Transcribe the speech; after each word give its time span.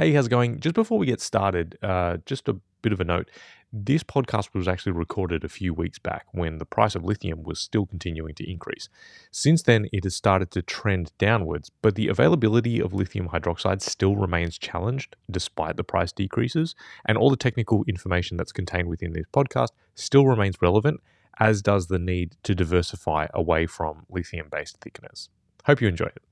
Hey, 0.00 0.14
how's 0.14 0.28
it 0.28 0.30
going? 0.30 0.60
Just 0.60 0.74
before 0.74 0.96
we 0.96 1.04
get 1.04 1.20
started, 1.20 1.76
uh, 1.82 2.16
just 2.24 2.48
a 2.48 2.56
bit 2.80 2.94
of 2.94 3.02
a 3.02 3.04
note. 3.04 3.30
This 3.70 4.02
podcast 4.02 4.54
was 4.54 4.66
actually 4.66 4.92
recorded 4.92 5.44
a 5.44 5.48
few 5.50 5.74
weeks 5.74 5.98
back 5.98 6.24
when 6.32 6.56
the 6.56 6.64
price 6.64 6.94
of 6.94 7.04
lithium 7.04 7.42
was 7.42 7.58
still 7.58 7.84
continuing 7.84 8.34
to 8.36 8.50
increase. 8.50 8.88
Since 9.30 9.64
then, 9.64 9.88
it 9.92 10.04
has 10.04 10.16
started 10.16 10.50
to 10.52 10.62
trend 10.62 11.12
downwards, 11.18 11.70
but 11.82 11.96
the 11.96 12.08
availability 12.08 12.80
of 12.80 12.94
lithium 12.94 13.28
hydroxide 13.28 13.82
still 13.82 14.16
remains 14.16 14.56
challenged 14.56 15.16
despite 15.30 15.76
the 15.76 15.84
price 15.84 16.12
decreases, 16.12 16.74
and 17.04 17.18
all 17.18 17.28
the 17.28 17.36
technical 17.36 17.84
information 17.86 18.38
that's 18.38 18.52
contained 18.52 18.88
within 18.88 19.12
this 19.12 19.26
podcast 19.34 19.72
still 19.96 20.24
remains 20.24 20.62
relevant, 20.62 21.02
as 21.38 21.60
does 21.60 21.88
the 21.88 21.98
need 21.98 22.36
to 22.44 22.54
diversify 22.54 23.26
away 23.34 23.66
from 23.66 24.06
lithium 24.08 24.48
based 24.50 24.80
thickeners. 24.80 25.28
Hope 25.66 25.82
you 25.82 25.88
enjoy 25.88 26.06
it. 26.06 26.22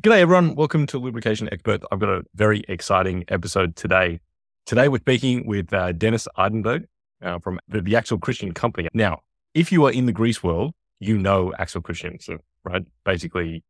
G'day, 0.00 0.20
everyone. 0.20 0.54
Welcome 0.54 0.86
to 0.88 0.98
Lubrication 1.00 1.48
Expert. 1.50 1.82
I've 1.90 1.98
got 1.98 2.08
a 2.08 2.22
very 2.36 2.62
exciting 2.68 3.24
episode 3.26 3.74
today. 3.74 4.20
Today, 4.64 4.86
we're 4.86 5.00
speaking 5.00 5.44
with 5.44 5.72
uh, 5.72 5.90
Dennis 5.90 6.28
Eijdenberg 6.38 6.84
uh, 7.20 7.40
from 7.40 7.58
the, 7.66 7.80
the, 7.80 7.96
Axel 7.96 8.16
Christiernsson 8.16 8.54
Company. 8.54 8.86
Now, 8.94 9.22
if 9.54 9.72
you 9.72 9.84
are 9.86 9.90
in 9.90 10.06
the 10.06 10.12
grease 10.12 10.40
world, 10.40 10.72
you 11.00 11.18
know 11.18 11.52
Axel 11.58 11.82
Christiernsson, 11.82 12.22
so, 12.22 12.38
right? 12.62 12.86
Basically, 13.04 13.64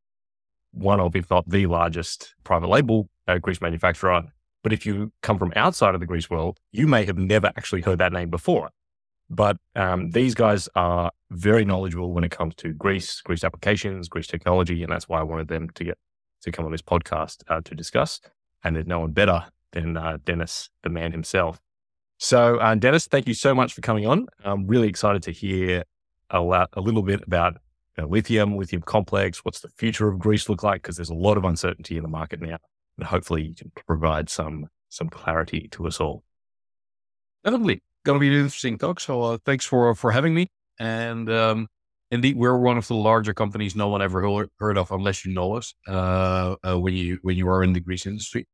one 0.73 1.01
of, 1.01 1.17
if 1.17 1.31
not 1.31 1.49
the 1.49 1.65
largest 1.65 2.35
private 2.45 2.69
label 2.69 3.09
uh, 3.27 3.39
grease 3.39 3.63
manufacturer. 3.63 4.25
But 4.63 4.75
if 4.75 4.85
you 4.85 5.11
come 5.23 5.39
from 5.39 5.55
outside 5.57 5.95
of 5.95 6.01
the 6.01 6.07
grease 6.07 6.29
world, 6.29 6.59
you 6.73 6.87
may 6.87 7.07
have 7.07 7.17
never 7.17 7.47
actually 7.57 7.81
heard 7.81 8.01
that 8.01 8.13
name 8.13 8.29
before. 8.29 8.69
But 9.31 9.57
um, 9.75 10.11
these 10.11 10.35
guys 10.35 10.69
are 10.75 11.11
very 11.31 11.65
knowledgeable 11.65 12.13
when 12.13 12.25
it 12.25 12.31
comes 12.31 12.55
to 12.57 12.75
grease, 12.75 13.23
grease 13.23 13.45
applications, 13.45 14.11
grease 14.11 14.27
technology, 14.27 14.83
and 14.83 14.93
that's 14.93 15.09
why 15.09 15.21
I 15.21 15.23
wanted 15.23 15.49
them 15.49 15.71
to 15.71 15.85
get 15.85 15.97
to 16.43 16.53
come 16.53 16.65
on 16.65 16.73
this 16.73 16.83
podcast 16.83 17.43
uh, 17.49 17.61
to 17.65 17.75
discuss. 17.75 18.21
And 18.65 18.77
there's 18.77 18.87
no 18.87 19.01
one 19.01 19.13
better 19.13 19.47
than 19.73 19.97
uh, 19.97 20.19
Dennis, 20.25 20.71
the 20.83 20.89
man 20.89 21.13
himself. 21.13 21.61
So, 22.19 22.57
uh, 22.57 22.75
Dennis, 22.75 23.07
thank 23.07 23.29
you 23.29 23.35
so 23.35 23.55
much 23.55 23.73
for 23.73 23.81
coming 23.81 24.07
on. 24.07 24.27
I'm 24.45 24.67
really 24.67 24.89
excited 24.89 25.23
to 25.25 25.33
hear 25.33 25.85
a, 26.31 26.41
lot, 26.41 26.71
a 26.73 26.81
little 26.81 27.03
bit 27.03 27.23
about 27.23 27.55
you 27.97 28.03
know, 28.03 28.09
lithium, 28.09 28.57
lithium 28.57 28.83
complex. 28.83 29.45
What's 29.45 29.61
the 29.61 29.69
future 29.69 30.09
of 30.09 30.19
grease 30.19 30.49
look 30.49 30.63
like? 30.63 30.83
Because 30.83 30.97
there's 30.97 31.11
a 31.11 31.15
lot 31.15 31.37
of 31.37 31.45
uncertainty 31.45 31.97
in 31.97 32.03
the 32.03 32.09
market 32.09 32.41
now, 32.41 32.59
and 32.97 33.07
hopefully 33.07 33.43
you 33.43 33.55
can 33.55 33.71
provide 33.87 34.29
some 34.29 34.67
some 34.89 35.09
clarity 35.09 35.69
to 35.73 35.87
us 35.87 36.01
all. 36.01 36.25
Definitely, 37.45 37.83
going 38.05 38.17
to 38.17 38.21
be 38.21 38.29
an 38.29 38.35
interesting 38.35 38.79
talk. 38.79 39.01
So, 39.01 39.23
uh, 39.23 39.39
thanks 39.45 39.65
for 39.65 39.95
for 39.95 40.11
having 40.11 40.35
me. 40.35 40.49
And 40.81 41.31
um, 41.31 41.69
indeed, 42.11 42.37
we're 42.37 42.59
one 42.59 42.79
of 42.79 42.87
the 42.89 42.95
larger 42.95 43.35
companies 43.35 43.77
no 43.77 43.89
one 43.89 44.03
ever 44.03 44.49
heard 44.59 44.79
of 44.79 44.91
unless 44.91 45.25
you 45.25 45.33
know 45.33 45.57
us 45.57 45.75
uh, 45.87 46.57
uh, 46.67 46.79
when 46.79 46.95
you 46.95 47.19
when 47.23 47.37
you 47.37 47.49
are 47.49 47.63
in 47.63 47.73
the 47.73 47.81
grease 47.81 48.07
industry. 48.07 48.47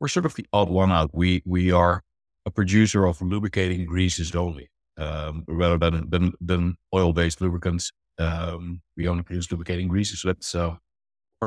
We're 0.00 0.08
sort 0.08 0.26
of 0.26 0.34
the 0.34 0.46
odd 0.52 0.68
one 0.68 0.90
out. 0.90 1.10
We 1.12 1.42
we 1.44 1.72
are 1.72 2.02
a 2.44 2.50
producer 2.50 3.06
of 3.06 3.20
lubricating 3.20 3.86
greases 3.86 4.34
only, 4.34 4.70
um, 4.98 5.44
rather 5.46 5.78
than 5.78 6.10
than, 6.10 6.32
than 6.40 6.76
oil 6.94 7.12
based 7.12 7.40
lubricants. 7.40 7.92
Um, 8.18 8.82
we 8.96 9.08
only 9.08 9.22
produce 9.22 9.50
lubricating 9.50 9.88
greases. 9.88 10.20
So 10.20 10.28
that's 10.28 10.54
uh, 10.54 10.76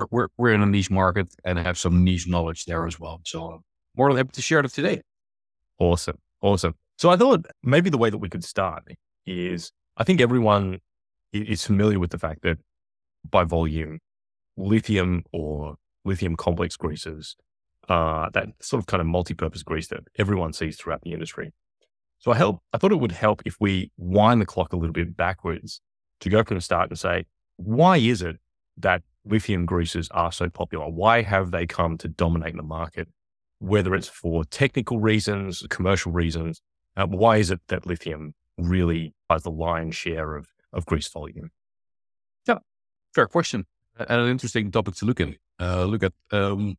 we're, 0.10 0.28
we're, 0.38 0.54
in 0.54 0.62
a 0.62 0.66
niche 0.66 0.92
market 0.92 1.34
and 1.44 1.58
have 1.60 1.78
some 1.78 2.04
niche 2.04 2.28
knowledge 2.28 2.66
there 2.66 2.86
as 2.86 3.00
well. 3.00 3.22
So 3.24 3.48
uh, 3.48 3.58
more 3.96 4.10
than 4.10 4.18
happy 4.18 4.32
to 4.34 4.42
share 4.42 4.62
that 4.62 4.74
today. 4.74 5.02
Awesome, 5.80 6.18
awesome. 6.42 6.76
So 6.98 7.10
I 7.10 7.18
thought 7.18 7.46
maybe 7.64 7.90
the 7.90 7.98
way 7.98 8.10
that 8.10 8.18
we 8.18 8.30
could 8.30 8.44
start 8.44 8.84
is 9.26 9.72
I 9.98 10.04
think 10.04 10.22
everyone 10.22 10.80
is 11.42 11.66
familiar 11.66 12.00
with 12.00 12.12
the 12.12 12.20
fact 12.20 12.42
that 12.44 12.58
by 13.30 13.44
volume, 13.44 14.00
lithium 14.58 15.24
or 15.32 15.76
lithium 16.04 16.36
complex 16.36 16.78
greases, 16.78 17.36
uh, 17.90 18.30
that 18.34 18.50
sort 18.62 18.80
of 18.80 18.88
kind 18.88 19.02
of 19.02 19.08
multi-purpose 19.08 19.64
grease 19.64 19.88
that 19.88 20.02
everyone 20.18 20.54
sees 20.54 20.78
throughout 20.78 21.02
the 21.02 21.14
industry. 21.14 21.52
So 22.20 22.32
I 22.32 22.38
help, 22.38 22.62
I 22.74 22.78
thought 22.78 22.92
it 22.92 23.00
would 23.00 23.12
help 23.12 23.42
if 23.46 23.58
we 23.60 23.92
wind 23.98 24.42
the 24.42 24.46
clock 24.46 24.74
a 24.74 24.78
little 24.78 24.94
bit 24.94 25.16
backwards 25.16 25.82
to 26.22 26.30
go 26.30 26.44
from 26.44 26.56
the 26.56 26.62
start 26.62 26.90
and 26.90 26.98
say, 26.98 27.26
why 27.58 27.98
is 27.98 28.22
it 28.22 28.38
that 28.78 29.04
lithium 29.26 29.66
greases 29.66 30.08
are 30.12 30.32
so 30.32 30.50
popular? 30.50 30.88
Why 30.90 31.22
have 31.22 31.52
they 31.52 31.66
come 31.66 31.98
to 32.00 32.08
dominate 32.08 32.56
the 32.56 32.64
market? 32.64 33.08
Whether 33.60 33.96
it's 33.96 34.08
for 34.08 34.44
technical 34.46 35.00
reasons, 35.00 35.66
commercial 35.70 36.12
reasons, 36.12 36.62
uh, 36.98 37.08
why 37.08 37.38
is 37.38 37.52
it 37.52 37.62
that 37.68 37.86
lithium 37.86 38.34
really 38.58 39.14
has 39.30 39.44
the 39.44 39.52
lion's 39.52 39.96
share 39.96 40.36
of 40.36 40.48
of 40.76 40.86
grease 40.86 41.08
volume? 41.08 41.50
Yeah, 42.48 42.60
fair 43.16 43.26
question 43.26 43.66
and 43.98 44.22
an 44.22 44.30
interesting 44.30 44.72
topic 44.72 44.96
to 44.96 45.06
look 45.06 45.20
at. 45.20 45.30
Uh, 45.60 45.86
look 45.86 46.04
at 46.04 46.14
um, 46.32 46.76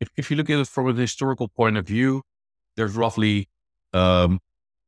if, 0.00 0.08
if 0.16 0.30
you 0.30 0.36
look 0.36 0.50
at 0.50 0.58
it 0.58 0.68
from 0.68 0.88
a 0.88 0.94
historical 0.94 1.48
point 1.48 1.76
of 1.76 1.86
view, 1.86 2.22
there's 2.76 2.94
roughly 2.94 3.48
um, 3.92 4.38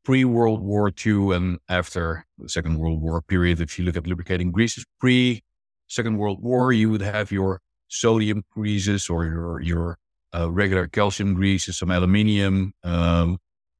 pre 0.05 0.25
World 0.25 0.61
War 0.63 0.93
II 1.05 1.35
and 1.35 1.59
after 1.69 2.25
the 2.39 2.49
Second 2.49 2.79
World 2.79 3.01
War 3.01 3.23
period. 3.23 3.61
If 3.61 3.79
you 3.79 3.85
look 3.85 3.97
at 3.97 4.07
lubricating 4.07 4.53
greases 4.53 4.85
pre 5.01 5.43
Second 5.89 6.19
World 6.19 6.43
War, 6.43 6.73
you 6.73 6.91
would 6.91 7.03
have 7.03 7.33
your 7.33 7.61
sodium 7.89 8.45
greases 8.51 9.09
or 9.09 9.25
your 9.25 9.61
your 9.61 9.99
uh, 10.35 10.51
regular 10.51 10.89
calcium 10.89 11.35
greases, 11.35 11.77
some 11.79 11.91
aluminium, 11.91 12.73
um, 12.83 13.39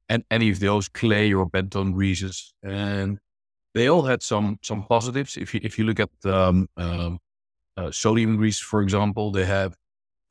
and 0.09 0.23
any 0.31 0.49
of 0.49 0.59
those 0.59 0.87
clay 0.87 1.33
or 1.33 1.49
Bentone 1.49 1.93
greases. 1.93 2.53
And 2.61 3.19
they 3.75 3.89
all 3.89 4.03
had 4.03 4.23
some 4.23 4.57
some 4.63 4.83
positives. 4.83 5.37
If 5.37 5.53
you 5.53 5.59
if 5.63 5.77
you 5.77 5.85
look 5.85 5.99
at 5.99 6.09
um, 6.25 6.67
um, 6.77 7.19
uh, 7.77 7.91
sodium 7.91 8.37
grease, 8.37 8.59
for 8.59 8.81
example, 8.81 9.31
they 9.31 9.45
have 9.45 9.75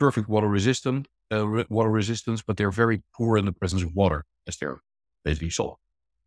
perfect 0.01 0.29
water 0.29 0.49
resistant 0.49 1.07
uh, 1.33 1.47
re- 1.47 1.67
water 1.69 1.91
resistance, 1.91 2.43
but 2.43 2.57
they're 2.57 2.71
very 2.71 3.03
poor 3.15 3.37
in 3.37 3.45
the 3.45 3.53
presence 3.53 3.83
of 3.83 3.95
water, 3.95 4.25
as 4.49 4.57
they're 4.57 4.81
basically 5.25 5.51
salt. 5.51 5.79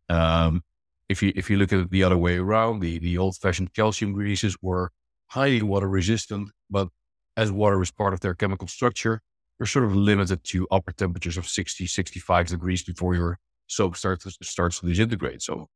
Um, 0.08 0.62
if 1.08 1.22
you 1.22 1.32
if 1.36 1.50
you 1.50 1.56
look 1.58 1.72
at 1.72 1.80
it 1.80 1.90
the 1.90 2.04
other 2.04 2.16
way 2.18 2.36
around, 2.38 2.80
the 2.80 2.98
the 2.98 3.18
old 3.18 3.36
fashioned 3.36 3.74
calcium 3.74 4.12
greases 4.12 4.56
were 4.62 4.90
highly 5.28 5.62
water 5.62 5.88
resistant, 5.88 6.50
but 6.70 6.88
as 7.36 7.52
water 7.52 7.80
is 7.82 7.90
part 7.90 8.14
of 8.14 8.20
their 8.20 8.34
chemical 8.34 8.68
structure, 8.68 9.20
you're 9.58 9.66
sort 9.66 9.84
of 9.84 9.94
limited 9.94 10.42
to 10.44 10.66
upper 10.70 10.92
temperatures 10.92 11.36
of 11.36 11.46
60, 11.46 11.86
65 11.86 12.48
degrees 12.48 12.82
before 12.82 13.14
your 13.14 13.38
soap 13.66 13.96
starts 13.96 14.26
starts 14.42 14.80
to 14.80 14.86
disintegrate. 14.86 15.42
So 15.42 15.68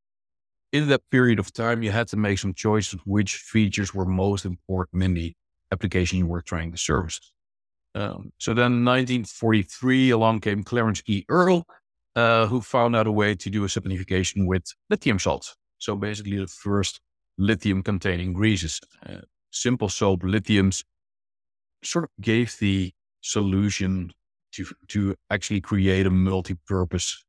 in 0.72 0.88
that 0.88 1.02
period 1.10 1.38
of 1.38 1.52
time, 1.52 1.82
you 1.82 1.90
had 1.90 2.08
to 2.08 2.16
make 2.16 2.38
some 2.38 2.54
choices 2.54 2.98
which 3.04 3.36
features 3.36 3.94
were 3.94 4.06
most 4.06 4.44
important 4.44 5.02
in 5.02 5.14
the 5.14 5.34
application 5.70 6.18
you 6.18 6.26
were 6.26 6.42
trying 6.42 6.72
to 6.72 6.78
service. 6.78 7.32
Um, 7.94 8.32
so 8.38 8.54
then 8.54 8.84
1943 8.84 10.10
along 10.10 10.40
came 10.40 10.62
Clarence 10.62 11.02
E. 11.06 11.24
Earle, 11.28 11.66
uh, 12.16 12.46
who 12.46 12.60
found 12.62 12.96
out 12.96 13.06
a 13.06 13.12
way 13.12 13.34
to 13.34 13.50
do 13.50 13.64
a 13.64 13.66
saponification 13.66 14.46
with 14.46 14.64
lithium 14.88 15.18
salts. 15.18 15.54
So 15.78 15.94
basically 15.94 16.38
the 16.38 16.46
first 16.46 17.00
lithium 17.36 17.82
containing 17.82 18.32
greases. 18.32 18.80
Uh, 19.06 19.20
simple 19.50 19.90
soap 19.90 20.22
lithiums 20.22 20.84
sort 21.84 22.04
of 22.04 22.10
gave 22.20 22.56
the 22.60 22.92
solution 23.20 24.12
to, 24.52 24.66
to 24.88 25.14
actually 25.30 25.60
create 25.60 26.06
a 26.06 26.10
multi-purpose 26.10 27.24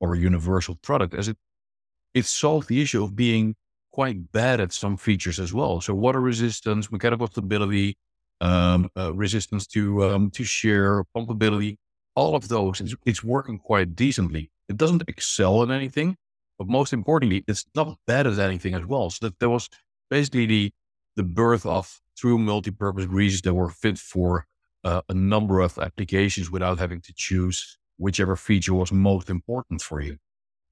or 0.00 0.14
universal 0.14 0.76
product 0.76 1.14
as 1.14 1.28
it 1.28 1.36
it 2.16 2.24
solved 2.24 2.68
the 2.68 2.80
issue 2.80 3.04
of 3.04 3.14
being 3.14 3.54
quite 3.92 4.32
bad 4.32 4.58
at 4.58 4.72
some 4.72 4.96
features 4.96 5.38
as 5.38 5.52
well. 5.52 5.82
So 5.82 5.92
water 5.94 6.20
resistance, 6.20 6.90
mechanical 6.90 7.26
stability, 7.26 7.98
um, 8.40 8.90
uh, 8.96 9.12
resistance 9.14 9.66
to 9.68 9.82
um, 10.06 10.30
to 10.30 10.42
shear, 10.42 11.04
pumpability, 11.14 11.76
all 12.14 12.34
of 12.34 12.48
those, 12.48 12.80
it's, 12.80 12.94
it's, 13.04 13.22
working 13.22 13.58
quite 13.58 13.94
decently. 13.94 14.50
It 14.68 14.78
doesn't 14.78 15.04
excel 15.08 15.62
at 15.62 15.70
anything, 15.70 16.16
but 16.58 16.68
most 16.68 16.92
importantly, 16.94 17.44
it's 17.46 17.66
not 17.74 17.98
bad 18.06 18.26
at 18.26 18.38
anything 18.38 18.74
as 18.74 18.86
well. 18.86 19.10
So 19.10 19.26
that 19.26 19.38
there 19.38 19.50
was 19.50 19.68
basically 20.10 20.46
the 20.46 20.72
the 21.16 21.22
birth 21.22 21.66
of 21.66 22.00
true 22.16 22.38
multi-purpose 22.38 23.06
greases 23.06 23.42
that 23.42 23.54
were 23.54 23.70
fit 23.70 23.98
for 23.98 24.46
uh, 24.84 25.02
a 25.08 25.14
number 25.14 25.60
of 25.60 25.78
applications 25.78 26.50
without 26.50 26.78
having 26.78 27.00
to 27.02 27.12
choose 27.14 27.78
whichever 27.98 28.36
feature 28.36 28.74
was 28.74 28.90
most 28.92 29.28
important 29.30 29.82
for 29.82 30.00
you 30.00 30.16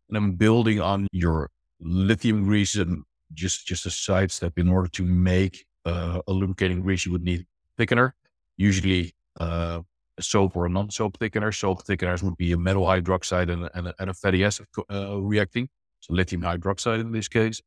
and 0.08 0.16
I'm 0.16 0.32
building 0.32 0.80
on 0.80 1.06
your 1.12 1.50
lithium 1.80 2.44
grease 2.44 2.76
and 2.76 3.04
just 3.32 3.66
just 3.66 3.86
a 3.86 3.90
side 3.90 4.30
step 4.30 4.58
in 4.58 4.68
order 4.68 4.88
to 4.88 5.04
make 5.04 5.66
uh, 5.84 6.20
a 6.26 6.32
lubricating 6.32 6.80
grease, 6.80 7.04
you 7.04 7.12
would 7.12 7.24
need 7.24 7.46
thickener, 7.78 8.12
usually 8.56 9.14
uh, 9.40 9.80
a 10.16 10.22
soap 10.22 10.56
or 10.56 10.66
a 10.66 10.68
non-soap 10.68 11.18
thickener. 11.18 11.54
Soap 11.54 11.84
thickeners 11.84 12.22
would 12.22 12.36
be 12.36 12.52
a 12.52 12.56
metal 12.56 12.84
hydroxide 12.84 13.50
and, 13.50 13.68
and, 13.74 13.88
a, 13.88 13.94
and 13.98 14.10
a 14.10 14.14
fatty 14.14 14.44
acid 14.44 14.66
uh, 14.90 15.20
reacting, 15.20 15.68
so 16.00 16.14
lithium 16.14 16.42
hydroxide 16.42 17.00
in 17.00 17.12
this 17.12 17.28
case. 17.28 17.60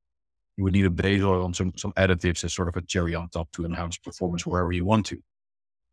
You 0.56 0.63
would 0.63 0.74
need 0.74 0.86
a 0.86 0.89
base 0.89 1.22
oil 1.22 1.45
and 1.45 1.56
some, 1.56 1.74
some 1.78 1.94
additives 1.94 2.44
as 2.44 2.54
sort 2.54 2.68
of 2.68 2.75
a 2.75 2.81
cherry 2.81 3.13
on 3.13 3.30
top 3.30 3.51
to 3.54 3.66
enhance 3.66 3.98
performance 3.98 4.45
wherever 4.45 4.72
you 4.72 4.86
want 4.86 5.06
to. 5.07 5.22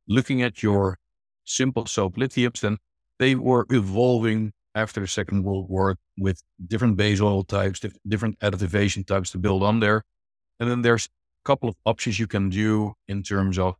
Looking 0.08 0.42
at 0.42 0.62
your 0.62 0.98
simple 1.44 1.84
soap 1.86 2.16
lithiums, 2.16 2.60
then 2.60 2.78
they 3.18 3.34
were 3.34 3.66
evolving 3.70 4.52
after 4.74 5.00
the 5.00 5.06
Second 5.06 5.44
World 5.44 5.68
War 5.68 5.96
with 6.18 6.42
different 6.66 6.96
base 6.96 7.20
oil 7.20 7.44
types, 7.44 7.80
different 8.06 8.38
additivation 8.40 9.06
types 9.06 9.30
to 9.30 9.38
build 9.38 9.62
on 9.62 9.80
there. 9.80 10.02
And 10.58 10.70
then 10.70 10.82
there's 10.82 11.06
a 11.06 11.44
couple 11.44 11.68
of 11.68 11.76
options 11.84 12.18
you 12.18 12.26
can 12.26 12.50
do 12.50 12.94
in 13.08 13.22
terms 13.22 13.58
of 13.58 13.76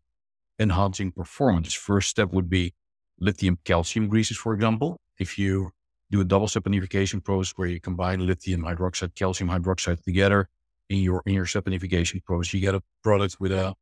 enhancing 0.59 1.13
performance. 1.13 1.73
First 1.75 2.11
step 2.11 2.33
would 2.33 2.49
be 2.49 2.75
lithium 3.19 3.59
calcium 3.65 4.09
greases, 4.09 4.37
for 4.37 4.55
example. 4.55 4.99
If 5.19 5.39
you 5.39 5.71
do 6.11 6.21
a 6.21 6.25
double 6.25 6.47
saponification 6.47 7.23
process 7.25 7.53
where 7.57 7.69
you 7.69 7.81
combine 7.81 8.25
lithium 8.27 8.63
hydroxide, 8.63 9.15
calcium 9.15 9.51
hydroxide 9.51 10.03
together 10.03 10.49
in 10.89 10.99
your 10.99 11.23
in 11.27 11.35
your 11.35 11.47
saponification 11.47 12.23
process, 12.25 12.55
you 12.55 12.61
get 12.61 12.75
a 12.75 12.83
product 13.03 13.41
with 13.41 13.53
a 13.53 13.75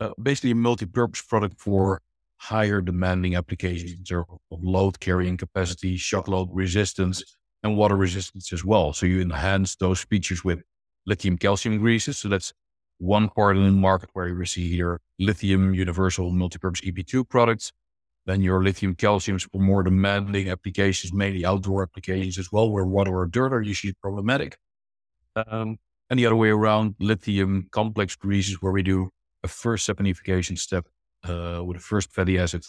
uh, 0.00 0.10
basically 0.20 0.50
a 0.50 0.54
multi-purpose 0.54 1.22
product 1.22 1.60
for 1.60 2.00
higher 2.36 2.80
demanding 2.80 3.36
applications 3.36 4.10
of 4.10 4.24
load 4.50 5.00
carrying 5.00 5.36
capacity, 5.36 5.96
shock 5.96 6.28
load 6.28 6.48
resistance, 6.52 7.22
and 7.62 7.76
water 7.76 7.96
resistance 7.96 8.52
as 8.52 8.64
well. 8.64 8.92
So 8.92 9.06
you 9.06 9.20
enhance 9.20 9.76
those 9.76 10.02
features 10.02 10.44
with 10.44 10.62
lithium 11.06 11.38
calcium 11.38 11.78
greases. 11.78 12.18
So 12.18 12.28
that's 12.28 12.52
one 12.98 13.28
part 13.28 13.56
in 13.56 13.64
the 13.64 13.72
market 13.72 14.10
where 14.12 14.28
you 14.28 14.44
see 14.44 14.70
here 14.70 15.00
lithium 15.18 15.74
universal 15.74 16.30
multi-purpose 16.30 16.82
EP2 16.82 17.28
products. 17.28 17.72
Then 18.26 18.40
your 18.40 18.62
lithium 18.62 18.94
calciums 18.94 19.48
for 19.50 19.58
more 19.58 19.82
demanding 19.82 20.48
applications, 20.48 21.12
mainly 21.12 21.44
outdoor 21.44 21.82
applications 21.82 22.38
as 22.38 22.50
well, 22.50 22.70
where 22.70 22.84
water 22.84 23.14
or 23.14 23.26
dirt 23.26 23.52
are 23.52 23.60
usually 23.60 23.94
problematic. 24.00 24.56
Um, 25.36 25.76
and 26.08 26.18
the 26.18 26.26
other 26.26 26.36
way 26.36 26.48
around, 26.48 26.94
lithium 27.00 27.68
complex 27.70 28.16
greases, 28.16 28.62
where 28.62 28.72
we 28.72 28.82
do 28.82 29.10
a 29.42 29.48
first 29.48 29.88
saponification 29.88 30.58
step 30.58 30.86
uh, 31.28 31.62
with 31.64 31.76
the 31.76 31.82
first 31.82 32.12
fatty 32.12 32.38
acid 32.38 32.64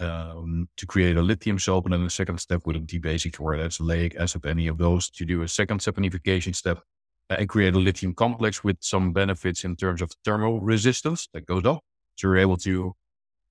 um, 0.00 0.68
to 0.76 0.86
create 0.86 1.16
a 1.16 1.22
lithium 1.22 1.58
soap, 1.58 1.86
and 1.86 1.92
then 1.92 2.04
the 2.04 2.10
second 2.10 2.38
step 2.38 2.62
with 2.66 2.76
a 2.76 2.80
dibasic, 2.80 3.36
where 3.36 3.58
that's 3.58 3.78
laic 3.78 4.14
acid, 4.16 4.44
any 4.46 4.66
of 4.68 4.78
those, 4.78 5.10
to 5.10 5.24
do 5.24 5.42
a 5.42 5.48
second 5.48 5.80
saponification 5.80 6.54
step 6.54 6.80
and 7.28 7.48
create 7.48 7.74
a 7.74 7.78
lithium 7.78 8.14
complex 8.14 8.62
with 8.62 8.76
some 8.80 9.12
benefits 9.12 9.64
in 9.64 9.74
terms 9.74 10.00
of 10.00 10.12
thermal 10.24 10.60
resistance 10.60 11.28
that 11.32 11.44
goes 11.46 11.64
up. 11.64 11.80
So 12.16 12.28
you're 12.28 12.36
able 12.36 12.56
to 12.58 12.94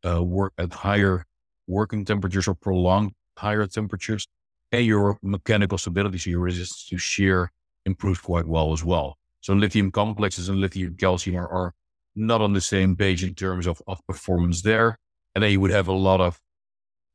uh, 0.07 0.23
work 0.23 0.53
at 0.57 0.73
higher 0.73 1.25
working 1.67 2.05
temperatures 2.05 2.47
or 2.47 2.55
prolonged 2.55 3.11
higher 3.37 3.65
temperatures, 3.67 4.27
and 4.71 4.85
your 4.85 5.17
mechanical 5.21 5.77
stability, 5.77 6.17
so 6.17 6.29
your 6.29 6.39
resistance 6.39 6.87
to 6.87 6.97
shear 6.97 7.51
improves 7.85 8.19
quite 8.19 8.47
well 8.47 8.71
as 8.71 8.83
well. 8.83 9.17
So 9.41 9.53
lithium 9.53 9.91
complexes 9.91 10.49
and 10.49 10.59
lithium 10.59 10.95
calcium 10.95 11.37
are, 11.37 11.47
are 11.47 11.73
not 12.15 12.41
on 12.41 12.53
the 12.53 12.61
same 12.61 12.95
page 12.95 13.23
in 13.23 13.33
terms 13.33 13.67
of, 13.67 13.81
of 13.87 14.05
performance 14.07 14.61
there. 14.61 14.97
And 15.33 15.43
then 15.43 15.51
you 15.51 15.59
would 15.59 15.71
have 15.71 15.87
a 15.87 15.93
lot 15.93 16.21
of 16.21 16.39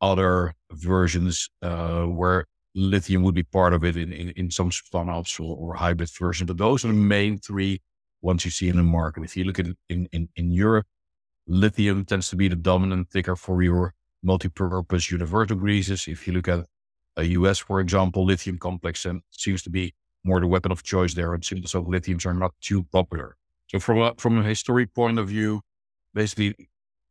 other 0.00 0.54
versions 0.70 1.48
uh, 1.62 2.04
where 2.04 2.46
lithium 2.74 3.22
would 3.22 3.34
be 3.34 3.42
part 3.42 3.72
of 3.72 3.84
it 3.84 3.96
in, 3.96 4.12
in, 4.12 4.30
in 4.30 4.50
some 4.50 4.70
spun-offs 4.70 5.40
or, 5.40 5.56
or 5.56 5.74
hybrid 5.74 6.10
version. 6.18 6.46
But 6.46 6.58
those 6.58 6.84
are 6.84 6.88
the 6.88 6.94
main 6.94 7.38
three 7.38 7.80
ones 8.22 8.44
you 8.44 8.50
see 8.50 8.68
in 8.68 8.76
the 8.76 8.82
market. 8.82 9.24
If 9.24 9.36
you 9.36 9.44
look 9.44 9.58
at 9.58 9.66
in, 9.88 10.08
in, 10.12 10.28
in 10.36 10.52
Europe, 10.52 10.86
lithium 11.46 12.04
tends 12.04 12.28
to 12.30 12.36
be 12.36 12.48
the 12.48 12.56
dominant 12.56 13.10
thicker 13.10 13.36
for 13.36 13.62
your 13.62 13.94
multi-purpose 14.22 15.10
universal 15.10 15.56
greases. 15.56 16.06
If 16.06 16.26
you 16.26 16.34
look 16.34 16.48
at 16.48 16.66
a 17.16 17.24
US, 17.24 17.58
for 17.58 17.80
example, 17.80 18.24
lithium 18.24 18.58
complex 18.58 19.06
seems 19.30 19.62
to 19.62 19.70
be 19.70 19.94
more 20.24 20.40
the 20.40 20.46
weapon 20.46 20.70
of 20.70 20.82
choice 20.82 21.14
there. 21.14 21.34
And 21.34 21.44
so 21.44 21.82
lithiums 21.82 22.26
are 22.26 22.34
not 22.34 22.52
too 22.60 22.84
popular. 22.84 23.36
So 23.70 23.78
from 23.78 24.00
a, 24.00 24.14
from 24.18 24.38
a 24.38 24.42
historic 24.42 24.92
point 24.94 25.20
of 25.20 25.28
view, 25.28 25.60
basically 26.12 26.56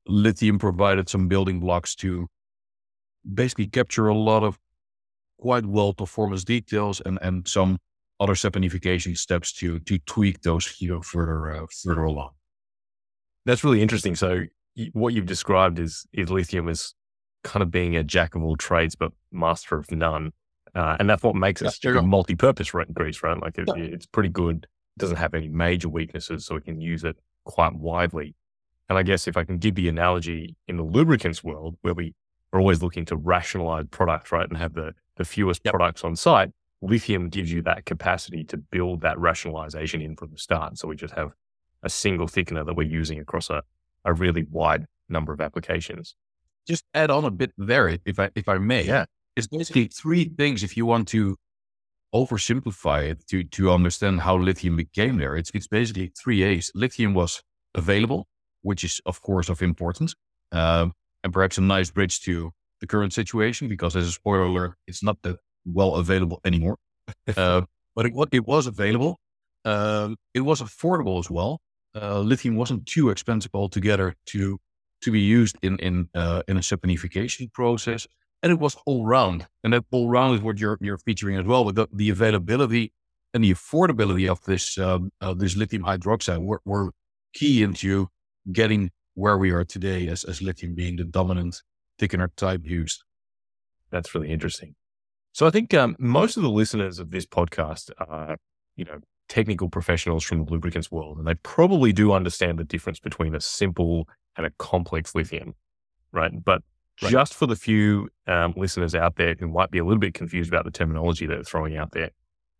lithium 0.05 0.59
provided 0.59 1.07
some 1.07 1.29
building 1.29 1.61
blocks 1.61 1.95
to 1.95 2.27
basically 3.33 3.67
capture 3.67 4.09
a 4.09 4.15
lot 4.15 4.43
of 4.43 4.59
quite 5.39 5.65
well 5.65 5.93
performance 5.93 6.43
details 6.43 7.01
and, 7.05 7.17
and 7.21 7.47
some 7.47 7.77
other 8.19 8.33
saponification 8.33 9.17
steps 9.17 9.53
to 9.53 9.79
to 9.79 9.97
tweak 9.99 10.41
those 10.41 10.75
you 10.81 10.89
know 10.89 11.01
further 11.01 11.49
uh, 11.55 11.65
further 11.83 12.03
along. 12.03 12.31
That's 13.45 13.63
really 13.63 13.81
interesting. 13.81 14.15
So 14.15 14.43
what 14.91 15.13
you've 15.13 15.25
described 15.25 15.79
is 15.79 16.05
is 16.11 16.29
lithium 16.29 16.67
as 16.67 16.93
kind 17.45 17.63
of 17.63 17.71
being 17.71 17.95
a 17.95 18.03
jack 18.03 18.35
of 18.35 18.43
all 18.43 18.57
trades 18.57 18.95
but 18.95 19.13
master 19.31 19.77
of 19.77 19.89
none, 19.91 20.33
uh, 20.75 20.97
and 20.99 21.09
that's 21.09 21.23
what 21.23 21.35
makes 21.35 21.61
it 21.61 21.85
a 21.85 22.01
multi-purpose 22.01 22.71
grease, 22.93 23.23
right? 23.23 23.41
Like 23.41 23.57
it, 23.57 23.69
yeah. 23.69 23.75
it's 23.81 24.05
pretty 24.05 24.29
good. 24.29 24.67
It 24.99 25.01
doesn't 25.01 25.17
have 25.17 25.33
any 25.33 25.47
major 25.47 25.87
weaknesses, 25.87 26.45
so 26.45 26.55
we 26.55 26.61
can 26.61 26.81
use 26.81 27.05
it 27.05 27.15
quite 27.45 27.73
widely. 27.73 28.35
And 28.89 28.97
I 28.97 29.03
guess 29.03 29.29
if 29.29 29.37
I 29.37 29.45
can 29.45 29.57
give 29.57 29.75
the 29.75 29.87
analogy 29.87 30.57
in 30.67 30.75
the 30.75 30.83
lubricants 30.83 31.41
world, 31.41 31.77
where 31.83 31.93
we 31.93 32.15
are 32.51 32.59
always 32.59 32.81
looking 32.81 33.05
to 33.05 33.15
rationalize 33.15 33.85
products, 33.91 34.31
right, 34.33 34.47
and 34.47 34.57
have 34.57 34.73
the 34.73 34.93
the 35.15 35.23
fewest 35.23 35.61
yep. 35.63 35.73
products 35.73 36.03
on 36.03 36.17
site, 36.17 36.51
lithium 36.81 37.29
gives 37.29 37.49
you 37.49 37.61
that 37.61 37.85
capacity 37.85 38.43
to 38.45 38.57
build 38.57 38.99
that 39.01 39.17
rationalization 39.17 40.01
in 40.01 40.17
from 40.17 40.31
the 40.31 40.37
start. 40.37 40.77
So 40.77 40.89
we 40.89 40.97
just 40.97 41.13
have 41.13 41.31
a 41.81 41.89
single 41.89 42.27
thickener 42.27 42.65
that 42.65 42.75
we're 42.75 42.83
using 42.83 43.19
across 43.19 43.49
a, 43.49 43.63
a 44.03 44.13
really 44.13 44.45
wide 44.49 44.85
number 45.07 45.31
of 45.31 45.39
applications. 45.39 46.15
Just 46.67 46.83
add 46.93 47.09
on 47.09 47.23
a 47.23 47.31
bit 47.31 47.53
there, 47.57 47.97
if 48.05 48.19
I 48.19 48.31
if 48.35 48.49
I 48.49 48.57
may. 48.57 48.83
Yeah. 48.83 49.05
It's 49.37 49.47
basically 49.47 49.87
three 49.87 50.25
things 50.25 50.61
if 50.61 50.75
you 50.75 50.85
want 50.85 51.07
to 51.09 51.37
oversimplify 52.13 53.09
it 53.11 53.25
to 53.27 53.43
to 53.43 53.71
understand 53.71 54.21
how 54.21 54.37
lithium 54.37 54.75
became 54.75 55.17
there. 55.17 55.35
It's 55.35 55.51
it's 55.53 55.67
basically 55.67 56.11
three 56.21 56.43
A's. 56.43 56.71
Lithium 56.75 57.13
was 57.13 57.41
available, 57.75 58.27
which 58.61 58.83
is 58.83 59.01
of 59.05 59.21
course 59.21 59.49
of 59.49 59.61
importance. 59.61 60.15
Um, 60.51 60.93
and 61.23 61.33
perhaps 61.33 61.57
a 61.57 61.61
nice 61.61 61.91
bridge 61.91 62.21
to 62.21 62.51
the 62.79 62.87
current 62.87 63.13
situation 63.13 63.67
because 63.67 63.95
as 63.95 64.07
a 64.07 64.11
spoiler 64.11 64.43
alert, 64.43 64.75
it's 64.87 65.03
not 65.03 65.17
that 65.23 65.37
well 65.65 65.95
available 65.95 66.39
anymore. 66.45 66.77
uh, 67.35 67.61
but 67.95 68.05
it, 68.05 68.13
it 68.31 68.47
was 68.47 68.67
available. 68.67 69.19
Um, 69.65 70.15
it 70.33 70.41
was 70.41 70.61
affordable 70.61 71.19
as 71.19 71.29
well. 71.29 71.59
Uh, 71.95 72.19
lithium 72.19 72.55
wasn't 72.55 72.85
too 72.85 73.09
expensive 73.09 73.51
altogether 73.53 74.15
to 74.27 74.59
to 75.01 75.11
be 75.11 75.19
used 75.19 75.57
in 75.61 75.77
in 75.79 76.09
uh, 76.15 76.43
in 76.47 76.57
a 76.57 76.61
saponification 76.61 77.51
process, 77.51 78.07
and 78.41 78.51
it 78.51 78.59
was 78.59 78.77
all 78.85 79.05
round. 79.05 79.47
And 79.63 79.73
that 79.73 79.85
all 79.91 80.09
round 80.09 80.35
is 80.35 80.41
what 80.41 80.59
you're 80.59 80.77
you're 80.81 80.97
featuring 80.97 81.37
as 81.37 81.45
well. 81.45 81.65
With 81.65 81.75
the, 81.75 81.87
the 81.91 82.09
availability 82.09 82.93
and 83.33 83.43
the 83.43 83.53
affordability 83.53 84.29
of 84.29 84.43
this 84.45 84.77
um, 84.77 85.11
this 85.35 85.55
lithium 85.55 85.83
hydroxide 85.83 86.43
were, 86.43 86.61
were 86.65 86.91
key 87.33 87.63
into 87.63 88.09
getting 88.51 88.91
where 89.13 89.37
we 89.37 89.51
are 89.51 89.65
today 89.65 90.07
as 90.07 90.23
as 90.23 90.41
lithium 90.41 90.75
being 90.75 90.95
the 90.95 91.03
dominant 91.03 91.61
thickener 91.99 92.29
type 92.35 92.61
used. 92.65 93.03
That's 93.91 94.13
really 94.15 94.29
interesting. 94.29 94.75
So 95.33 95.45
I 95.45 95.51
think 95.51 95.73
um, 95.73 95.95
most 95.99 96.37
of 96.37 96.43
the 96.43 96.49
listeners 96.49 96.99
of 96.99 97.11
this 97.11 97.25
podcast 97.25 97.91
are, 97.99 98.37
you 98.75 98.85
know, 98.85 98.99
technical 99.27 99.69
professionals 99.69 100.23
from 100.23 100.43
the 100.43 100.51
lubricants 100.51 100.91
world, 100.91 101.17
and 101.17 101.27
they 101.27 101.35
probably 101.35 101.93
do 101.93 102.11
understand 102.11 102.57
the 102.57 102.63
difference 102.63 102.99
between 102.99 103.35
a 103.35 103.41
simple 103.41 104.07
and 104.35 104.45
a 104.45 104.51
complex 104.57 105.13
lithium, 105.13 105.53
right? 106.11 106.31
But 106.43 106.63
right. 107.01 107.11
just 107.11 107.33
for 107.33 107.47
the 107.47 107.55
few 107.55 108.09
um, 108.27 108.53
listeners 108.55 108.95
out 108.95 109.15
there 109.15 109.35
who 109.39 109.47
might 109.47 109.71
be 109.71 109.79
a 109.79 109.83
little 109.83 109.99
bit 109.99 110.13
confused 110.13 110.51
about 110.51 110.65
the 110.65 110.71
terminology 110.71 111.25
that 111.25 111.35
they're 111.35 111.43
throwing 111.43 111.77
out 111.77 111.91
there. 111.91 112.11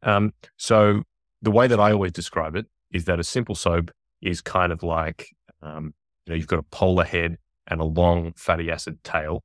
Um, 0.04 0.34
so 0.58 1.04
the 1.42 1.52
way 1.52 1.68
that 1.68 1.80
I 1.80 1.92
always 1.92 2.12
describe 2.12 2.56
it 2.56 2.66
is 2.92 3.06
that 3.06 3.20
a 3.20 3.24
simple 3.24 3.56
soap 3.56 3.92
is 4.22 4.42
kind 4.42 4.72
of 4.72 4.84
like, 4.84 5.30
um, 5.62 5.94
you 6.26 6.32
know, 6.32 6.38
you've 6.38 6.48
got 6.48 6.60
a 6.60 6.64
polar 6.64 7.06
head 7.06 7.38
and 7.68 7.80
a 7.80 7.86
long 7.86 8.34
fatty 8.36 8.70
acid 8.72 9.04
tail. 9.04 9.44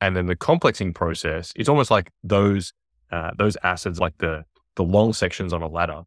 And 0.00 0.16
then 0.16 0.26
the 0.26 0.36
complexing 0.36 0.94
process 0.94 1.52
is 1.56 1.68
almost 1.68 1.90
like 1.90 2.10
those 2.22 2.72
uh, 3.10 3.30
those 3.38 3.56
acids, 3.62 3.98
like 3.98 4.18
the 4.18 4.44
the 4.76 4.84
long 4.84 5.12
sections 5.12 5.52
on 5.52 5.62
a 5.62 5.68
ladder. 5.68 6.02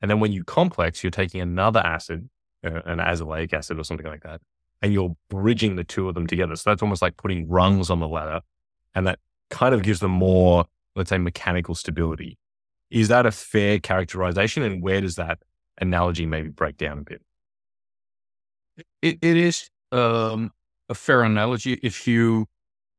And 0.00 0.10
then 0.10 0.20
when 0.20 0.32
you 0.32 0.44
complex, 0.44 1.02
you're 1.02 1.10
taking 1.10 1.40
another 1.40 1.80
acid, 1.80 2.28
uh, 2.64 2.80
an 2.86 2.98
azelaic 2.98 3.52
acid 3.52 3.78
or 3.78 3.84
something 3.84 4.06
like 4.06 4.22
that, 4.22 4.40
and 4.82 4.92
you're 4.92 5.16
bridging 5.30 5.76
the 5.76 5.84
two 5.84 6.08
of 6.08 6.14
them 6.14 6.26
together. 6.26 6.56
So 6.56 6.70
that's 6.70 6.82
almost 6.82 7.02
like 7.02 7.16
putting 7.16 7.48
rungs 7.48 7.90
on 7.90 8.00
the 8.00 8.08
ladder, 8.08 8.40
and 8.94 9.06
that 9.06 9.18
kind 9.50 9.74
of 9.74 9.82
gives 9.82 10.00
them 10.00 10.12
more, 10.12 10.66
let's 10.94 11.10
say, 11.10 11.18
mechanical 11.18 11.74
stability. 11.74 12.38
Is 12.90 13.08
that 13.08 13.26
a 13.26 13.30
fair 13.30 13.78
characterization? 13.78 14.62
And 14.62 14.82
where 14.82 15.00
does 15.00 15.16
that 15.16 15.38
analogy 15.80 16.26
maybe 16.26 16.48
break 16.48 16.76
down 16.76 16.98
a 16.98 17.02
bit? 17.02 17.22
it, 19.02 19.18
it 19.22 19.36
is. 19.36 19.70
Um, 19.92 20.50
a 20.88 20.94
fair 20.94 21.22
analogy. 21.22 21.78
If 21.82 22.06
you, 22.06 22.46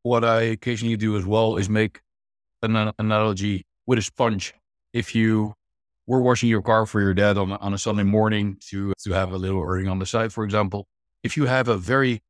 what 0.03 0.23
I 0.23 0.41
occasionally 0.41 0.97
do 0.97 1.17
as 1.17 1.25
well 1.25 1.57
is 1.57 1.69
make 1.69 2.01
an 2.61 2.91
analogy 2.99 3.65
with 3.85 3.99
a 3.99 4.01
sponge. 4.01 4.53
If 4.93 5.15
you 5.15 5.53
were 6.07 6.21
washing 6.21 6.49
your 6.49 6.61
car 6.61 6.85
for 6.85 7.01
your 7.01 7.13
dad 7.13 7.37
on, 7.37 7.51
on 7.51 7.73
a 7.73 7.77
Sunday 7.77 8.03
morning 8.03 8.57
to, 8.69 8.93
to 9.03 9.11
have 9.11 9.31
a 9.31 9.37
little 9.37 9.61
earring 9.61 9.87
on 9.87 9.99
the 9.99 10.05
side, 10.05 10.33
for 10.33 10.43
example, 10.43 10.87
if 11.23 11.37
you 11.37 11.45
have 11.45 11.67
a 11.67 11.77
very 11.77 12.21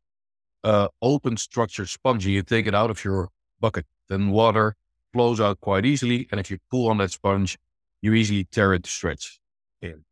uh, 0.64 0.88
open 1.02 1.38
structured 1.38 1.90
sponge 1.90 2.26
and 2.26 2.34
you 2.34 2.44
take 2.44 2.68
it 2.68 2.76
out 2.76 2.90
of 2.90 3.04
your 3.04 3.30
bucket, 3.60 3.86
then 4.08 4.30
water 4.32 4.76
flows 5.14 5.40
out 5.40 5.60
quite 5.60 5.86
easily. 5.86 6.28
And 6.32 6.40
if 6.40 6.52
you 6.52 6.58
pull 6.70 6.90
on 6.90 6.98
that 6.98 7.12
sponge, 7.12 7.58
you 8.02 8.14
easily 8.14 8.46
tear 8.46 8.74
it 8.74 8.84
to 8.84 8.90
shreds. 8.90 9.40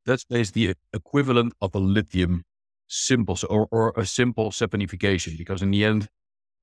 That's 0.05 0.24
basically 0.24 0.67
the 0.67 0.75
equivalent 0.93 1.53
of 1.62 1.75
a 1.75 1.79
lithium 1.79 2.43
simple 2.88 3.38
or, 3.50 3.67
or 3.69 3.93
a 3.98 4.05
simple 4.05 4.51
saponification 4.51 5.38
because 5.38 5.62
in 5.62 5.72
the 5.72 5.84
end, 5.84 6.07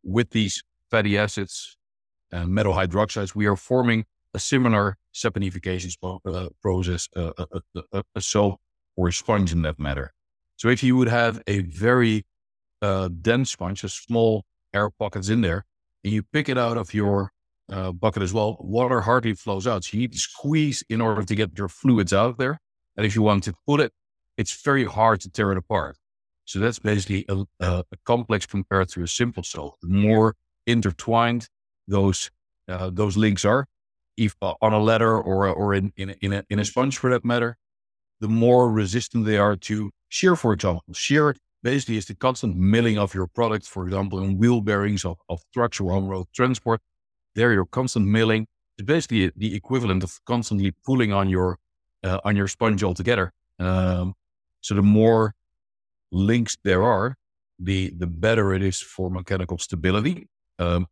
with 0.02 0.30
these 0.30 0.62
fatty 0.90 1.18
acids 1.18 1.76
and 2.32 2.48
metal 2.50 2.72
hydroxides, 2.72 3.34
we 3.34 3.46
are 3.46 3.56
forming 3.56 4.04
a 4.32 4.38
similar 4.38 4.96
saponification 5.12 5.94
uh, 6.02 6.48
process, 6.62 7.08
uh, 7.14 7.32
a, 7.38 7.46
a, 7.52 7.82
a, 7.92 8.02
a, 8.16 8.20
soap 8.20 8.60
or 8.96 9.08
a 9.08 9.12
sponge 9.12 9.52
in 9.52 9.62
that 9.62 9.78
matter. 9.78 10.13
So 10.56 10.68
if 10.68 10.82
you 10.82 10.96
would 10.96 11.08
have 11.08 11.42
a 11.46 11.60
very 11.60 12.24
uh, 12.82 13.08
dense 13.20 13.50
sponge, 13.50 13.84
a 13.84 13.88
small 13.88 14.44
air 14.72 14.90
pockets 14.90 15.28
in 15.28 15.40
there, 15.40 15.64
and 16.02 16.12
you 16.12 16.22
pick 16.22 16.48
it 16.48 16.58
out 16.58 16.76
of 16.76 16.94
your 16.94 17.32
uh, 17.70 17.92
bucket 17.92 18.22
as 18.22 18.32
well, 18.32 18.56
water 18.60 19.00
hardly 19.00 19.34
flows 19.34 19.66
out. 19.66 19.84
So 19.84 19.96
you 19.96 20.00
need 20.00 20.12
to 20.12 20.18
squeeze 20.18 20.84
in 20.88 21.00
order 21.00 21.22
to 21.24 21.34
get 21.34 21.56
your 21.58 21.68
fluids 21.68 22.12
out 22.12 22.30
of 22.30 22.36
there. 22.36 22.60
And 22.96 23.06
if 23.06 23.14
you 23.14 23.22
want 23.22 23.44
to 23.44 23.54
pull 23.66 23.80
it, 23.80 23.92
it's 24.36 24.62
very 24.62 24.84
hard 24.84 25.20
to 25.22 25.30
tear 25.30 25.52
it 25.52 25.58
apart. 25.58 25.96
So 26.44 26.58
that's 26.58 26.78
basically 26.78 27.24
a, 27.28 27.44
a, 27.60 27.84
a 27.90 27.96
complex 28.04 28.46
compared 28.46 28.88
to 28.90 29.02
a 29.02 29.08
simple 29.08 29.42
soap. 29.42 29.76
The 29.80 29.88
more 29.88 30.36
intertwined 30.66 31.48
those 31.88 32.30
uh, 32.68 32.90
those 32.90 33.16
links 33.16 33.44
are, 33.44 33.66
if 34.16 34.36
uh, 34.40 34.54
on 34.60 34.72
a 34.72 34.78
ladder 34.78 35.18
or 35.18 35.48
or 35.48 35.74
in 35.74 35.92
in 35.96 36.14
in 36.20 36.32
a, 36.32 36.44
in 36.50 36.58
a 36.58 36.64
sponge 36.64 36.98
for 36.98 37.10
that 37.10 37.24
matter, 37.24 37.56
the 38.24 38.36
more 38.46 38.72
resistant 38.82 39.26
they 39.26 39.36
are 39.36 39.54
to 39.68 39.90
shear. 40.08 40.34
For 40.34 40.54
example, 40.54 40.82
shear 40.94 41.36
basically 41.62 41.98
is 41.98 42.06
the 42.06 42.14
constant 42.14 42.56
milling 42.56 42.98
of 43.04 43.12
your 43.12 43.26
product. 43.26 43.66
For 43.66 43.84
example, 43.86 44.18
in 44.24 44.38
wheel 44.38 44.62
bearings 44.62 45.04
of, 45.04 45.16
of 45.28 45.42
trucks 45.52 45.78
or 45.78 45.92
on 45.92 46.08
road 46.08 46.26
transport, 46.32 46.80
there 47.34 47.52
your 47.52 47.66
constant 47.66 48.06
milling 48.06 48.46
is 48.78 48.86
basically 48.86 49.30
the 49.36 49.54
equivalent 49.54 50.02
of 50.02 50.10
constantly 50.24 50.70
pulling 50.86 51.12
on 51.12 51.28
your 51.28 51.58
uh, 52.02 52.20
on 52.24 52.34
your 52.34 52.48
sponge 52.48 52.82
altogether. 52.82 53.26
Um, 53.58 54.14
so 54.62 54.74
the 54.74 54.88
more 55.00 55.34
links 56.10 56.56
there 56.64 56.82
are, 56.82 57.16
the 57.58 57.92
the 58.02 58.06
better 58.06 58.54
it 58.54 58.62
is 58.62 58.80
for 58.80 59.10
mechanical 59.10 59.58
stability. 59.58 60.28
Um, 60.58 60.86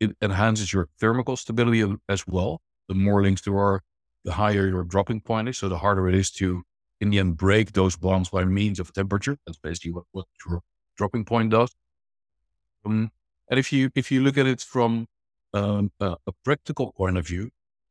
it 0.00 0.10
enhances 0.20 0.72
your 0.72 0.88
thermal 0.98 1.36
stability 1.36 1.82
as 2.08 2.26
well. 2.26 2.60
The 2.88 2.94
more 2.94 3.22
links 3.22 3.42
there 3.42 3.58
are, 3.58 3.82
the 4.28 4.34
higher 4.34 4.68
your 4.68 4.84
dropping 4.84 5.22
point 5.22 5.48
is. 5.48 5.56
So 5.56 5.70
the 5.70 5.78
harder 5.78 6.06
it 6.06 6.14
is 6.14 6.30
to, 6.32 6.62
in 7.00 7.08
the 7.08 7.18
end, 7.18 7.38
break 7.38 7.72
those 7.72 7.96
bonds 7.96 8.28
by 8.28 8.44
means 8.44 8.78
of 8.78 8.92
temperature. 8.92 9.38
That's 9.46 9.58
basically 9.58 9.92
what, 9.92 10.04
what 10.12 10.26
your 10.44 10.60
dropping 10.98 11.24
point 11.24 11.48
does. 11.50 11.70
Um, 12.84 13.10
and 13.50 13.58
if 13.58 13.72
you 13.72 13.90
if 13.94 14.12
you 14.12 14.22
look 14.22 14.36
at 14.36 14.46
it 14.46 14.60
from 14.60 15.06
um, 15.54 15.90
a, 15.98 16.16
a, 16.26 16.32
practical 16.44 16.92
point 16.92 17.16
of 17.16 17.26
view, 17.26 17.48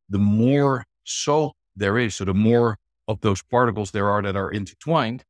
the 0.08 0.20
more 0.20 0.84
salt 1.02 1.56
there 1.74 1.98
is, 1.98 2.14
so 2.14 2.24
the 2.24 2.34
more 2.34 2.78
of 3.08 3.20
those 3.20 3.42
particles 3.42 3.90
there 3.90 4.08
are 4.08 4.22
that 4.22 4.36
are 4.36 4.52
intertwined, 4.52 5.24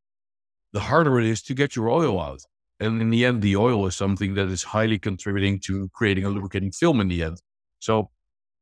the 0.74 0.80
harder 0.80 1.18
it 1.18 1.24
is 1.24 1.40
to 1.44 1.54
get 1.54 1.74
your 1.74 1.88
oil 1.88 2.20
out. 2.20 2.42
And 2.80 3.00
in 3.00 3.08
the 3.08 3.24
end, 3.24 3.40
the 3.40 3.56
oil 3.56 3.86
is 3.86 3.96
something 3.96 4.34
that 4.34 4.48
is 4.48 4.62
highly 4.62 4.98
contributing 4.98 5.58
to 5.60 5.88
creating 5.94 6.24
a 6.26 6.28
lubricating 6.28 6.70
film 6.70 7.00
in 7.00 7.08
the 7.08 7.22
end. 7.22 7.38
So 7.78 8.10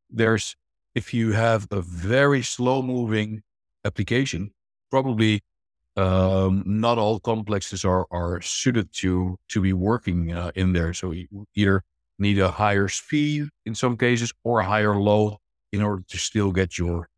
there's, 0.08 0.54
if 0.96 1.12
you 1.12 1.32
have 1.32 1.68
a 1.70 1.82
very 1.82 2.42
slow 2.42 2.80
moving 2.80 3.42
application, 3.84 4.50
probably 4.90 5.42
um, 5.94 6.62
not 6.64 6.96
all 6.96 7.20
complexes 7.20 7.84
are, 7.84 8.06
are 8.10 8.40
suited 8.40 8.90
to, 8.94 9.38
to 9.50 9.60
be 9.60 9.74
working 9.74 10.32
uh, 10.32 10.50
in 10.54 10.72
there. 10.72 10.94
So 10.94 11.12
you 11.12 11.46
either 11.54 11.84
need 12.18 12.38
a 12.38 12.50
higher 12.50 12.88
speed 12.88 13.50
in 13.66 13.74
some 13.74 13.98
cases 13.98 14.32
or 14.42 14.60
a 14.60 14.64
higher 14.64 14.96
load 14.96 15.36
in 15.70 15.82
order 15.82 16.02
to 16.08 16.16
still 16.16 16.50
get 16.50 16.78
your, 16.78 17.10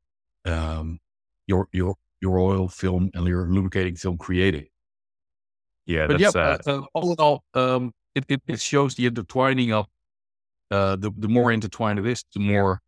um, 0.44 0.98
your, 1.46 1.68
your, 1.72 1.94
your 2.20 2.40
oil 2.40 2.66
film 2.66 3.12
and 3.14 3.28
your 3.28 3.46
lubricating 3.46 3.94
film 3.94 4.18
created. 4.18 4.66
Yeah, 5.86 6.08
but 6.08 6.18
yeah, 6.18 6.30
uh, 6.34 6.58
uh, 6.66 6.82
all 6.94 7.12
in 7.12 7.16
all, 7.18 7.44
um, 7.54 7.92
it, 8.16 8.24
it, 8.28 8.42
it 8.48 8.60
shows 8.60 8.96
the 8.96 9.06
intertwining 9.06 9.72
of 9.72 9.86
uh, 10.70 10.96
the 10.96 11.10
the 11.16 11.28
more 11.28 11.50
intertwined 11.50 11.98
it 11.98 12.06
is, 12.06 12.24
the 12.34 12.40
more 12.40 12.82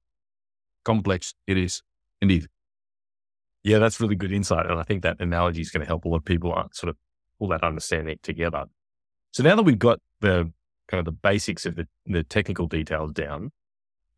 complex 0.85 1.35
it 1.47 1.57
is. 1.57 1.83
Indeed. 2.21 2.47
Yeah, 3.63 3.79
that's 3.79 4.01
really 4.01 4.17
good 4.17 4.33
insight, 4.33 4.67
and 4.67 4.79
I 4.79 4.83
think 4.83 5.03
that 5.03 5.21
analogy 5.21 5.61
is 5.61 5.71
going 5.71 5.83
to 5.83 5.87
help 5.87 6.05
a 6.05 6.09
lot 6.09 6.19
of 6.19 6.25
people 6.25 6.55
uh, 6.57 6.69
sort 6.73 6.89
of 6.89 6.97
pull 7.39 7.49
that 7.49 7.63
understanding 7.63 8.19
together. 8.23 8.65
So 9.33 9.43
now 9.43 9.57
that 9.57 9.63
we've 9.63 9.79
got 9.79 10.01
the 10.21 10.53
kind 10.89 10.99
of 10.99 11.05
the 11.05 11.13
basics 11.13 11.67
of 11.67 11.77
the, 11.77 11.87
the 12.07 12.23
technical 12.25 12.67
details 12.67 13.13
down, 13.13 13.53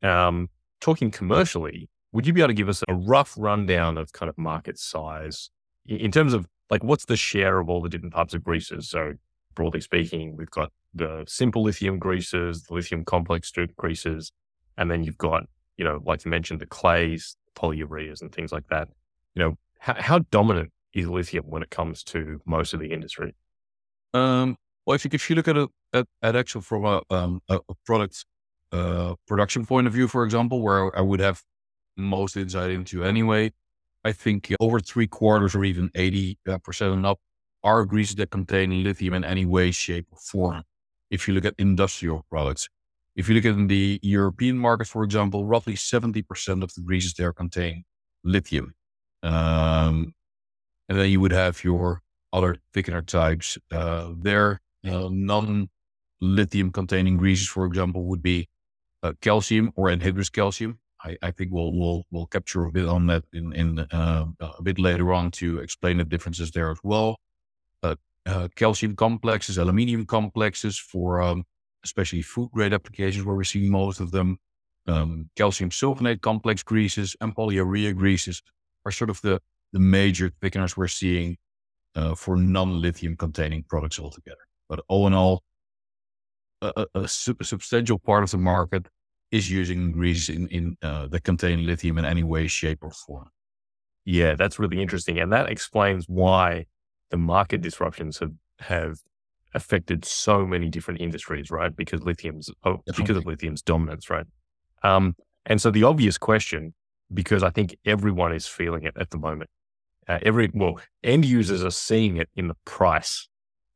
um, 0.02 0.48
talking 0.80 1.10
commercially, 1.10 1.88
would 2.12 2.26
you 2.26 2.32
be 2.32 2.40
able 2.40 2.48
to 2.48 2.54
give 2.54 2.68
us 2.68 2.82
a 2.88 2.94
rough 2.94 3.34
rundown 3.36 3.98
of 3.98 4.12
kind 4.12 4.28
of 4.28 4.38
market 4.38 4.78
size 4.78 5.50
in 5.86 6.10
terms 6.10 6.34
of 6.34 6.46
like 6.70 6.84
what's 6.84 7.04
the 7.06 7.16
share 7.16 7.58
of 7.58 7.68
all 7.68 7.80
the 7.80 7.88
different 7.88 8.14
types 8.14 8.34
of 8.34 8.42
greases? 8.44 8.88
So 8.88 9.14
broadly 9.54 9.80
speaking, 9.80 10.36
we've 10.36 10.50
got 10.50 10.72
the 10.94 11.24
simple 11.26 11.62
lithium 11.62 11.98
greases, 11.98 12.64
the 12.64 12.74
lithium 12.74 13.04
complex 13.04 13.52
greases, 13.76 14.32
and 14.76 14.90
then 14.90 15.04
you've 15.04 15.18
got, 15.18 15.44
you 15.82 15.88
know, 15.88 16.00
like 16.06 16.24
you 16.24 16.30
mentioned, 16.30 16.60
the 16.60 16.66
clays, 16.66 17.36
polyureas 17.56 18.22
and 18.22 18.32
things 18.32 18.52
like 18.52 18.68
that. 18.68 18.88
You 19.34 19.42
know, 19.42 19.58
how, 19.80 19.96
how 19.98 20.18
dominant 20.30 20.70
is 20.94 21.08
lithium 21.08 21.46
when 21.48 21.60
it 21.60 21.70
comes 21.70 22.04
to 22.04 22.40
most 22.46 22.72
of 22.72 22.78
the 22.78 22.92
industry? 22.92 23.34
Um, 24.14 24.56
well, 24.86 24.94
if 24.94 25.04
you, 25.04 25.10
if 25.12 25.28
you 25.28 25.34
look 25.34 25.48
at 25.48 25.56
it 25.56 25.68
at, 25.92 26.06
at 26.22 26.36
actual 26.36 26.60
from 26.60 26.84
a, 26.84 27.02
um, 27.10 27.42
a, 27.48 27.58
a 27.68 27.74
product 27.84 28.24
uh, 28.70 29.16
production 29.26 29.66
point 29.66 29.88
of 29.88 29.92
view, 29.92 30.06
for 30.06 30.24
example, 30.24 30.62
where 30.62 30.96
I 30.96 31.00
would 31.00 31.18
have 31.18 31.42
most 31.96 32.36
insight 32.36 32.70
into 32.70 33.02
anyway, 33.02 33.50
I 34.04 34.12
think 34.12 34.54
over 34.60 34.78
three 34.78 35.08
quarters 35.08 35.56
or 35.56 35.64
even 35.64 35.88
80% 35.90 36.36
uh, 36.46 36.92
and 36.92 37.06
up 37.06 37.18
are 37.64 37.84
greases 37.84 38.14
that 38.16 38.30
contain 38.30 38.84
lithium 38.84 39.14
in 39.14 39.24
any 39.24 39.46
way, 39.46 39.72
shape, 39.72 40.06
or 40.12 40.18
form. 40.18 40.62
If 41.10 41.26
you 41.26 41.34
look 41.34 41.44
at 41.44 41.54
industrial 41.58 42.24
products, 42.30 42.68
if 43.14 43.28
you 43.28 43.34
look 43.34 43.44
at 43.44 43.68
the 43.68 44.00
European 44.02 44.58
market, 44.58 44.86
for 44.86 45.04
example, 45.04 45.44
roughly 45.44 45.74
70% 45.74 46.62
of 46.62 46.74
the 46.74 46.80
greases 46.80 47.14
there 47.14 47.32
contain 47.32 47.84
lithium. 48.24 48.74
Um, 49.22 50.14
and 50.88 50.98
then 50.98 51.10
you 51.10 51.20
would 51.20 51.32
have 51.32 51.62
your 51.62 52.02
other 52.32 52.56
thickener 52.74 53.04
types. 53.06 53.58
Uh, 53.70 54.12
there, 54.18 54.60
uh, 54.86 55.08
non 55.10 55.68
lithium 56.20 56.72
containing 56.72 57.16
greases, 57.16 57.48
for 57.48 57.66
example, 57.66 58.04
would 58.04 58.22
be 58.22 58.48
uh, 59.02 59.12
calcium 59.20 59.72
or 59.76 59.88
anhydrous 59.88 60.32
calcium. 60.32 60.78
I, 61.04 61.16
I, 61.20 61.30
think 61.32 61.50
we'll 61.52 61.72
we'll 61.72 62.04
we'll 62.12 62.26
capture 62.26 62.64
a 62.64 62.70
bit 62.70 62.86
on 62.86 63.08
that 63.08 63.24
in 63.32 63.52
in 63.52 63.80
uh, 63.80 64.26
a 64.40 64.62
bit 64.62 64.78
later 64.78 65.12
on 65.12 65.32
to 65.32 65.58
explain 65.58 65.98
the 65.98 66.04
differences 66.04 66.52
there 66.52 66.70
as 66.70 66.78
well. 66.84 67.18
Uh, 67.82 67.96
uh, 68.24 68.48
calcium 68.54 68.94
complexes, 68.94 69.58
aluminium 69.58 70.06
complexes 70.06 70.78
for 70.78 71.20
um, 71.20 71.44
especially 71.84 72.22
food 72.22 72.50
grade 72.52 72.72
applications 72.72 73.24
where 73.24 73.36
we're 73.36 73.44
seeing 73.44 73.70
most 73.70 74.00
of 74.00 74.10
them. 74.10 74.38
Um, 74.88 75.30
calcium 75.36 75.70
sulfonate 75.70 76.22
complex 76.22 76.62
greases 76.62 77.14
and 77.20 77.34
polyurea 77.34 77.94
greases 77.96 78.42
are 78.84 78.90
sort 78.90 79.10
of 79.10 79.20
the 79.22 79.40
the 79.72 79.80
major 79.80 80.30
thickeners 80.42 80.76
we're 80.76 80.88
seeing 80.88 81.36
uh, 81.94 82.14
for 82.14 82.36
non-lithium 82.36 83.16
containing 83.16 83.62
products 83.62 83.98
altogether. 83.98 84.40
But 84.68 84.80
all 84.88 85.06
in 85.06 85.14
all, 85.14 85.42
a, 86.60 86.86
a, 86.94 87.00
a, 87.00 87.08
substantial 87.08 87.98
part 87.98 88.22
of 88.22 88.30
the 88.30 88.38
market 88.38 88.86
is 89.30 89.50
using 89.50 89.92
greases 89.92 90.28
in, 90.34 90.48
in 90.48 90.76
uh, 90.82 91.06
that 91.08 91.24
contain 91.24 91.66
lithium 91.66 91.98
in 91.98 92.04
any 92.04 92.22
way, 92.22 92.46
shape, 92.46 92.78
or 92.82 92.90
form. 92.90 93.30
Yeah, 94.04 94.34
that's 94.34 94.58
really 94.58 94.80
interesting. 94.80 95.18
And 95.18 95.32
that 95.32 95.48
explains 95.48 96.06
why 96.08 96.66
the 97.10 97.16
market 97.16 97.62
disruptions 97.62 98.18
have, 98.18 98.32
have 98.60 98.98
affected 99.54 100.04
so 100.04 100.46
many 100.46 100.68
different 100.68 101.00
industries, 101.00 101.50
right? 101.50 101.74
Because 101.74 102.02
lithium's, 102.02 102.50
oh, 102.64 102.80
because 102.96 103.16
of 103.16 103.26
lithium's 103.26 103.62
dominance, 103.62 104.10
right? 104.10 104.26
Um, 104.82 105.16
and 105.46 105.60
so 105.60 105.70
the 105.70 105.84
obvious 105.84 106.18
question, 106.18 106.74
because 107.12 107.42
I 107.42 107.50
think 107.50 107.76
everyone 107.84 108.32
is 108.32 108.46
feeling 108.46 108.84
it 108.84 108.94
at 108.98 109.10
the 109.10 109.18
moment, 109.18 109.50
uh, 110.08 110.18
every, 110.22 110.50
well, 110.52 110.80
end 111.02 111.24
users 111.24 111.62
are 111.62 111.70
seeing 111.70 112.16
it 112.16 112.28
in 112.34 112.48
the 112.48 112.56
price 112.64 113.28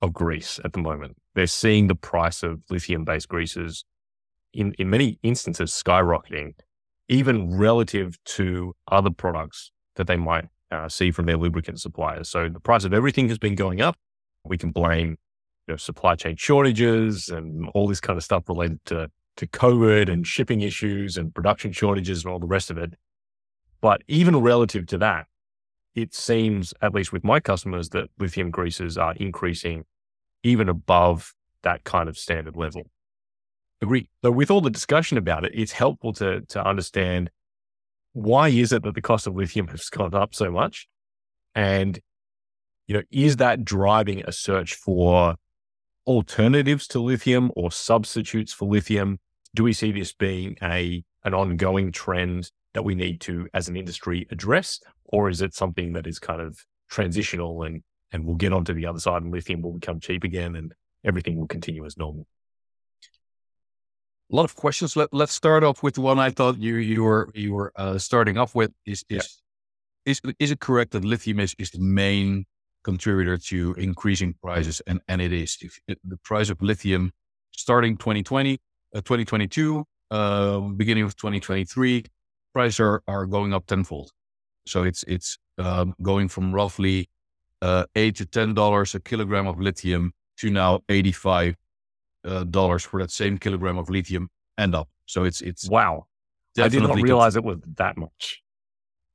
of 0.02 0.12
grease 0.12 0.60
at 0.64 0.72
the 0.72 0.80
moment. 0.80 1.16
They're 1.34 1.46
seeing 1.46 1.86
the 1.86 1.94
price 1.94 2.42
of 2.42 2.60
lithium 2.70 3.04
based 3.04 3.28
greases 3.28 3.84
in, 4.52 4.72
in 4.78 4.90
many 4.90 5.18
instances 5.22 5.70
skyrocketing, 5.70 6.54
even 7.08 7.56
relative 7.56 8.22
to 8.24 8.74
other 8.90 9.10
products 9.10 9.70
that 9.96 10.06
they 10.06 10.16
might 10.16 10.46
uh, 10.70 10.88
see 10.88 11.10
from 11.10 11.26
their 11.26 11.36
lubricant 11.36 11.80
suppliers. 11.80 12.28
So 12.28 12.48
the 12.48 12.60
price 12.60 12.84
of 12.84 12.92
everything 12.92 13.28
has 13.28 13.38
been 13.38 13.54
going 13.54 13.80
up. 13.80 13.96
We 14.44 14.58
can 14.58 14.70
blame 14.70 15.18
you 15.66 15.72
know, 15.72 15.76
supply 15.76 16.14
chain 16.14 16.36
shortages 16.36 17.28
and 17.28 17.68
all 17.74 17.88
this 17.88 18.00
kind 18.00 18.16
of 18.16 18.24
stuff 18.24 18.48
related 18.48 18.84
to, 18.86 19.10
to 19.36 19.46
COVID 19.46 20.10
and 20.10 20.26
shipping 20.26 20.60
issues 20.60 21.16
and 21.16 21.34
production 21.34 21.72
shortages 21.72 22.24
and 22.24 22.32
all 22.32 22.38
the 22.38 22.46
rest 22.46 22.70
of 22.70 22.78
it. 22.78 22.94
But 23.80 24.02
even 24.08 24.36
relative 24.38 24.86
to 24.86 24.98
that, 24.98 25.26
it 25.94 26.14
seems, 26.14 26.74
at 26.82 26.94
least 26.94 27.12
with 27.12 27.24
my 27.24 27.40
customers, 27.40 27.88
that 27.90 28.08
lithium 28.18 28.50
greases 28.50 28.98
are 28.98 29.14
increasing 29.14 29.84
even 30.42 30.68
above 30.68 31.34
that 31.62 31.84
kind 31.84 32.08
of 32.08 32.16
standard 32.16 32.56
level. 32.56 32.82
Agree. 33.82 34.08
So 34.22 34.30
with 34.30 34.50
all 34.50 34.60
the 34.60 34.70
discussion 34.70 35.18
about 35.18 35.44
it, 35.44 35.52
it's 35.54 35.72
helpful 35.72 36.12
to 36.14 36.42
to 36.42 36.64
understand 36.66 37.30
why 38.12 38.48
is 38.48 38.72
it 38.72 38.82
that 38.84 38.94
the 38.94 39.02
cost 39.02 39.26
of 39.26 39.34
lithium 39.34 39.68
has 39.68 39.88
gone 39.90 40.14
up 40.14 40.34
so 40.34 40.50
much, 40.50 40.88
and 41.54 41.98
you 42.86 42.94
know, 42.94 43.02
is 43.10 43.36
that 43.36 43.64
driving 43.64 44.22
a 44.24 44.32
search 44.32 44.74
for 44.74 45.34
alternatives 46.06 46.86
to 46.88 47.00
lithium 47.00 47.50
or 47.56 47.70
substitutes 47.70 48.52
for 48.52 48.68
lithium? 48.68 49.18
Do 49.54 49.64
we 49.64 49.72
see 49.72 49.92
this 49.92 50.12
being 50.12 50.56
a 50.62 51.04
an 51.24 51.34
ongoing 51.34 51.92
trend 51.92 52.50
that 52.74 52.84
we 52.84 52.94
need 52.94 53.20
to, 53.22 53.48
as 53.54 53.68
an 53.68 53.76
industry, 53.76 54.26
address, 54.30 54.80
or 55.04 55.28
is 55.28 55.42
it 55.42 55.54
something 55.54 55.94
that 55.94 56.06
is 56.06 56.18
kind 56.18 56.40
of 56.40 56.58
transitional 56.88 57.62
and 57.62 57.82
and 58.12 58.24
we'll 58.24 58.36
get 58.36 58.52
onto 58.52 58.72
the 58.72 58.86
other 58.86 59.00
side 59.00 59.22
and 59.22 59.32
lithium 59.32 59.62
will 59.62 59.72
become 59.72 59.98
cheap 59.98 60.24
again 60.24 60.54
and 60.56 60.72
everything 61.04 61.36
will 61.36 61.48
continue 61.48 61.84
as 61.84 61.96
normal? 61.96 62.26
a 64.30 64.36
lot 64.36 64.44
of 64.44 64.54
questions. 64.56 64.96
Let, 64.96 65.12
let's 65.12 65.32
start 65.32 65.62
off 65.62 65.82
with 65.82 65.94
the 65.94 66.00
one 66.00 66.18
I 66.18 66.30
thought 66.30 66.58
you 66.58 66.76
you 66.76 67.02
were 67.04 67.30
you 67.34 67.54
were 67.54 67.72
uh, 67.76 67.98
starting 67.98 68.38
off 68.38 68.54
with. 68.54 68.72
Is 68.84 69.04
is, 69.08 69.40
yeah. 70.04 70.12
is 70.12 70.20
is 70.38 70.50
it 70.50 70.60
correct 70.60 70.92
that 70.92 71.04
lithium 71.04 71.40
is, 71.40 71.54
is 71.58 71.70
the 71.70 71.80
main 71.80 72.46
contributor 72.90 73.36
to 73.50 73.58
increasing 73.88 74.34
prices? 74.42 74.80
And 74.86 75.00
and 75.08 75.20
it 75.20 75.32
is. 75.32 75.58
If 75.60 75.72
it, 75.88 75.98
the 76.12 76.18
price 76.28 76.48
of 76.52 76.62
lithium 76.62 77.12
starting 77.50 77.96
2020, 77.96 78.58
uh, 78.94 79.00
2022, 79.00 79.84
uh, 80.10 80.60
beginning 80.82 81.04
of 81.04 81.16
2023, 81.16 82.04
prices 82.54 82.80
are, 82.80 83.02
are 83.06 83.26
going 83.26 83.52
up 83.52 83.66
tenfold. 83.66 84.10
So 84.66 84.84
it's 84.84 85.02
it's 85.04 85.38
um, 85.58 85.94
going 86.00 86.28
from 86.28 86.54
roughly 86.54 87.08
uh, 87.62 87.84
eight 87.94 88.16
to 88.16 88.26
ten 88.26 88.54
dollars 88.54 88.94
a 88.94 89.00
kilogram 89.00 89.46
of 89.46 89.60
lithium 89.60 90.12
to 90.38 90.50
now 90.50 90.80
eighty 90.88 91.12
five 91.12 91.56
uh, 92.24 92.44
dollars 92.44 92.84
for 92.84 93.00
that 93.00 93.10
same 93.10 93.38
kilogram 93.38 93.78
of 93.78 93.88
lithium 93.88 94.28
and 94.58 94.74
up. 94.74 94.88
So 95.06 95.24
it's 95.24 95.40
it's 95.40 95.68
wow. 95.68 96.06
I 96.58 96.68
did 96.68 96.82
not 96.82 96.96
realize 96.96 97.36
it 97.36 97.44
was 97.44 97.58
that 97.76 97.96
much. 97.98 98.42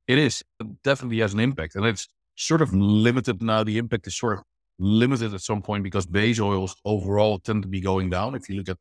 It 0.06 0.18
is 0.18 0.44
it 0.60 0.82
definitely 0.82 1.18
has 1.20 1.34
an 1.34 1.40
impact, 1.40 1.74
and 1.76 1.84
it's 1.84 2.08
sort 2.36 2.62
of 2.62 2.72
limited 2.74 3.42
now. 3.42 3.64
The 3.64 3.78
impact 3.78 4.06
is 4.06 4.16
sort 4.16 4.38
of 4.38 4.44
limited 4.78 5.34
at 5.34 5.40
some 5.40 5.62
point 5.62 5.84
because 5.84 6.06
base 6.06 6.40
oils 6.40 6.74
overall 6.84 7.38
tend 7.38 7.62
to 7.62 7.68
be 7.68 7.80
going 7.80 8.10
down. 8.10 8.34
If 8.34 8.48
you 8.48 8.56
look 8.56 8.68
at 8.68 8.78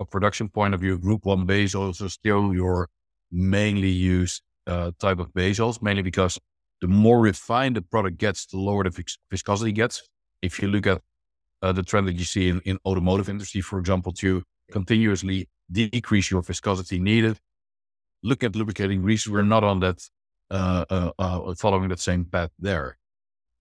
a 0.00 0.04
production 0.04 0.48
point 0.48 0.74
of 0.74 0.80
view, 0.80 0.98
Group 0.98 1.24
One 1.24 1.46
base 1.46 1.74
oils 1.74 2.00
are 2.02 2.08
still 2.08 2.54
your 2.54 2.88
mainly 3.30 3.90
used 3.90 4.42
uh, 4.66 4.92
type 4.98 5.18
of 5.18 5.32
base 5.34 5.60
oils, 5.60 5.82
mainly 5.82 6.02
because 6.02 6.38
the 6.80 6.88
more 6.88 7.20
refined 7.20 7.76
the 7.76 7.82
product 7.82 8.18
gets, 8.18 8.46
the 8.46 8.58
lower 8.58 8.84
the 8.84 8.90
vis- 8.90 9.18
viscosity 9.30 9.72
gets. 9.72 10.08
If 10.42 10.60
you 10.60 10.68
look 10.68 10.86
at 10.86 11.00
uh, 11.62 11.72
the 11.72 11.82
trend 11.82 12.06
that 12.08 12.16
you 12.18 12.24
see 12.24 12.48
in, 12.48 12.60
in 12.64 12.78
automotive 12.84 13.28
industry, 13.28 13.60
for 13.60 13.78
example, 13.78 14.12
to 14.12 14.42
continuously 14.70 15.48
decrease 15.70 16.30
your 16.30 16.42
viscosity 16.42 16.98
needed. 16.98 17.38
Look 18.22 18.44
at 18.44 18.54
lubricating 18.54 19.02
grease. 19.02 19.26
We're 19.26 19.42
not 19.42 19.64
on 19.64 19.80
that, 19.80 19.98
following 21.58 21.88
that 21.88 22.00
same 22.00 22.24
path 22.24 22.50
there. 22.58 22.98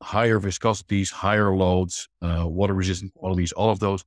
Higher 0.01 0.39
viscosities, 0.39 1.11
higher 1.11 1.55
loads, 1.55 2.09
uh, 2.21 2.45
water 2.47 2.73
resistant 2.73 3.13
qualities, 3.13 3.51
all 3.51 3.69
of 3.69 3.79
those. 3.79 4.03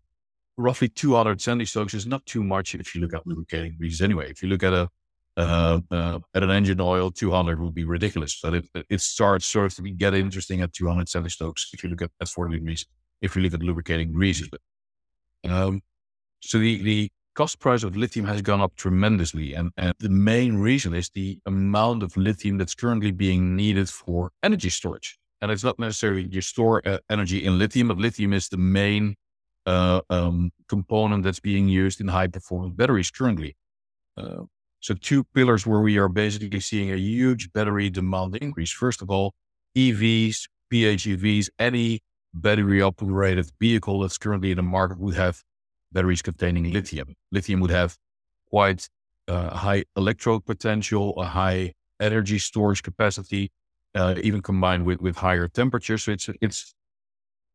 Roughly 0.58 0.88
200 0.88 1.38
centistokes 1.38 1.94
is 1.94 2.06
not 2.06 2.24
too 2.26 2.42
much 2.42 2.74
if 2.74 2.94
you 2.94 3.00
look 3.00 3.14
at 3.14 3.26
lubricating 3.26 3.76
greases 3.78 4.00
anyway. 4.00 4.30
If 4.30 4.42
you 4.42 4.48
look 4.48 4.62
at 4.62 4.72
a 4.72 4.88
uh, 5.36 5.80
uh, 5.90 6.18
at 6.34 6.42
an 6.42 6.50
engine 6.50 6.80
oil, 6.80 7.10
200 7.10 7.60
would 7.60 7.74
be 7.74 7.84
ridiculous. 7.84 8.40
But 8.42 8.54
it, 8.54 8.68
it 8.88 9.00
starts 9.02 9.44
sort 9.44 9.66
of 9.66 9.74
to 9.74 9.82
be, 9.82 9.90
get 9.90 10.14
interesting 10.14 10.62
at 10.62 10.72
200 10.72 11.08
centistokes 11.08 11.66
if 11.74 11.84
you 11.84 11.90
look 11.90 12.00
at, 12.00 12.10
at 12.20 12.28
40 12.28 12.56
degrees 12.56 12.86
if 13.20 13.36
you 13.36 13.42
look 13.42 13.54
at 13.54 13.62
lubricating 13.62 14.12
greases. 14.12 14.48
Um, 15.44 15.82
so 16.40 16.58
the, 16.58 16.82
the 16.82 17.10
cost 17.36 17.60
price 17.60 17.84
of 17.84 17.96
lithium 17.96 18.26
has 18.26 18.42
gone 18.42 18.60
up 18.60 18.74
tremendously. 18.76 19.54
And, 19.54 19.70
and 19.76 19.94
the 20.00 20.08
main 20.08 20.56
reason 20.56 20.94
is 20.94 21.10
the 21.10 21.38
amount 21.46 22.02
of 22.02 22.16
lithium 22.16 22.56
that's 22.58 22.74
currently 22.74 23.12
being 23.12 23.54
needed 23.54 23.88
for 23.88 24.32
energy 24.42 24.70
storage. 24.70 25.18
And 25.40 25.52
it's 25.52 25.62
not 25.62 25.78
necessarily 25.78 26.26
you 26.30 26.40
store 26.40 26.82
uh, 26.88 26.98
energy 27.10 27.44
in 27.44 27.58
lithium, 27.58 27.88
but 27.88 27.98
lithium 27.98 28.32
is 28.32 28.48
the 28.48 28.56
main 28.56 29.14
uh, 29.66 30.00
um, 30.08 30.50
component 30.68 31.24
that's 31.24 31.40
being 31.40 31.68
used 31.68 32.00
in 32.00 32.08
high 32.08 32.26
performance 32.26 32.74
batteries 32.74 33.10
currently. 33.10 33.54
Uh, 34.16 34.44
so, 34.80 34.94
two 34.94 35.24
pillars 35.34 35.66
where 35.66 35.80
we 35.80 35.98
are 35.98 36.08
basically 36.08 36.60
seeing 36.60 36.90
a 36.90 36.96
huge 36.96 37.52
battery 37.52 37.90
demand 37.90 38.36
increase. 38.36 38.70
First 38.70 39.02
of 39.02 39.10
all, 39.10 39.34
EVs, 39.76 40.48
PHEVs, 40.72 41.50
any 41.58 42.00
battery 42.32 42.80
operated 42.80 43.50
vehicle 43.60 44.00
that's 44.00 44.16
currently 44.16 44.52
in 44.52 44.56
the 44.56 44.62
market 44.62 44.98
would 44.98 45.16
have 45.16 45.42
batteries 45.92 46.22
containing 46.22 46.72
lithium. 46.72 47.14
Lithium 47.32 47.60
would 47.60 47.70
have 47.70 47.96
quite 48.48 48.88
uh, 49.28 49.50
high 49.56 49.84
electrode 49.96 50.44
potential, 50.44 51.14
a 51.20 51.24
high 51.24 51.72
energy 52.00 52.38
storage 52.38 52.82
capacity, 52.82 53.50
uh, 53.94 54.14
even 54.22 54.42
combined 54.42 54.84
with, 54.84 55.00
with 55.00 55.16
higher 55.16 55.48
temperatures. 55.48 56.04
So 56.04 56.12
it's 56.12 56.28
it's 56.40 56.74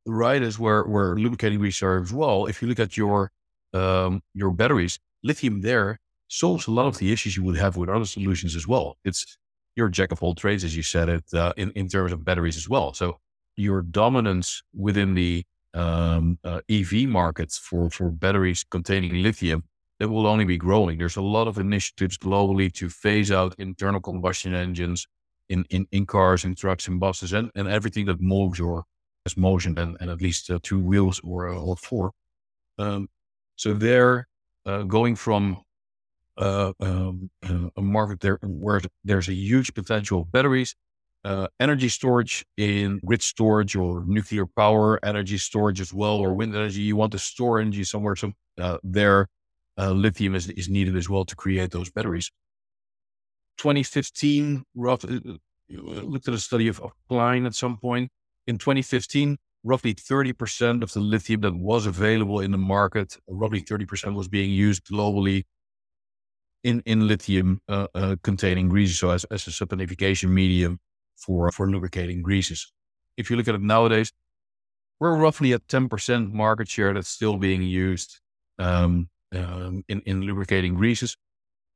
right 0.06 0.42
as 0.42 0.58
where 0.60 0.84
where 0.84 1.16
lubricating 1.16 1.60
reserves 1.60 2.12
well. 2.12 2.46
If 2.48 2.62
you 2.62 2.68
look 2.68 2.80
at 2.80 2.98
your 2.98 3.32
um, 3.74 4.22
your 4.34 4.52
batteries, 4.52 5.00
lithium 5.24 5.62
there 5.62 6.00
solves 6.28 6.68
a 6.68 6.72
lot 6.72 6.88
of 6.88 6.98
the 6.98 7.12
issues 7.12 7.36
you 7.38 7.44
would 7.44 7.58
have 7.58 7.78
with 7.78 7.90
other 7.90 8.06
solutions 8.06 8.56
as 8.56 8.68
well. 8.68 8.98
It's 9.04 9.38
your 9.76 9.90
jack 9.90 10.12
of 10.12 10.22
all 10.24 10.36
trades, 10.36 10.64
as 10.64 10.76
you 10.76 10.84
said 10.84 11.10
it, 11.10 11.34
uh, 11.34 11.54
in 11.58 11.72
in 11.72 11.88
terms 11.88 12.12
of 12.12 12.26
batteries 12.26 12.58
as 12.58 12.68
well. 12.68 12.94
So 12.94 13.20
your 13.58 13.82
dominance 13.82 14.64
within 14.74 15.14
the 15.14 15.44
um, 15.74 16.38
uh, 16.44 16.62
EV 16.70 17.08
markets 17.08 17.58
for, 17.58 17.90
for 17.90 18.10
batteries 18.10 18.64
containing 18.64 19.22
lithium, 19.22 19.64
that 20.00 20.10
will 20.10 20.28
only 20.28 20.46
be 20.46 20.58
growing. 20.58 20.98
There's 20.98 21.18
a 21.18 21.22
lot 21.22 21.48
of 21.48 21.58
initiatives 21.58 22.18
globally 22.18 22.74
to 22.74 22.90
phase 22.90 23.32
out 23.32 23.56
internal 23.60 24.02
combustion 24.02 24.54
engines 24.54 25.08
in, 25.48 25.66
in, 25.70 25.86
in 25.92 26.06
cars 26.06 26.44
and 26.44 26.58
trucks 26.58 26.88
and 26.88 27.00
buses 27.00 27.34
and, 27.34 27.52
and 27.56 27.68
everything 27.68 28.06
that 28.06 28.20
moves 28.20 28.60
or 28.60 28.86
has 29.26 29.38
motion 29.38 29.78
and, 29.78 29.98
and 30.00 30.10
at 30.10 30.22
least 30.22 30.50
uh, 30.50 30.60
two 30.64 30.80
wheels 30.80 31.22
or, 31.24 31.50
uh, 31.50 31.56
or 31.56 31.76
four. 31.76 32.12
Um, 32.80 33.10
so 33.56 33.74
they're 33.74 34.28
uh, 34.66 34.84
going 34.84 35.16
from 35.16 35.62
uh, 36.38 36.74
um, 36.80 37.30
uh, 37.48 37.70
a 37.78 37.82
market 37.82 38.22
there 38.22 38.40
where 38.42 38.82
there's 39.04 39.30
a 39.30 39.34
huge 39.34 39.74
potential 39.74 40.22
of 40.22 40.32
batteries 40.32 40.76
uh, 41.24 41.48
energy 41.60 41.90
storage 41.90 42.46
in 42.58 43.00
grid 43.06 43.22
storage 43.22 43.76
or 43.76 44.04
nuclear 44.06 44.46
power 44.46 45.00
energy 45.06 45.38
storage 45.38 45.80
as 45.80 45.94
well, 45.94 46.16
or 46.18 46.34
wind 46.34 46.56
energy. 46.56 46.82
You 46.82 46.96
want 46.96 47.12
to 47.12 47.20
store 47.20 47.60
energy 47.60 47.84
somewhere. 47.84 48.16
So 48.16 48.34
uh, 48.60 48.78
there, 48.84 49.28
uh, 49.78 49.92
lithium 49.92 50.36
is, 50.36 50.50
is 50.50 50.70
needed 50.70 50.96
as 50.96 51.10
well 51.10 51.26
to 51.26 51.36
create 51.36 51.72
those 51.72 51.92
batteries. 51.92 52.32
2015, 53.58 54.64
roughly, 54.76 55.22
uh, 55.28 55.34
uh, 55.78 56.02
looked 56.02 56.28
at 56.28 56.34
a 56.34 56.40
study 56.40 56.68
of, 56.68 56.80
of 56.82 56.92
Kline 57.08 57.46
at 57.46 57.56
some 57.56 57.78
point. 57.78 58.10
In 58.48 58.58
2015, 58.58 59.38
roughly 59.64 59.94
30% 59.94 60.82
of 60.82 60.92
the 60.94 61.00
lithium 61.00 61.42
that 61.42 61.56
was 61.56 61.86
available 61.86 62.40
in 62.40 62.52
the 62.52 62.58
market, 62.58 63.18
roughly 63.28 63.62
30% 63.62 64.16
was 64.16 64.28
being 64.28 64.50
used 64.50 64.86
globally 64.86 65.44
in, 66.64 66.82
in 66.86 67.08
lithium 67.08 67.62
uh, 67.70 67.88
uh, 67.94 68.16
containing 68.24 68.70
greases, 68.70 69.00
so 69.00 69.12
as, 69.12 69.24
as 69.26 69.48
a 69.48 69.52
saponification 69.52 70.30
medium 70.30 70.80
for, 71.22 71.52
for 71.52 71.70
lubricating 71.70 72.22
greases. 72.22 72.72
If 73.18 73.30
you 73.30 73.38
look 73.38 73.48
at 73.48 73.56
it 73.56 73.62
nowadays, 73.62 74.12
we're 75.00 75.16
roughly 75.16 75.54
at 75.54 75.68
10% 75.68 76.32
market 76.32 76.68
share 76.68 76.94
that's 76.94 77.10
still 77.10 77.38
being 77.38 77.64
used 77.64 78.20
um, 78.60 79.10
um, 79.36 79.84
in, 79.88 80.02
in 80.02 80.22
lubricating 80.22 80.76
greases, 80.76 81.18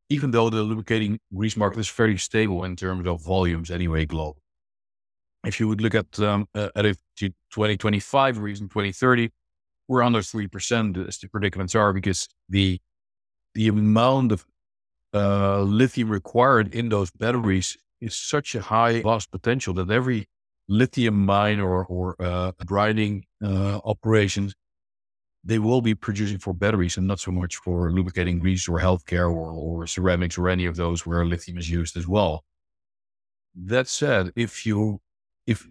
even 0.10 0.32
though 0.32 0.50
the 0.50 0.62
lubricating 0.62 1.20
grease 1.34 1.58
market 1.58 1.80
is 1.80 1.90
very 1.90 2.18
stable 2.18 2.64
in 2.64 2.76
terms 2.76 3.08
of 3.08 3.24
volumes 3.24 3.72
anyway, 3.72 4.06
global. 4.06 4.38
If 5.46 5.60
you 5.60 5.68
would 5.68 5.82
look 5.82 5.96
at, 5.96 6.20
um, 6.20 6.48
uh, 6.56 6.70
at 6.76 6.84
to 6.84 7.30
2025 7.30 8.40
or 8.40 8.48
even 8.48 8.68
2030, 8.68 9.30
we're 9.88 10.02
under 10.02 10.20
3% 10.20 11.08
as 11.08 11.18
the 11.18 11.28
predicaments 11.28 11.76
are 11.76 11.94
because 11.94 12.28
the, 12.50 12.80
the 13.54 13.68
amount 13.68 14.32
of 14.32 14.46
uh, 15.14 15.62
lithium 15.62 16.10
required 16.10 16.74
in 16.74 16.90
those 16.90 17.10
batteries 17.12 17.78
is 18.02 18.16
such 18.16 18.56
a 18.56 18.62
high 18.62 19.02
vast 19.02 19.32
potential 19.32 19.74
that 19.76 19.90
every 19.90 20.28
lithium 20.68 21.26
mine 21.26 21.60
or, 21.60 21.86
or 21.86 22.16
uh, 22.20 22.52
grinding 22.66 23.26
uh, 23.44 23.80
operations, 23.86 24.56
they 25.44 25.60
will 25.60 25.82
be 25.82 25.94
producing 25.94 26.40
for 26.40 26.54
batteries 26.54 26.98
and 26.98 27.08
not 27.08 27.20
so 27.20 27.32
much 27.32 27.58
for 27.58 27.92
lubricating 27.92 28.40
grease 28.40 28.68
or 28.68 28.80
healthcare 28.80 29.32
or, 29.32 29.52
or 29.52 29.88
ceramics 29.88 30.38
or 30.38 30.50
any 30.50 30.66
of 30.66 30.76
those 30.76 31.06
where 31.06 31.26
lithium 31.26 31.58
is 31.58 31.70
used 31.70 31.96
as 31.98 32.08
well. 32.08 32.44
That 33.56 33.88
said, 33.88 34.32
if 34.36 34.66
you, 34.66 35.02
if 35.46 35.68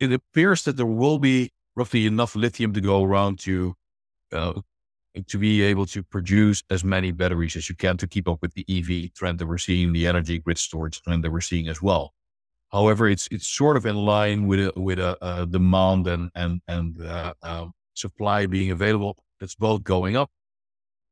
it 0.00 0.12
appears 0.12 0.64
that 0.64 0.76
there 0.76 0.86
will 0.86 1.18
be 1.18 1.52
roughly 1.76 2.06
enough 2.06 2.34
lithium 2.34 2.72
to 2.72 2.80
go 2.80 3.04
around 3.04 3.38
to 3.40 3.74
uh, 4.32 4.60
to 5.26 5.38
be 5.38 5.62
able 5.62 5.86
to 5.86 6.02
produce 6.02 6.62
as 6.70 6.84
many 6.84 7.10
batteries 7.12 7.56
as 7.56 7.68
you 7.68 7.74
can 7.74 7.96
to 7.96 8.06
keep 8.06 8.28
up 8.28 8.40
with 8.42 8.54
the 8.54 8.64
EV 8.68 9.12
trend 9.14 9.38
that 9.38 9.46
we're 9.46 9.58
seeing, 9.58 9.92
the 9.92 10.06
energy 10.06 10.38
grid 10.38 10.58
storage 10.58 11.00
trend 11.02 11.24
that 11.24 11.30
we're 11.30 11.40
seeing 11.40 11.68
as 11.68 11.80
well. 11.80 12.12
However, 12.72 13.08
it's 13.08 13.28
it's 13.30 13.46
sort 13.46 13.76
of 13.76 13.86
in 13.86 13.96
line 13.96 14.46
with 14.46 14.60
a, 14.60 14.72
with 14.80 14.98
a, 14.98 15.16
a 15.22 15.46
demand 15.46 16.06
and 16.06 16.30
and 16.34 16.60
and 16.66 17.00
uh, 17.00 17.34
uh, 17.42 17.66
supply 17.94 18.46
being 18.46 18.70
available. 18.70 19.16
That's 19.40 19.54
both 19.54 19.84
going 19.84 20.16
up, 20.16 20.30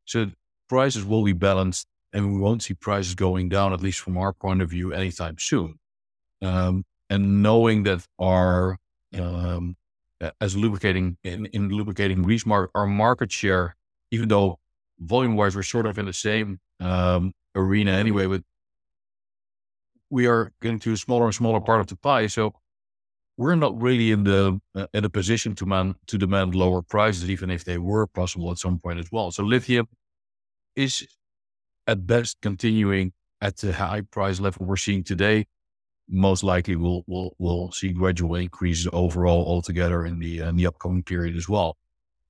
so 0.05 0.31
prices 0.69 1.05
will 1.05 1.25
be 1.25 1.33
balanced, 1.33 1.87
and 2.13 2.35
we 2.35 2.41
won't 2.41 2.63
see 2.63 2.75
prices 2.75 3.15
going 3.15 3.49
down, 3.49 3.73
at 3.73 3.81
least 3.81 4.01
from 4.01 4.19
our 4.19 4.33
point 4.33 4.63
of 4.63 4.71
view, 4.71 4.93
anytime 4.93 5.37
soon. 5.39 5.79
Um, 6.43 6.85
and 7.09 7.43
knowing 7.43 7.85
that 7.85 8.07
our 8.19 8.79
um, 9.15 9.77
as 10.41 10.57
lubricating 10.57 11.17
in, 11.23 11.47
in 11.47 11.69
lubricating 11.69 12.23
grease 12.23 12.47
market, 12.47 12.71
our 12.75 12.87
market 12.87 13.31
share 13.31 13.77
even 14.15 14.29
though 14.29 14.59
volume 14.99 15.37
wise, 15.37 15.57
we're 15.57 15.63
sort 15.63 15.87
of 15.87 15.99
in 15.99 16.07
the 16.07 16.13
same 16.13 16.61
um, 16.81 17.33
arena 17.55 17.93
anyway, 17.93 18.27
but 18.27 18.43
we 20.11 20.27
are 20.27 20.53
getting 20.63 20.79
to 20.79 20.93
a 20.93 20.97
smaller 20.97 21.27
and 21.27 21.35
smaller 21.35 21.61
part 21.61 21.81
of 21.81 21.89
the 21.89 21.97
pie. 21.97 22.29
So 22.29 22.55
we're 23.37 23.57
not 23.57 23.81
really 23.81 24.13
in 24.13 24.25
the 24.25 24.61
uh, 24.75 24.87
in 24.95 25.05
a 25.05 25.11
position 25.11 25.55
to 25.57 25.67
man 25.67 25.97
to 26.07 26.19
demand 26.19 26.55
lower 26.55 26.83
prices, 26.83 27.29
even 27.29 27.51
if 27.51 27.65
they 27.65 27.79
were 27.79 28.07
possible 28.07 28.51
at 28.53 28.59
some 28.59 28.79
point 28.79 29.01
as 29.01 29.11
well. 29.11 29.31
So 29.33 29.43
lithium 29.43 29.89
is 30.77 31.07
at 31.87 32.07
best 32.07 32.39
continuing 32.41 33.13
at 33.41 33.57
the 33.57 33.73
high 33.73 34.03
price 34.03 34.41
level 34.41 34.67
we're 34.67 34.77
seeing 34.77 35.03
today. 35.05 35.47
Most 36.09 36.45
likely, 36.45 36.77
we'll 36.77 37.03
we'll 37.07 37.35
we'll 37.39 37.73
see 37.73 37.93
gradual 37.93 38.37
increases 38.37 38.89
overall 38.93 39.45
altogether 39.47 40.05
in 40.05 40.21
the 40.21 40.41
in 40.41 40.57
the 40.57 40.67
upcoming 40.67 41.03
period 41.03 41.37
as 41.37 41.49
well. 41.49 41.77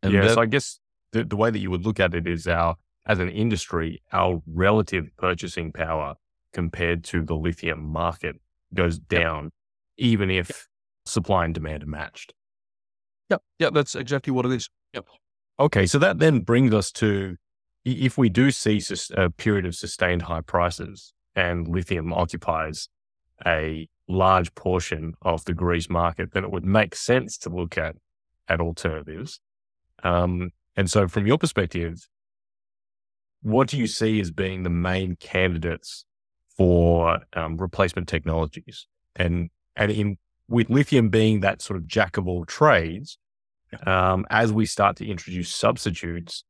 And 0.02 0.12
yeah, 0.12 0.22
that, 0.22 0.34
so 0.34 0.40
I 0.40 0.46
guess 0.46 0.80
the, 1.14 1.24
the 1.24 1.36
way 1.36 1.50
that 1.50 1.60
you 1.60 1.70
would 1.70 1.86
look 1.86 2.00
at 2.00 2.12
it 2.14 2.26
is 2.26 2.46
our 2.46 2.76
as 3.06 3.18
an 3.18 3.28
industry, 3.28 4.02
our 4.12 4.42
relative 4.46 5.08
purchasing 5.18 5.72
power 5.72 6.14
compared 6.52 7.04
to 7.04 7.22
the 7.22 7.34
lithium 7.34 7.84
market 7.84 8.36
goes 8.72 8.98
down, 8.98 9.44
yep. 9.44 9.52
even 9.98 10.30
if 10.30 10.48
yep. 10.48 10.56
supply 11.06 11.44
and 11.44 11.54
demand 11.54 11.82
are 11.82 11.86
matched. 11.86 12.32
Yeah, 13.30 13.38
yeah, 13.58 13.70
that's 13.70 13.94
exactly 13.94 14.32
what 14.32 14.46
it 14.46 14.52
is. 14.52 14.68
Yep. 14.94 15.06
Okay, 15.60 15.86
so 15.86 15.98
that 15.98 16.18
then 16.18 16.40
brings 16.40 16.74
us 16.74 16.90
to 16.92 17.36
if 17.84 18.16
we 18.16 18.30
do 18.30 18.50
see 18.50 18.80
a 19.14 19.28
period 19.30 19.66
of 19.66 19.74
sustained 19.74 20.22
high 20.22 20.40
prices 20.40 21.12
and 21.36 21.68
lithium 21.68 22.12
occupies 22.12 22.88
a 23.46 23.86
large 24.08 24.54
portion 24.54 25.12
of 25.20 25.44
the 25.44 25.52
grease 25.52 25.90
market, 25.90 26.32
then 26.32 26.44
it 26.44 26.50
would 26.50 26.64
make 26.64 26.94
sense 26.94 27.36
to 27.38 27.50
look 27.50 27.76
at 27.76 27.96
at 28.48 28.60
alternatives. 28.60 29.40
Um, 30.02 30.50
and 30.76 30.90
so, 30.90 31.08
from 31.08 31.26
your 31.26 31.38
perspective, 31.38 32.08
what 33.42 33.68
do 33.68 33.76
you 33.78 33.86
see 33.86 34.20
as 34.20 34.30
being 34.30 34.62
the 34.62 34.70
main 34.70 35.16
candidates 35.16 36.04
for 36.56 37.18
um, 37.34 37.56
replacement 37.56 38.08
technologies? 38.08 38.86
And 39.16 39.50
and 39.76 39.90
in 39.90 40.18
with 40.48 40.70
lithium 40.70 41.08
being 41.08 41.40
that 41.40 41.62
sort 41.62 41.76
of 41.76 41.86
jack 41.86 42.16
of 42.16 42.28
all 42.28 42.44
trades, 42.44 43.18
um, 43.86 44.26
as 44.30 44.52
we 44.52 44.66
start 44.66 44.96
to 44.96 45.06
introduce 45.06 45.54
substitutes, 45.54 46.44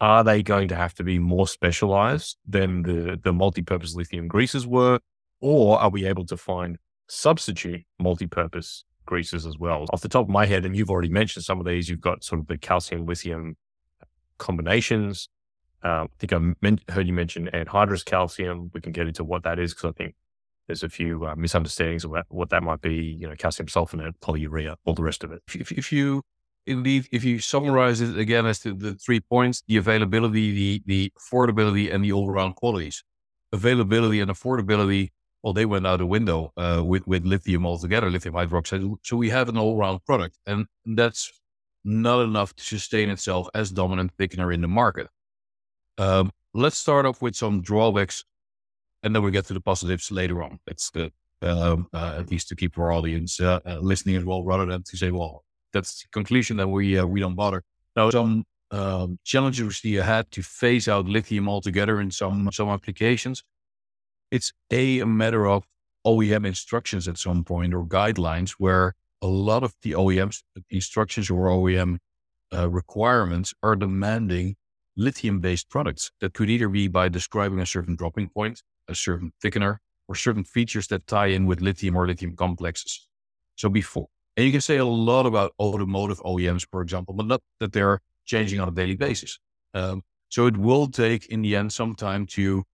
are 0.00 0.24
they 0.24 0.42
going 0.42 0.68
to 0.68 0.76
have 0.76 0.94
to 0.94 1.04
be 1.04 1.18
more 1.18 1.46
specialized 1.46 2.36
than 2.46 2.82
the, 2.82 3.18
the 3.22 3.32
multi-purpose 3.32 3.94
lithium 3.94 4.28
greases 4.28 4.66
were? 4.66 5.00
Or 5.40 5.78
are 5.78 5.90
we 5.90 6.06
able 6.06 6.26
to 6.26 6.36
find 6.36 6.78
substitute 7.08 7.82
multi-purpose 7.98 8.84
greases 9.06 9.46
as 9.46 9.58
well? 9.58 9.86
Off 9.92 10.00
the 10.00 10.08
top 10.08 10.26
of 10.26 10.30
my 10.30 10.46
head, 10.46 10.64
and 10.64 10.76
you've 10.76 10.90
already 10.90 11.08
mentioned 11.08 11.44
some 11.44 11.60
of 11.60 11.66
these, 11.66 11.88
you've 11.88 12.00
got 12.00 12.24
sort 12.24 12.40
of 12.40 12.46
the 12.46 12.58
calcium 12.58 13.06
lithium 13.06 13.56
combinations. 14.38 15.28
Uh, 15.84 16.04
I 16.04 16.06
think 16.18 16.32
I 16.32 16.38
men- 16.62 16.80
heard 16.88 17.06
you 17.06 17.12
mention 17.12 17.48
anhydrous 17.52 18.04
calcium. 18.04 18.70
We 18.72 18.80
can 18.80 18.92
get 18.92 19.06
into 19.06 19.24
what 19.24 19.42
that 19.44 19.58
is 19.58 19.74
because 19.74 19.90
I 19.90 19.92
think 19.92 20.14
there's 20.66 20.82
a 20.82 20.88
few 20.88 21.26
uh, 21.26 21.34
misunderstandings 21.36 22.04
about 22.04 22.26
what 22.28 22.50
that 22.50 22.62
might 22.62 22.80
be. 22.80 22.94
You 22.94 23.28
know, 23.28 23.34
calcium 23.36 23.68
sulfonate, 23.68 24.14
polyurea, 24.20 24.76
all 24.84 24.94
the 24.94 25.02
rest 25.02 25.22
of 25.24 25.32
it. 25.32 25.42
If, 25.54 25.70
if 25.72 25.92
you 25.92 26.22
indeed, 26.66 27.06
if 27.12 27.24
you 27.24 27.38
summarize 27.38 28.00
it 28.00 28.18
again 28.18 28.46
as 28.46 28.58
to 28.60 28.74
the 28.74 28.94
three 28.94 29.20
points, 29.20 29.62
the 29.68 29.76
availability, 29.76 30.52
the, 30.52 30.82
the 30.86 31.12
affordability, 31.18 31.92
and 31.92 32.04
the 32.04 32.12
all 32.12 32.28
around 32.28 32.54
qualities. 32.54 33.04
Availability 33.52 34.20
and 34.20 34.30
affordability, 34.30 35.10
well, 35.42 35.52
they 35.52 35.64
went 35.64 35.86
out 35.86 35.98
the 35.98 36.06
window 36.06 36.52
uh, 36.56 36.82
with, 36.84 37.06
with 37.06 37.24
lithium 37.24 37.64
altogether, 37.64 38.10
lithium 38.10 38.34
hydroxide. 38.34 38.96
So 39.02 39.16
we 39.16 39.30
have 39.30 39.48
an 39.48 39.56
all 39.56 39.78
around 39.78 40.04
product, 40.04 40.36
and 40.46 40.66
that's 40.84 41.32
not 41.86 42.20
enough 42.20 42.54
to 42.56 42.64
sustain 42.64 43.08
itself 43.08 43.48
as 43.54 43.70
dominant 43.70 44.14
thickener 44.18 44.52
in 44.52 44.60
the 44.60 44.68
market. 44.68 45.06
Um, 45.98 46.32
let's 46.52 46.76
start 46.76 47.06
off 47.06 47.22
with 47.22 47.36
some 47.36 47.62
drawbacks, 47.62 48.24
and 49.02 49.14
then 49.14 49.22
we 49.22 49.30
get 49.30 49.46
to 49.46 49.54
the 49.54 49.60
positives 49.60 50.10
later 50.10 50.42
on. 50.42 50.58
That's 50.66 50.90
the, 50.90 51.12
um, 51.42 51.86
uh, 51.94 52.16
at 52.18 52.30
least 52.30 52.48
to 52.48 52.56
keep 52.56 52.76
our 52.76 52.92
audience 52.92 53.40
uh, 53.40 53.60
uh 53.64 53.78
listening 53.78 54.16
as 54.16 54.24
well, 54.24 54.42
rather 54.42 54.66
than 54.66 54.82
to 54.82 54.96
say, 54.96 55.10
well, 55.10 55.44
that's 55.72 56.02
the 56.02 56.08
conclusion 56.10 56.56
that 56.56 56.68
we 56.68 56.98
uh, 56.98 57.06
we 57.06 57.20
don't 57.20 57.36
bother. 57.36 57.62
Now, 57.94 58.10
some 58.10 58.44
um, 58.72 59.18
challenges 59.24 59.64
we 59.64 59.72
see 59.72 59.96
ahead 59.96 60.30
to 60.32 60.42
phase 60.42 60.88
out 60.88 61.06
lithium 61.06 61.48
altogether 61.48 62.00
in 62.00 62.10
some 62.10 62.50
some 62.52 62.68
applications. 62.68 63.44
It's 64.32 64.52
a, 64.72 65.00
a 65.00 65.06
matter 65.06 65.46
of 65.46 65.64
OEM 66.04 66.46
instructions 66.46 67.06
at 67.06 67.18
some 67.18 67.44
point 67.44 67.74
or 67.74 67.84
guidelines 67.84 68.52
where 68.58 68.94
a 69.22 69.26
lot 69.26 69.62
of 69.62 69.74
the 69.82 69.92
OEMs 69.92 70.42
instructions 70.70 71.30
or 71.30 71.46
OEM 71.48 71.98
uh, 72.52 72.68
requirements 72.68 73.54
are 73.62 73.76
demanding 73.76 74.56
lithium 74.96 75.40
based 75.40 75.68
products 75.68 76.10
that 76.20 76.34
could 76.34 76.48
either 76.48 76.68
be 76.68 76.88
by 76.88 77.08
describing 77.08 77.60
a 77.60 77.66
certain 77.66 77.96
dropping 77.96 78.28
point, 78.28 78.62
a 78.88 78.94
certain 78.94 79.32
thickener, 79.42 79.78
or 80.08 80.14
certain 80.14 80.44
features 80.44 80.86
that 80.88 81.06
tie 81.06 81.26
in 81.26 81.46
with 81.46 81.60
lithium 81.60 81.96
or 81.96 82.06
lithium 82.06 82.36
complexes. 82.36 83.08
So 83.56 83.68
before 83.68 84.08
and 84.36 84.44
you 84.44 84.52
can 84.52 84.60
say 84.60 84.76
a 84.76 84.84
lot 84.84 85.24
about 85.24 85.54
automotive 85.58 86.20
OEMs, 86.20 86.66
for 86.70 86.82
example, 86.82 87.14
but 87.14 87.26
not 87.26 87.40
that 87.60 87.72
they're 87.72 88.00
changing 88.26 88.60
on 88.60 88.68
a 88.68 88.72
daily 88.72 88.96
basis. 88.96 89.38
Um, 89.72 90.02
so 90.28 90.46
it 90.46 90.56
will 90.56 90.88
take, 90.88 91.26
in 91.26 91.42
the 91.42 91.56
end, 91.56 91.72
some 91.72 91.94
time 91.94 92.26
to, 92.26 92.64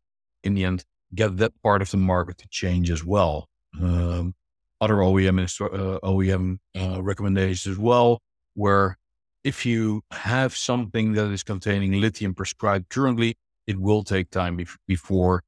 in 0.43 0.55
the 0.55 0.65
end, 0.65 0.85
get 1.15 1.37
that 1.37 1.53
part 1.63 1.83
of 1.83 1.91
the 1.91 1.99
market 1.99 2.39
to 2.39 2.49
change 2.49 2.91
as 2.91 3.05
well. 3.05 3.49
Um, 3.81 4.35
other 4.83 4.97
OEM 4.97 5.39
uh, 5.61 6.01
OEM 6.01 6.59
uh, 6.79 7.01
recommendations 7.03 7.73
as 7.73 7.79
well, 7.79 8.21
where 8.55 8.99
if 9.45 9.65
you 9.65 10.03
have 10.11 10.57
something 10.57 11.13
that 11.13 11.31
is 11.31 11.45
containing 11.45 12.01
lithium 12.01 12.35
prescribed 12.35 12.89
currently, 12.89 13.37
it 13.69 13.79
will 13.79 14.03
take 14.03 14.29
time 14.31 14.59
before 14.89 15.45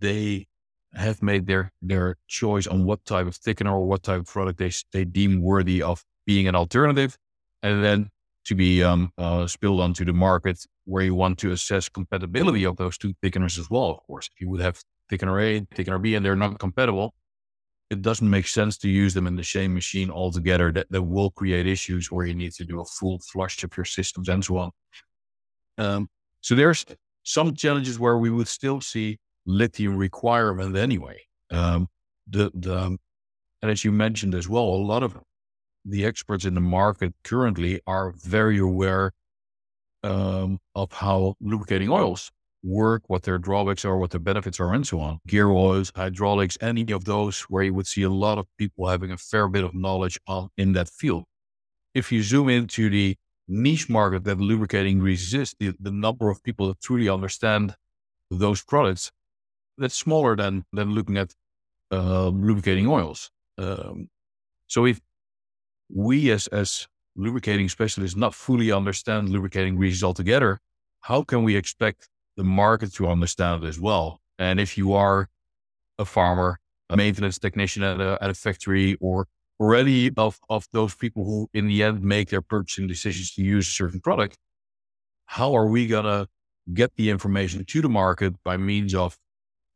they 0.00 0.46
have 0.94 1.22
made 1.22 1.46
their 1.46 1.70
their 1.80 2.16
choice 2.26 2.66
on 2.66 2.84
what 2.84 3.04
type 3.04 3.28
of 3.28 3.36
thickener 3.36 3.72
or 3.72 3.86
what 3.86 4.02
type 4.02 4.20
of 4.20 4.26
product 4.26 4.58
they 4.58 4.72
they 4.92 5.04
deem 5.04 5.40
worthy 5.40 5.80
of 5.80 6.04
being 6.26 6.48
an 6.48 6.56
alternative, 6.56 7.16
and 7.62 7.84
then 7.84 8.10
to 8.44 8.56
be 8.56 8.82
um, 8.82 9.12
uh, 9.18 9.46
spilled 9.46 9.80
onto 9.80 10.04
the 10.04 10.12
market 10.12 10.58
where 10.84 11.04
you 11.04 11.14
want 11.14 11.38
to 11.38 11.52
assess 11.52 11.88
compatibility 11.88 12.64
of 12.64 12.76
those 12.76 12.98
two 12.98 13.12
thickeners 13.22 13.56
as 13.58 13.70
well. 13.70 13.90
Of 13.90 13.98
course, 14.06 14.28
if 14.32 14.40
you 14.40 14.48
would 14.50 14.60
have 14.60 14.80
thickener 15.10 15.40
A, 15.40 15.60
thickener 15.74 16.02
B, 16.02 16.14
and 16.16 16.24
they're 16.24 16.36
not 16.36 16.58
compatible, 16.58 17.14
it 17.90 18.02
doesn't 18.02 18.28
make 18.28 18.48
sense 18.48 18.76
to 18.78 18.88
use 18.88 19.14
them 19.14 19.26
in 19.26 19.36
the 19.36 19.44
same 19.44 19.72
machine 19.74 20.10
altogether. 20.10 20.72
That 20.72 20.86
that 20.90 21.02
will 21.02 21.30
create 21.30 21.66
issues 21.66 22.10
where 22.10 22.26
you 22.26 22.34
need 22.34 22.52
to 22.52 22.64
do 22.64 22.80
a 22.80 22.84
full 22.84 23.20
flush 23.20 23.62
of 23.64 23.76
your 23.76 23.84
systems 23.84 24.28
and 24.28 24.44
so 24.44 24.58
on. 24.58 24.70
Um, 25.78 26.08
so 26.40 26.54
there's 26.54 26.84
some 27.22 27.54
challenges 27.54 27.98
where 27.98 28.18
we 28.18 28.30
would 28.30 28.48
still 28.48 28.80
see 28.80 29.18
lithium 29.46 29.96
requirement 29.96 30.76
anyway. 30.76 31.20
Um, 31.50 31.88
the, 32.28 32.50
the, 32.54 32.76
um, 32.76 32.98
and 33.62 33.70
as 33.70 33.84
you 33.84 33.92
mentioned 33.92 34.34
as 34.34 34.48
well, 34.48 34.64
a 34.64 34.86
lot 34.92 35.02
of 35.02 35.18
the 35.84 36.04
experts 36.04 36.44
in 36.44 36.54
the 36.54 36.60
market 36.60 37.14
currently 37.24 37.80
are 37.86 38.12
very 38.12 38.58
aware 38.58 39.12
um, 40.02 40.58
of 40.74 40.92
how 40.92 41.34
lubricating 41.40 41.90
oils 41.90 42.30
work, 42.66 43.04
what 43.06 43.22
their 43.22 43.38
drawbacks 43.38 43.84
are, 43.84 43.96
what 43.96 44.10
their 44.10 44.20
benefits 44.20 44.58
are, 44.58 44.74
and 44.74 44.86
so 44.86 45.00
on. 45.00 45.20
Gear 45.26 45.48
oils, 45.50 45.92
hydraulics, 45.94 46.58
any 46.60 46.90
of 46.92 47.04
those 47.04 47.42
where 47.42 47.62
you 47.62 47.72
would 47.72 47.86
see 47.86 48.02
a 48.02 48.10
lot 48.10 48.38
of 48.38 48.46
people 48.58 48.88
having 48.88 49.12
a 49.12 49.16
fair 49.16 49.48
bit 49.48 49.64
of 49.64 49.74
knowledge 49.74 50.18
on, 50.26 50.48
in 50.58 50.72
that 50.72 50.88
field. 50.88 51.24
If 51.94 52.10
you 52.12 52.22
zoom 52.22 52.48
into 52.48 52.90
the 52.90 53.16
niche 53.48 53.88
market 53.88 54.24
that 54.24 54.38
lubricating 54.38 54.98
greases 54.98 55.32
is, 55.32 55.54
the, 55.58 55.74
the 55.78 55.92
number 55.92 56.28
of 56.28 56.42
people 56.42 56.68
that 56.68 56.80
truly 56.80 57.08
understand 57.08 57.74
those 58.30 58.62
products 58.62 59.12
that's 59.78 59.94
smaller 59.94 60.34
than 60.36 60.64
than 60.72 60.90
looking 60.90 61.16
at 61.16 61.34
uh, 61.92 62.28
lubricating 62.28 62.86
oils. 62.88 63.30
Um, 63.56 64.08
so 64.66 64.84
if 64.84 65.00
we 65.88 66.30
as 66.30 66.48
as 66.48 66.88
lubricating 67.14 67.68
specialists 67.68 68.16
not 68.16 68.34
fully 68.34 68.72
understand 68.72 69.28
lubricating 69.28 69.76
greases 69.76 70.02
altogether, 70.02 70.58
how 71.02 71.22
can 71.22 71.44
we 71.44 71.56
expect 71.56 72.08
the 72.36 72.44
market 72.44 72.92
to 72.94 73.08
understand 73.08 73.64
it 73.64 73.66
as 73.66 73.80
well? 73.80 74.20
And 74.38 74.60
if 74.60 74.76
you 74.76 74.92
are 74.92 75.28
a 75.98 76.04
farmer, 76.04 76.58
a 76.90 76.96
maintenance 76.96 77.38
technician 77.38 77.82
at 77.82 78.00
a, 78.00 78.18
at 78.20 78.30
a 78.30 78.34
factory, 78.34 78.96
or 79.00 79.26
already 79.58 80.10
of, 80.16 80.38
of 80.48 80.66
those 80.72 80.94
people 80.94 81.24
who 81.24 81.48
in 81.54 81.68
the 81.68 81.82
end 81.82 82.02
make 82.02 82.28
their 82.28 82.42
purchasing 82.42 82.86
decisions 82.86 83.32
to 83.34 83.42
use 83.42 83.66
a 83.66 83.70
certain 83.70 84.00
product, 84.00 84.36
how 85.26 85.54
are 85.54 85.66
we 85.66 85.86
going 85.86 86.04
to 86.04 86.28
get 86.74 86.94
the 86.96 87.10
information 87.10 87.64
to 87.64 87.80
the 87.80 87.88
market 87.88 88.34
by 88.44 88.56
means 88.56 88.94
of 88.94 89.18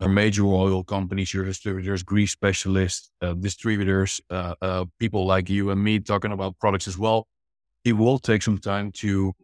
our 0.01 0.09
major 0.09 0.44
oil 0.44 0.83
companies, 0.83 1.35
your 1.35 1.44
distributors, 1.44 2.03
grease 2.03 2.33
specialists, 2.33 3.11
uh, 3.20 3.35
distributors, 3.35 4.20
uh, 4.31 4.55
uh, 4.62 4.85
people 4.99 5.27
like 5.27 5.51
you 5.51 5.70
and 5.70 5.83
me 5.83 5.99
talking 5.99 6.33
about 6.33 6.59
products 6.59 6.88
as 6.88 6.96
well. 6.96 7.27
It 7.85 7.92
will 7.92 8.18
take 8.18 8.42
some 8.42 8.59
time 8.59 8.92
to 8.92 9.35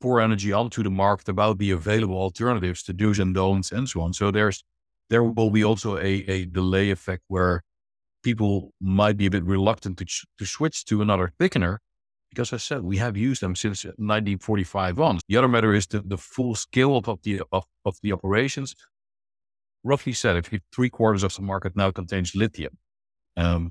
pour 0.00 0.20
energy 0.20 0.52
onto 0.52 0.82
the 0.82 0.90
market 0.90 1.28
about 1.28 1.58
the 1.58 1.70
available 1.70 2.16
alternatives, 2.16 2.82
to 2.84 2.92
do's 2.92 3.18
and 3.18 3.34
don'ts, 3.34 3.72
and 3.72 3.88
so 3.88 4.00
on. 4.02 4.12
So 4.12 4.30
there's 4.30 4.64
there 5.10 5.22
will 5.22 5.50
be 5.50 5.64
also 5.64 5.96
a, 5.98 6.24
a 6.28 6.46
delay 6.46 6.90
effect 6.90 7.22
where 7.28 7.62
people 8.22 8.72
might 8.80 9.16
be 9.16 9.26
a 9.26 9.30
bit 9.30 9.44
reluctant 9.44 9.98
to, 9.98 10.06
to 10.38 10.46
switch 10.46 10.84
to 10.86 11.02
another 11.02 11.32
thickener 11.38 11.78
because 12.30 12.52
I 12.52 12.56
said 12.56 12.82
we 12.82 12.96
have 12.96 13.16
used 13.16 13.42
them 13.42 13.54
since 13.54 13.84
1945 13.84 14.98
on. 14.98 15.20
The 15.28 15.36
other 15.36 15.46
matter 15.46 15.74
is 15.74 15.86
the, 15.86 16.00
the 16.00 16.18
full 16.18 16.54
scale 16.54 16.96
of 16.96 17.22
the 17.22 17.42
of, 17.52 17.64
of 17.84 17.96
the 18.02 18.12
operations 18.12 18.74
roughly 19.84 20.14
said, 20.14 20.36
if 20.36 20.60
three 20.74 20.90
quarters 20.90 21.22
of 21.22 21.34
the 21.36 21.42
market 21.42 21.76
now 21.76 21.90
contains 21.90 22.34
lithium, 22.34 22.78
um, 23.36 23.70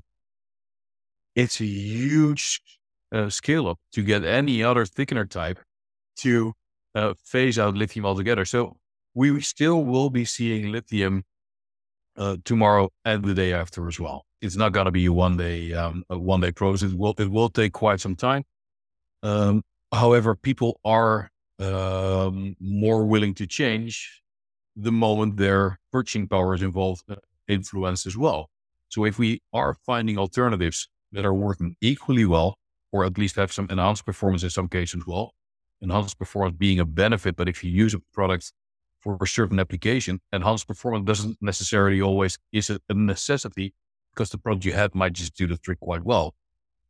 it's 1.34 1.60
a 1.60 1.66
huge 1.66 2.62
uh, 3.12 3.28
scale 3.28 3.68
up 3.68 3.78
to 3.92 4.02
get 4.02 4.24
any 4.24 4.62
other 4.62 4.86
thickener 4.86 5.28
type 5.28 5.58
to 6.16 6.54
uh, 6.94 7.14
phase 7.22 7.58
out 7.58 7.74
lithium 7.74 8.06
altogether. 8.06 8.44
So 8.44 8.76
we 9.14 9.40
still 9.40 9.84
will 9.84 10.10
be 10.10 10.24
seeing 10.24 10.70
lithium 10.72 11.24
uh, 12.16 12.36
tomorrow 12.44 12.90
and 13.04 13.24
the 13.24 13.34
day 13.34 13.52
after 13.52 13.88
as 13.88 13.98
well. 13.98 14.24
It's 14.40 14.56
not 14.56 14.72
going 14.72 14.86
to 14.86 14.92
be 14.92 15.06
a 15.06 15.12
one 15.12 15.36
day 15.36 15.72
um, 15.72 16.04
a 16.10 16.18
one 16.18 16.40
day 16.40 16.52
process. 16.52 16.92
It 16.92 16.98
will 16.98 17.14
it 17.18 17.30
will 17.30 17.48
take 17.48 17.72
quite 17.72 18.00
some 18.00 18.16
time. 18.16 18.44
Um, 19.22 19.62
however, 19.92 20.34
people 20.34 20.80
are 20.84 21.30
um, 21.58 22.56
more 22.60 23.06
willing 23.06 23.34
to 23.34 23.46
change 23.46 24.22
the 24.76 24.92
moment 24.92 25.36
their 25.36 25.78
purchasing 25.92 26.28
power 26.28 26.54
is 26.54 26.62
involved, 26.62 27.04
uh, 27.08 27.16
influenced 27.48 28.06
as 28.06 28.16
well. 28.16 28.50
So 28.88 29.04
if 29.04 29.18
we 29.18 29.40
are 29.52 29.74
finding 29.86 30.18
alternatives 30.18 30.88
that 31.12 31.24
are 31.24 31.34
working 31.34 31.76
equally 31.80 32.24
well, 32.24 32.58
or 32.92 33.04
at 33.04 33.18
least 33.18 33.36
have 33.36 33.52
some 33.52 33.68
enhanced 33.70 34.04
performance 34.04 34.42
in 34.42 34.50
some 34.50 34.68
cases 34.68 35.02
as 35.02 35.06
well, 35.06 35.32
enhanced 35.84 36.18
performance 36.18 36.56
being 36.58 36.80
a 36.80 36.84
benefit, 36.84 37.36
but 37.36 37.48
if 37.48 37.62
you 37.62 37.70
use 37.70 37.94
a 37.94 38.00
product 38.12 38.52
for 38.98 39.16
a 39.20 39.26
certain 39.26 39.60
application, 39.60 40.20
enhanced 40.32 40.66
performance 40.66 41.04
doesn't 41.06 41.36
necessarily 41.40 42.00
always 42.00 42.38
is 42.52 42.70
a, 42.70 42.80
necessity 42.92 43.74
because 44.12 44.30
the 44.30 44.38
product 44.38 44.64
you 44.64 44.72
have 44.72 44.94
might 44.94 45.12
just 45.12 45.36
do 45.36 45.46
the 45.46 45.58
trick 45.58 45.80
quite 45.80 46.04
well. 46.04 46.34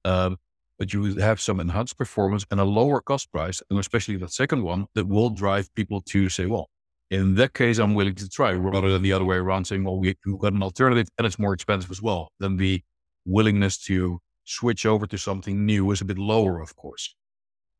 Um, 0.04 0.36
but 0.78 0.92
you 0.92 1.00
would 1.02 1.18
have 1.18 1.40
some 1.40 1.60
enhanced 1.60 1.96
performance 1.96 2.44
and 2.50 2.60
a 2.60 2.64
lower 2.64 3.00
cost 3.00 3.30
price, 3.32 3.62
and 3.68 3.78
especially 3.78 4.16
the 4.16 4.28
second 4.28 4.62
one 4.62 4.86
that 4.94 5.06
will 5.06 5.30
drive 5.30 5.72
people 5.74 6.00
to 6.02 6.28
say, 6.28 6.46
well, 6.46 6.68
in 7.10 7.34
that 7.36 7.54
case, 7.54 7.78
I'm 7.78 7.94
willing 7.94 8.14
to 8.16 8.28
try 8.28 8.52
rather 8.52 8.90
than 8.90 9.02
the 9.02 9.12
other 9.12 9.24
way 9.24 9.36
around 9.36 9.66
saying, 9.66 9.84
well, 9.84 9.98
we, 9.98 10.08
have 10.08 10.38
got 10.38 10.52
an 10.52 10.62
alternative 10.62 11.08
and 11.18 11.26
it's 11.26 11.38
more 11.38 11.52
expensive 11.52 11.90
as 11.90 12.02
well. 12.02 12.32
Then 12.40 12.56
the 12.56 12.82
willingness 13.24 13.78
to 13.84 14.20
switch 14.44 14.84
over 14.86 15.06
to 15.06 15.18
something 15.18 15.64
new 15.64 15.90
is 15.90 16.00
a 16.00 16.04
bit 16.04 16.18
lower, 16.18 16.60
of 16.60 16.74
course. 16.76 17.14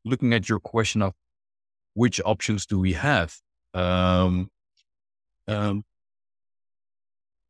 Looking 0.05 0.33
at 0.33 0.47
your 0.47 0.59
question 0.59 1.01
of 1.01 1.13
which 1.95 2.21
options 2.23 2.65
do 2.65 2.79
we 2.79 2.93
have? 2.93 3.35
Um, 3.73 4.49
um, 5.47 5.83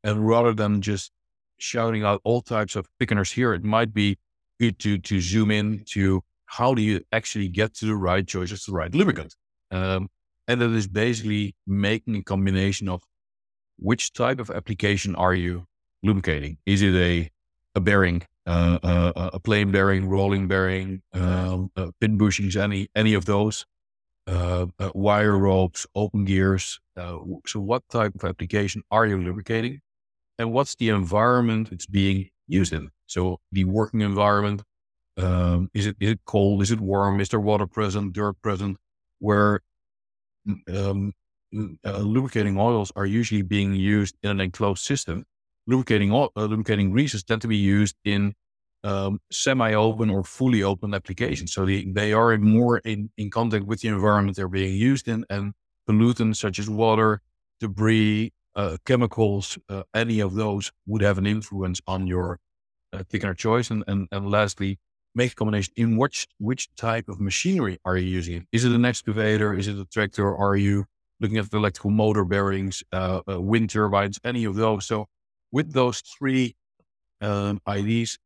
and 0.03 0.27
rather 0.27 0.53
than 0.53 0.81
just 0.81 1.11
shouting 1.57 2.03
out 2.03 2.21
all 2.23 2.41
types 2.41 2.75
of 2.75 2.87
thickeners 2.99 3.33
here, 3.33 3.53
it 3.53 3.63
might 3.63 3.93
be 3.93 4.17
good 4.59 4.79
to, 4.79 4.97
to 4.99 5.19
zoom 5.19 5.51
in 5.51 5.83
to 5.89 6.21
how 6.45 6.73
do 6.73 6.81
you 6.81 7.01
actually 7.11 7.49
get 7.49 7.73
to 7.75 7.85
the 7.85 7.95
right 7.95 8.25
choices, 8.25 8.65
the 8.65 8.73
right 8.73 8.93
lubricant? 8.93 9.35
Um, 9.71 10.09
and 10.47 10.61
that 10.61 10.71
is 10.71 10.87
basically 10.87 11.55
making 11.65 12.15
a 12.15 12.23
combination 12.23 12.87
of 12.87 13.03
which 13.77 14.13
type 14.13 14.39
of 14.39 14.49
application 14.49 15.15
are 15.15 15.33
you 15.33 15.65
lubricating? 16.03 16.57
Is 16.65 16.81
it 16.81 16.93
a, 16.93 17.29
a 17.73 17.81
bearing, 17.81 18.23
uh, 18.45 18.79
uh, 18.83 19.29
a 19.33 19.39
plain 19.39 19.71
bearing, 19.71 20.07
rolling 20.07 20.47
bearing, 20.47 21.01
um, 21.13 21.71
uh, 21.75 21.91
pin 21.99 22.17
bushings, 22.17 22.55
any, 22.55 22.87
any 22.95 23.13
of 23.13 23.25
those? 23.25 23.65
Uh, 24.27 24.65
uh, 24.79 24.89
wire 24.95 25.37
ropes, 25.37 25.85
open 25.93 26.25
gears. 26.25 26.79
Uh, 26.97 27.17
so 27.45 27.59
what 27.59 27.83
type 27.89 28.13
of 28.15 28.23
application 28.23 28.81
are 28.89 29.05
you 29.05 29.17
lubricating? 29.17 29.81
And 30.39 30.51
what's 30.51 30.75
the 30.75 30.89
environment 30.89 31.69
it's 31.71 31.85
being 31.85 32.29
used 32.47 32.73
in? 32.73 32.89
So 33.05 33.39
the 33.51 33.65
working 33.65 34.01
environment, 34.01 34.63
um, 35.17 35.69
is 35.73 35.85
it, 35.85 35.95
is 35.99 36.11
it 36.11 36.21
cold? 36.25 36.61
Is 36.63 36.71
it 36.71 36.81
warm? 36.81 37.21
Is 37.21 37.29
there 37.29 37.39
water 37.39 37.67
present, 37.67 38.13
dirt 38.13 38.41
present? 38.41 38.77
Where 39.19 39.61
um, 40.67 41.13
uh, 41.85 41.99
lubricating 41.99 42.57
oils 42.57 42.91
are 42.95 43.05
usually 43.05 43.41
being 43.41 43.73
used 43.73 44.15
in 44.23 44.29
an 44.31 44.41
enclosed 44.41 44.83
system. 44.83 45.25
Lubricating 45.67 46.11
uh, 46.13 46.27
lubricating 46.35 46.91
greases 46.91 47.23
tend 47.23 47.41
to 47.41 47.47
be 47.47 47.57
used 47.57 47.95
in 48.03 48.33
um, 48.83 49.19
semi-open 49.31 50.09
or 50.09 50.23
fully 50.23 50.61
open 50.61 50.93
applications. 50.93 51.53
So 51.53 51.65
they, 51.65 51.85
they 51.85 52.13
are 52.13 52.37
more 52.37 52.77
in, 52.79 53.09
in 53.17 53.31
contact 53.31 53.65
with 53.65 53.81
the 53.81 53.87
environment 53.87 54.37
they're 54.37 54.47
being 54.47 54.75
used 54.75 55.07
in, 55.07 55.25
and 55.29 55.53
pollutants 55.89 56.37
such 56.37 56.59
as 56.59 56.69
water, 56.69 57.21
debris, 57.59 58.31
uh, 58.55 58.77
chemicals, 58.85 59.57
uh, 59.69 59.83
any 59.93 60.19
of 60.19 60.35
those 60.35 60.71
would 60.85 61.01
have 61.01 61.17
an 61.17 61.25
influence 61.25 61.81
on 61.87 62.07
your 62.07 62.39
uh, 62.93 62.99
thickener 62.99 63.35
choice. 63.35 63.71
And, 63.71 63.83
and, 63.87 64.07
and 64.11 64.29
lastly, 64.29 64.79
make 65.15 65.31
a 65.31 65.35
combination 65.35 65.73
in 65.77 65.97
which 65.97 66.27
which 66.37 66.73
type 66.75 67.09
of 67.09 67.19
machinery 67.19 67.79
are 67.85 67.97
you 67.97 68.07
using? 68.07 68.45
Is 68.51 68.65
it 68.65 68.71
an 68.71 68.85
excavator? 68.85 69.53
Is 69.53 69.67
it 69.67 69.79
a 69.79 69.85
tractor? 69.85 70.35
Are 70.35 70.55
you 70.55 70.85
looking 71.19 71.37
at 71.37 71.49
the 71.49 71.57
electrical 71.57 71.91
motor 71.91 72.25
bearings, 72.25 72.83
uh, 72.91 73.21
uh, 73.29 73.41
wind 73.41 73.69
turbines, 73.69 74.19
any 74.23 74.45
of 74.45 74.55
those? 74.55 74.85
So 74.85 75.07
with 75.51 75.73
those 75.73 76.01
three 76.01 76.55
um, 77.21 77.61
IDs, 77.67 78.17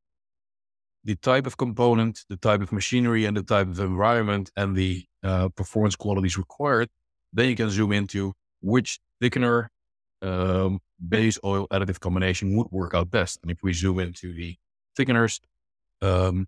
the 1.04 1.16
type 1.16 1.48
of 1.48 1.58
component, 1.58 2.26
the 2.30 2.38
type 2.38 2.62
of 2.62 2.72
machinery, 2.72 3.26
and 3.26 3.38
the 3.38 3.44
type 3.44 3.68
of 3.68 3.80
environment, 3.80 4.52
and 4.56 4.76
the 4.76 5.06
uh, 5.24 5.50
performance 5.50 5.96
qualities 5.96 6.38
required, 6.38 6.90
then 7.34 7.50
you 7.50 7.56
can 7.56 7.70
zoom 7.70 7.92
into 7.92 8.34
which 8.62 9.00
thickener 9.22 9.68
um, 10.22 10.80
base 11.08 11.40
oil 11.46 11.68
additive 11.70 12.00
combination 12.00 12.56
would 12.58 12.68
work 12.72 12.94
out 12.94 13.10
best. 13.10 13.40
And 13.42 13.52
if 13.52 13.60
we 13.64 13.74
zoom 13.74 14.00
into 14.00 14.34
the 14.34 14.58
thickeners, 14.98 15.40
um, 16.02 16.48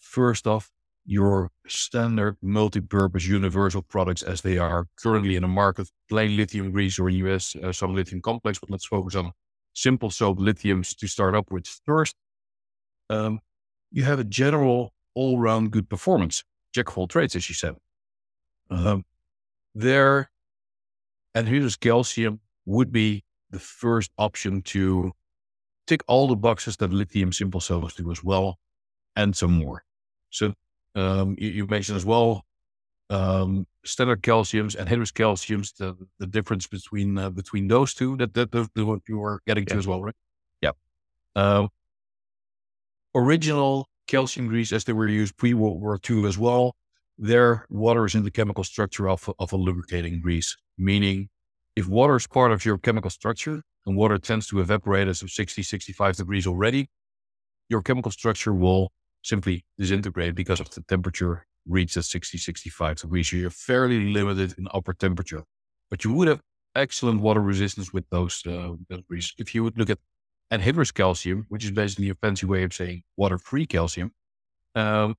First 0.00 0.46
off, 0.46 0.70
your 1.06 1.50
standard 1.66 2.36
multi-purpose 2.42 3.26
universal 3.26 3.82
products 3.82 4.22
as 4.22 4.42
they 4.42 4.58
are 4.58 4.86
currently 4.96 5.36
in 5.36 5.42
the 5.42 5.48
market, 5.48 5.88
plain 6.08 6.36
lithium 6.36 6.70
grease 6.70 6.98
or 6.98 7.08
US, 7.08 7.56
uh, 7.56 7.72
some 7.72 7.94
lithium 7.94 8.20
complex, 8.20 8.58
but 8.58 8.70
let's 8.70 8.86
focus 8.86 9.14
on 9.14 9.32
simple 9.74 10.10
soap 10.10 10.38
lithiums 10.38 10.96
to 10.96 11.06
start 11.08 11.34
up 11.34 11.50
with. 11.50 11.66
First, 11.86 12.14
um, 13.08 13.40
you 13.90 14.04
have 14.04 14.18
a 14.18 14.24
general 14.24 14.92
all-round 15.14 15.70
good 15.70 15.88
performance, 15.88 16.44
jack 16.72 16.88
of 16.88 16.98
all 16.98 17.08
trades, 17.08 17.34
as 17.34 17.48
you 17.48 17.54
said. 17.54 17.74
Um, 18.70 19.04
there, 19.74 20.30
anhydrous 21.34 21.78
calcium 21.78 22.40
would 22.66 22.92
be 22.92 23.24
the 23.50 23.58
first 23.58 24.12
option 24.16 24.62
to 24.62 25.12
tick 25.86 26.02
all 26.06 26.28
the 26.28 26.36
boxes 26.36 26.76
that 26.76 26.92
lithium 26.92 27.32
simple 27.32 27.60
soaps 27.60 27.94
do 27.94 28.10
as 28.12 28.22
well, 28.22 28.58
and 29.16 29.34
some 29.34 29.52
more. 29.52 29.82
So 30.30 30.54
um, 30.94 31.36
you, 31.38 31.50
you, 31.50 31.66
mentioned 31.66 31.96
as 31.96 32.04
well 32.04 32.44
um, 33.10 33.66
standard 33.84 34.22
calciums 34.22 34.76
and 34.76 34.88
anhydrous 34.88 35.12
calciums. 35.12 35.76
The, 35.76 35.96
the 36.18 36.26
difference 36.26 36.66
between 36.66 37.18
uh, 37.18 37.30
between 37.30 37.68
those 37.68 37.92
two 37.92 38.16
that 38.16 38.34
that, 38.34 38.52
that 38.52 38.68
what 38.76 39.00
you 39.08 39.18
were 39.18 39.42
getting 39.46 39.64
yeah. 39.64 39.74
to 39.74 39.78
as 39.78 39.86
well, 39.86 40.02
right? 40.02 40.14
Yeah. 40.62 40.72
Um, 41.36 41.68
original 43.14 43.88
calcium 44.06 44.48
grease, 44.48 44.72
as 44.72 44.84
they 44.84 44.92
were 44.92 45.08
used 45.08 45.36
pre 45.36 45.54
World 45.54 45.80
War 45.80 45.98
II 46.08 46.24
as 46.26 46.38
well, 46.38 46.74
their 47.18 47.66
water 47.68 48.04
is 48.04 48.14
in 48.14 48.22
the 48.22 48.30
chemical 48.30 48.64
structure 48.64 49.08
of 49.08 49.28
of 49.38 49.52
a 49.52 49.56
lubricating 49.56 50.20
grease, 50.20 50.56
meaning 50.78 51.28
if 51.76 51.88
water 51.88 52.16
is 52.16 52.26
part 52.26 52.52
of 52.52 52.64
your 52.64 52.78
chemical 52.78 53.10
structure 53.10 53.62
and 53.86 53.96
water 53.96 54.18
tends 54.18 54.46
to 54.48 54.60
evaporate 54.60 55.08
at 55.08 55.16
60, 55.16 55.62
65 55.62 56.16
degrees 56.16 56.46
already, 56.46 56.90
your 57.68 57.80
chemical 57.80 58.10
structure 58.10 58.52
will 58.52 58.92
simply 59.22 59.64
disintegrate 59.78 60.34
because 60.34 60.60
of 60.60 60.70
the 60.70 60.82
temperature 60.82 61.46
reached 61.66 61.96
at 61.96 62.04
60, 62.04 62.38
65 62.38 62.96
degrees. 62.96 63.30
So 63.30 63.36
you're 63.36 63.50
fairly 63.50 64.12
limited 64.12 64.54
in 64.58 64.66
upper 64.72 64.92
temperature, 64.92 65.44
but 65.90 66.04
you 66.04 66.12
would 66.12 66.28
have 66.28 66.40
excellent 66.74 67.20
water 67.20 67.40
resistance 67.40 67.92
with 67.92 68.08
those 68.10 68.42
uh, 68.46 68.74
degrees. 68.88 69.34
If 69.38 69.54
you 69.54 69.64
would 69.64 69.78
look 69.78 69.90
at 69.90 69.98
anhydrous 70.52 70.92
calcium, 70.92 71.46
which 71.48 71.64
is 71.64 71.70
basically 71.70 72.10
a 72.10 72.14
fancy 72.14 72.46
way 72.46 72.62
of 72.62 72.72
saying 72.72 73.02
water-free 73.16 73.66
calcium, 73.66 74.12
um, 74.74 75.14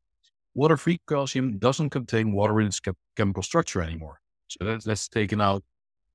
water-free 0.54 1.00
calcium 1.08 1.58
doesn't 1.58 1.90
contain 1.90 2.34
water 2.34 2.60
in 2.60 2.68
its 2.68 2.82
chemical 3.16 3.44
structure 3.44 3.82
anymore. 3.82 4.20
So 4.50 4.66
that's, 4.66 4.86
that's 4.86 5.08
taken 5.08 5.40
out, 5.40 5.64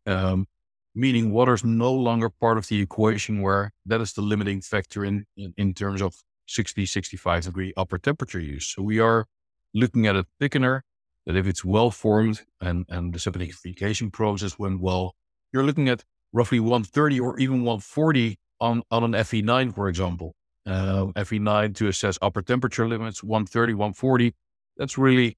um, 0.07 0.47
meaning 0.95 1.31
water 1.33 1.55
is 1.55 1.65
no 1.65 1.93
longer 1.93 2.29
part 2.29 2.59
of 2.59 2.69
the 2.69 2.81
equation 2.81 3.41
where 3.41 3.73
that 3.87 4.01
is 4.01 4.13
the 4.13 4.23
limiting 4.23 4.61
factor 4.61 5.05
in, 5.05 5.25
in, 5.37 5.55
in 5.57 5.75
terms 5.75 6.03
of 6.03 6.15
60, 6.47 6.87
65 6.87 7.45
degree 7.45 7.73
upper 7.77 7.99
temperature 7.99 8.41
use. 8.41 8.67
So 8.67 8.83
we 8.83 8.99
are 8.99 9.27
looking 9.75 10.07
at 10.07 10.17
a 10.17 10.27
thickener 10.41 10.81
that 11.27 11.37
if 11.37 11.47
it's 11.47 11.65
well 11.65 11.91
formed 11.91 12.43
and, 12.61 12.87
and 12.89 13.13
the 13.13 13.19
solidification 13.19 14.11
process 14.11 14.59
went 14.59 14.81
well, 14.81 15.15
you're 15.53 15.65
looking 15.65 15.89
at 15.89 16.05
roughly 16.33 16.61
130 16.61 17.21
or 17.21 17.39
even 17.39 17.63
140 17.63 18.39
on, 18.61 18.83
on 18.91 19.05
an 19.05 19.13
FE9, 19.13 19.75
for 19.75 19.89
example. 19.89 20.35
Uh, 20.65 21.07
FE9 21.17 21.75
to 21.77 21.89
assess 21.89 22.19
upper 22.21 22.43
temperature 22.43 22.89
limits, 22.89 23.23
130, 23.23 23.75
140. 23.75 24.35
That's 24.77 24.99
really 24.99 25.37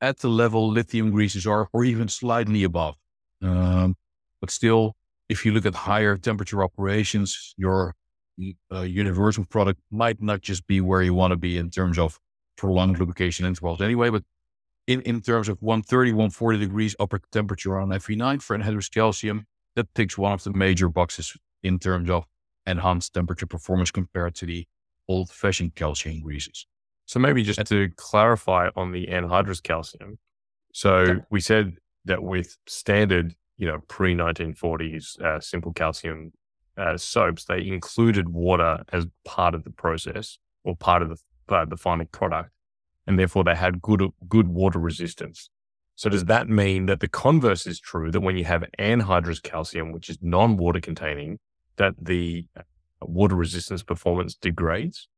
at 0.00 0.18
the 0.18 0.28
level 0.28 0.68
lithium 0.68 1.10
greases 1.10 1.46
are, 1.46 1.68
or 1.72 1.84
even 1.84 2.08
slightly 2.08 2.62
above. 2.62 2.96
Um, 3.42 3.96
but 4.40 4.50
still, 4.50 4.94
if 5.28 5.44
you 5.44 5.52
look 5.52 5.66
at 5.66 5.74
higher 5.74 6.16
temperature 6.16 6.62
operations, 6.62 7.54
your 7.56 7.94
a 8.70 8.84
universal 8.84 9.44
product 9.44 9.80
might 9.90 10.22
not 10.22 10.40
just 10.40 10.66
be 10.66 10.80
where 10.80 11.02
you 11.02 11.14
want 11.14 11.32
to 11.32 11.36
be 11.36 11.58
in 11.58 11.70
terms 11.70 11.98
of 11.98 12.18
prolonged 12.56 12.98
lubrication 12.98 13.46
intervals 13.46 13.80
anyway, 13.80 14.10
but 14.10 14.24
in, 14.86 15.00
in 15.02 15.20
terms 15.20 15.48
of 15.48 15.60
130, 15.60 16.12
140 16.12 16.58
degrees 16.58 16.96
upper 16.98 17.20
temperature 17.30 17.78
on 17.78 17.88
FE9 17.90 18.42
for 18.42 18.56
anhydrous 18.58 18.90
calcium, 18.90 19.46
that 19.76 19.94
ticks 19.94 20.16
one 20.16 20.32
of 20.32 20.42
the 20.42 20.52
major 20.52 20.88
boxes 20.88 21.36
in 21.62 21.78
terms 21.78 22.10
of 22.10 22.24
enhanced 22.66 23.14
temperature 23.14 23.46
performance 23.46 23.90
compared 23.90 24.34
to 24.36 24.46
the 24.46 24.66
old 25.08 25.30
fashioned 25.30 25.74
calcium 25.74 26.20
greases. 26.20 26.66
So 27.06 27.18
maybe 27.18 27.42
just 27.42 27.64
to 27.66 27.88
clarify 27.96 28.68
on 28.76 28.92
the 28.92 29.06
anhydrous 29.06 29.62
calcium, 29.62 30.18
So 30.72 31.20
we 31.30 31.40
said 31.40 31.76
that 32.04 32.22
with 32.22 32.56
standard, 32.66 33.34
you 33.56 33.66
know, 33.66 33.80
pre 33.88 34.14
1940s 34.14 35.20
uh, 35.20 35.40
simple 35.40 35.72
calcium 35.72 36.32
uh, 36.78 36.96
soaps, 36.96 37.44
they 37.44 37.66
included 37.66 38.28
water 38.28 38.82
as 38.92 39.06
part 39.24 39.54
of 39.54 39.64
the 39.64 39.70
process 39.70 40.38
or 40.64 40.76
part 40.76 41.02
of 41.02 41.08
the, 41.08 41.54
uh, 41.54 41.64
the 41.64 41.76
final 41.76 42.06
product, 42.06 42.50
and 43.06 43.18
therefore 43.18 43.44
they 43.44 43.54
had 43.54 43.82
good 43.82 44.02
good 44.28 44.48
water 44.48 44.78
resistance. 44.78 45.50
So 45.96 46.08
does 46.08 46.26
that 46.26 46.48
mean 46.48 46.86
that 46.86 47.00
the 47.00 47.08
converse 47.08 47.66
is 47.66 47.80
true 47.80 48.12
that 48.12 48.20
when 48.20 48.36
you 48.36 48.44
have 48.44 48.64
anhydrous 48.78 49.42
calcium, 49.42 49.90
which 49.90 50.08
is 50.08 50.18
non-water 50.22 50.80
containing, 50.80 51.40
that 51.76 51.94
the 52.00 52.46
uh, 52.56 52.62
water 53.02 53.34
resistance 53.34 53.82
performance 53.82 54.36
degrades? 54.36 55.08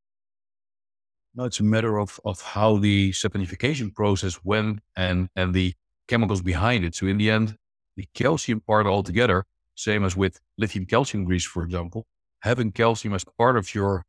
No, 1.35 1.44
it's 1.44 1.61
a 1.61 1.64
matter 1.64 1.99
of, 1.99 2.18
of 2.25 2.40
how 2.40 2.79
the 2.79 3.11
saponification 3.11 3.94
process 3.94 4.42
went 4.42 4.81
and, 4.96 5.29
and 5.37 5.53
the 5.55 5.75
chemicals 6.09 6.42
behind 6.42 6.85
it. 6.85 6.94
So 6.94 7.07
in 7.07 7.18
the 7.18 7.31
end, 7.31 7.57
the 7.96 8.09
calcium 8.14 8.61
part 8.61 8.87
altogether, 8.87 9.44
same 9.88 10.04
as 10.04 10.16
with 10.16 10.40
lithium 10.58 10.86
calcium 10.86 11.24
grease, 11.24 11.46
for 11.54 11.62
example, 11.64 12.06
having 12.40 12.72
calcium 12.72 13.14
as 13.14 13.24
part 13.38 13.56
of 13.56 13.74
your 13.74 14.04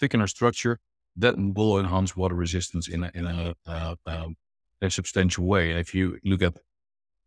thickener 0.00 0.28
structure, 0.28 0.78
that 1.16 1.34
will 1.38 1.78
enhance 1.78 2.16
water 2.16 2.34
resistance 2.34 2.88
in 2.88 3.04
a, 3.04 3.10
in 3.14 3.26
a, 3.26 3.54
uh, 3.66 3.94
um, 4.06 4.36
a 4.80 4.90
substantial 4.90 5.44
way. 5.44 5.70
And 5.70 5.78
if 5.78 5.94
you 5.94 6.18
look 6.24 6.42
at 6.42 6.54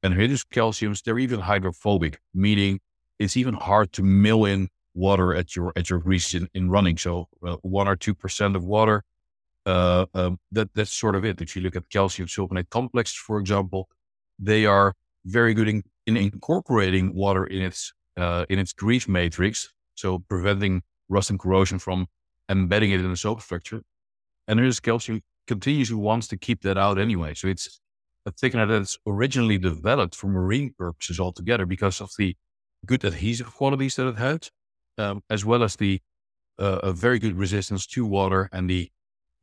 anhydrous 0.03 0.45
calciums, 0.57 1.03
they're 1.03 1.19
even 1.19 1.39
hydrophobic, 1.39 2.19
meaning 2.33 2.79
it's 3.19 3.37
even 3.37 3.53
hard 3.53 3.91
to 3.93 4.03
mill 4.03 4.45
in 4.45 4.69
water 4.93 5.35
at 5.35 5.55
your 5.55 5.71
at 5.75 5.89
your 5.89 5.99
grease 5.99 6.33
in, 6.33 6.47
in 6.53 6.69
running. 6.69 6.97
So 6.97 7.27
uh, 7.45 7.57
one 7.61 7.87
or 7.87 7.95
two 7.95 8.15
percent 8.15 8.55
of 8.55 8.63
water, 8.63 9.03
uh, 9.65 10.05
um, 10.13 10.39
that 10.51 10.73
that's 10.73 10.91
sort 10.91 11.15
of 11.15 11.23
it. 11.23 11.41
If 11.41 11.55
you 11.55 11.61
look 11.61 11.75
at 11.75 11.89
calcium 11.89 12.27
sulfonate 12.27 12.69
complexes, 12.69 13.17
for 13.17 13.39
example, 13.39 13.87
they 14.39 14.65
are 14.65 14.93
very 15.25 15.53
good 15.53 15.67
in, 15.67 15.83
in 16.05 16.17
incorporating 16.17 17.13
water 17.13 17.45
in 17.45 17.61
its 17.61 17.93
uh, 18.17 18.45
in 18.49 18.59
its 18.59 18.73
grease 18.73 19.07
matrix, 19.07 19.73
so 19.95 20.19
preventing 20.19 20.81
rust 21.09 21.29
and 21.29 21.39
corrosion 21.39 21.79
from 21.79 22.07
embedding 22.49 22.91
it 22.91 23.01
in 23.01 23.09
the 23.09 23.17
soap 23.17 23.41
structure. 23.41 23.81
And 24.47 24.59
there's 24.59 24.79
calcium 24.79 25.21
continuously 25.47 25.95
wants 25.95 26.27
to 26.27 26.37
keep 26.37 26.61
that 26.61 26.77
out 26.77 26.97
anyway. 26.97 27.33
So 27.33 27.47
it's 27.47 27.79
a 28.25 28.31
thickener 28.31 28.67
that's 28.67 28.97
originally 29.05 29.57
developed 29.57 30.15
for 30.15 30.27
marine 30.27 30.73
purposes 30.77 31.19
altogether 31.19 31.65
because 31.65 32.01
of 32.01 32.11
the 32.17 32.35
good 32.85 33.03
adhesive 33.03 33.53
qualities 33.53 33.95
that 33.95 34.07
it 34.07 34.17
had, 34.17 34.47
um, 34.97 35.21
as 35.29 35.45
well 35.45 35.63
as 35.63 35.75
the 35.75 36.01
uh, 36.57 36.79
a 36.83 36.93
very 36.93 37.19
good 37.19 37.35
resistance 37.35 37.85
to 37.85 38.05
water 38.05 38.49
and 38.51 38.69
the 38.69 38.89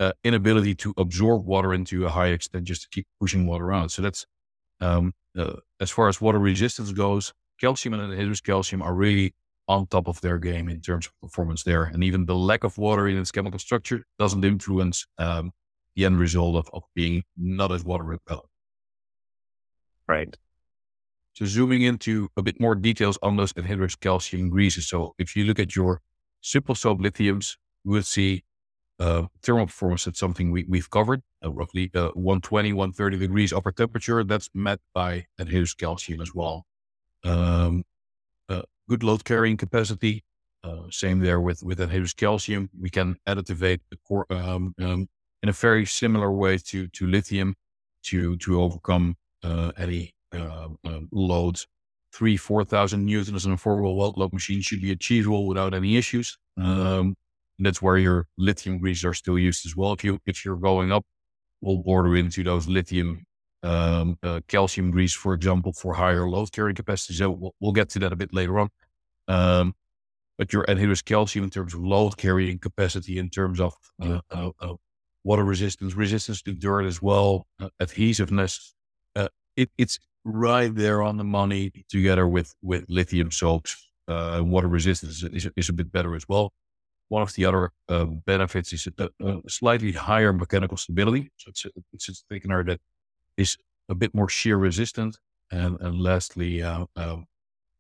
uh, 0.00 0.12
inability 0.24 0.74
to 0.74 0.94
absorb 0.96 1.44
water 1.44 1.74
into 1.74 2.06
a 2.06 2.08
high 2.08 2.28
extent 2.28 2.64
just 2.64 2.82
to 2.82 2.88
keep 2.88 3.06
pushing 3.20 3.46
water 3.46 3.72
out. 3.72 3.90
So 3.90 4.02
that's 4.02 4.26
um, 4.82 5.14
uh, 5.38 5.54
as 5.80 5.90
far 5.90 6.08
as 6.08 6.20
water 6.20 6.38
resistance 6.38 6.92
goes, 6.92 7.32
calcium 7.60 7.94
and 7.94 8.12
anhydrous 8.12 8.42
calcium 8.42 8.82
are 8.82 8.94
really 8.94 9.34
on 9.68 9.86
top 9.86 10.08
of 10.08 10.20
their 10.20 10.38
game 10.38 10.68
in 10.68 10.80
terms 10.80 11.06
of 11.06 11.12
performance 11.20 11.62
there. 11.62 11.84
And 11.84 12.02
even 12.02 12.26
the 12.26 12.34
lack 12.34 12.64
of 12.64 12.76
water 12.78 13.06
in 13.08 13.16
its 13.16 13.30
chemical 13.30 13.58
structure 13.58 14.04
doesn't 14.18 14.44
influence 14.44 15.06
um, 15.18 15.52
the 15.94 16.04
end 16.04 16.18
result 16.18 16.56
of, 16.56 16.68
of 16.72 16.82
being 16.94 17.22
not 17.36 17.70
as 17.70 17.84
water 17.84 18.04
repellent. 18.04 18.48
Right. 20.08 20.36
So 21.34 21.46
zooming 21.46 21.82
into 21.82 22.28
a 22.36 22.42
bit 22.42 22.60
more 22.60 22.74
details 22.74 23.18
on 23.22 23.36
those 23.36 23.52
anhydrous 23.54 23.98
calcium 23.98 24.50
greases. 24.50 24.88
So 24.88 25.14
if 25.18 25.34
you 25.36 25.44
look 25.44 25.58
at 25.58 25.74
your 25.74 26.00
simple 26.40 26.74
soap 26.74 26.98
lithiums, 27.00 27.56
you 27.84 27.92
will 27.92 28.02
see 28.02 28.42
uh, 29.02 29.26
thermal 29.42 29.66
performance. 29.66 30.04
That's 30.04 30.20
something 30.20 30.50
we, 30.52 30.64
we've 30.68 30.90
covered, 30.90 31.22
uh, 31.44 31.50
roughly 31.50 31.90
uh, 31.94 32.10
120, 32.14 32.72
130 32.72 33.18
degrees 33.18 33.52
upper 33.52 33.72
temperature. 33.72 34.22
That's 34.22 34.48
met 34.54 34.78
by 34.94 35.26
anhydrous 35.40 35.76
calcium 35.76 36.20
as 36.20 36.32
well. 36.34 36.66
Um, 37.24 37.84
uh, 38.48 38.62
good 38.88 39.02
load 39.02 39.24
carrying 39.24 39.56
capacity. 39.56 40.24
Uh, 40.62 40.82
same 40.90 41.18
there 41.18 41.40
with, 41.40 41.64
with 41.64 41.80
anhydrous 41.80 42.14
calcium. 42.14 42.70
We 42.78 42.90
can 42.90 43.16
additivate 43.28 43.80
the 43.90 43.98
core, 44.06 44.26
um, 44.30 44.74
um, 44.80 45.08
in 45.42 45.48
a 45.48 45.52
very 45.52 45.84
similar 45.84 46.30
way 46.30 46.58
to, 46.58 46.86
to 46.86 47.06
lithium 47.08 47.56
to, 48.04 48.36
to 48.36 48.62
overcome 48.62 49.16
uh, 49.42 49.72
any 49.76 50.14
loads. 51.10 51.66
Three, 52.12 52.36
4,000 52.36 53.04
newtons 53.04 53.46
on 53.46 53.52
a 53.52 53.56
four 53.56 53.82
wheel 53.82 53.96
weld 53.96 54.16
load 54.16 54.32
machine 54.32 54.60
should 54.60 54.82
be 54.82 54.92
achievable 54.92 55.48
without 55.48 55.74
any 55.74 55.96
issues. 55.96 56.38
Um, 56.56 57.16
that's 57.66 57.82
where 57.82 57.98
your 57.98 58.26
lithium 58.38 58.78
greases 58.78 59.04
are 59.04 59.14
still 59.14 59.38
used 59.38 59.66
as 59.66 59.76
well. 59.76 59.92
If 59.92 60.04
you 60.04 60.18
if 60.26 60.44
you're 60.44 60.56
going 60.56 60.92
up, 60.92 61.04
we'll 61.60 61.78
border 61.78 62.16
into 62.16 62.42
those 62.42 62.68
lithium 62.68 63.24
um, 63.62 64.18
uh, 64.22 64.40
calcium 64.48 64.90
grease, 64.90 65.14
for 65.14 65.34
example, 65.34 65.72
for 65.72 65.94
higher 65.94 66.28
load 66.28 66.52
carrying 66.52 66.74
capacity. 66.74 67.14
So 67.14 67.30
we'll, 67.30 67.54
we'll, 67.60 67.72
get 67.72 67.88
to 67.90 67.98
that 68.00 68.12
a 68.12 68.16
bit 68.16 68.34
later 68.34 68.58
on. 68.58 68.68
Um, 69.28 69.74
but 70.38 70.52
your 70.52 70.64
anhydrous 70.64 71.04
calcium 71.04 71.44
in 71.44 71.50
terms 71.50 71.74
of 71.74 71.80
load 71.80 72.16
carrying 72.16 72.58
capacity, 72.58 73.18
in 73.18 73.30
terms 73.30 73.60
of 73.60 73.74
uh, 74.02 74.20
uh, 74.30 74.50
uh 74.60 74.74
water 75.24 75.44
resistance, 75.44 75.94
resistance 75.94 76.42
to 76.42 76.52
dirt 76.52 76.84
as 76.84 77.00
well, 77.00 77.46
uh, 77.60 77.68
adhesiveness, 77.80 78.74
uh, 79.14 79.28
it, 79.56 79.70
it's 79.78 80.00
right 80.24 80.74
there 80.74 81.02
on 81.02 81.16
the 81.16 81.24
money 81.24 81.70
together 81.88 82.26
with 82.26 82.54
with 82.62 82.84
lithium 82.88 83.30
soaps. 83.30 83.88
water 84.08 84.68
resistance 84.68 85.22
is, 85.22 85.48
is, 85.56 85.68
a 85.68 85.72
bit 85.72 85.92
better 85.92 86.16
as 86.16 86.28
well. 86.28 86.52
One 87.12 87.20
of 87.20 87.34
the 87.34 87.44
other 87.44 87.72
uh, 87.90 88.06
benefits 88.06 88.72
is 88.72 88.88
a, 88.98 89.10
a, 89.20 89.40
slightly 89.46 89.92
higher 89.92 90.32
mechanical 90.32 90.78
stability. 90.78 91.30
So 91.36 91.50
it's 91.50 91.66
a, 91.66 91.70
it's 91.92 92.08
a 92.08 92.12
thickener 92.12 92.64
that 92.64 92.80
is 93.36 93.58
a 93.90 93.94
bit 93.94 94.14
more 94.14 94.30
shear 94.30 94.56
resistant. 94.56 95.18
And, 95.50 95.78
and 95.82 96.00
lastly, 96.00 96.62
uh, 96.62 96.86
uh, 96.96 97.18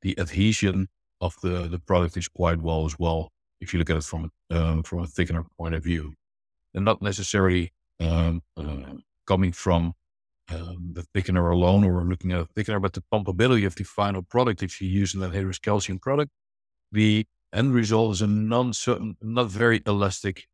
the 0.02 0.18
adhesion 0.18 0.88
of 1.22 1.34
the, 1.42 1.66
the 1.66 1.78
product 1.78 2.18
is 2.18 2.28
quite 2.28 2.60
well 2.60 2.84
as 2.84 2.98
well. 2.98 3.32
If 3.62 3.72
you 3.72 3.78
look 3.78 3.88
at 3.88 3.96
it 3.96 4.04
from 4.04 4.30
um, 4.50 4.82
from 4.82 4.98
a 4.98 5.06
thickener 5.06 5.46
point 5.56 5.74
of 5.76 5.82
view, 5.82 6.12
and 6.74 6.84
not 6.84 7.00
necessarily 7.00 7.72
um, 8.00 8.42
uh, 8.58 8.96
coming 9.26 9.52
from 9.52 9.94
um, 10.50 10.92
the 10.92 11.06
thickener 11.14 11.50
alone, 11.50 11.84
or 11.84 12.04
looking 12.04 12.32
at 12.32 12.40
a 12.40 12.46
thickener, 12.54 12.82
but 12.82 12.92
the 12.92 13.04
pumpability 13.10 13.64
of 13.64 13.76
the 13.76 13.84
final 13.84 14.20
product. 14.20 14.62
If 14.62 14.82
you 14.82 14.90
use 14.90 15.14
an 15.14 15.22
anhydrous 15.22 15.62
calcium 15.62 15.98
product, 15.98 16.32
the 16.90 17.24
end 17.52 17.74
result 17.74 18.12
is 18.12 18.22
a 18.22 18.26
non-certain, 18.26 19.16
not 19.20 19.50
very 19.50 19.82
elastic 19.86 20.46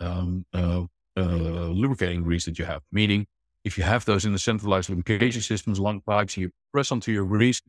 um, 0.00 0.44
uh, 0.52 0.84
uh, 1.16 1.20
lubricating 1.20 2.22
grease 2.22 2.44
that 2.44 2.58
you 2.58 2.64
have. 2.64 2.82
Meaning, 2.92 3.26
if 3.64 3.76
you 3.76 3.84
have 3.84 4.04
those 4.04 4.24
in 4.24 4.32
the 4.32 4.38
centralized 4.38 4.88
lubrication 4.88 5.42
systems, 5.42 5.78
long 5.78 6.00
pipes, 6.00 6.36
you 6.36 6.50
press 6.72 6.90
onto 6.90 7.12
your 7.12 7.26
grease, 7.26 7.60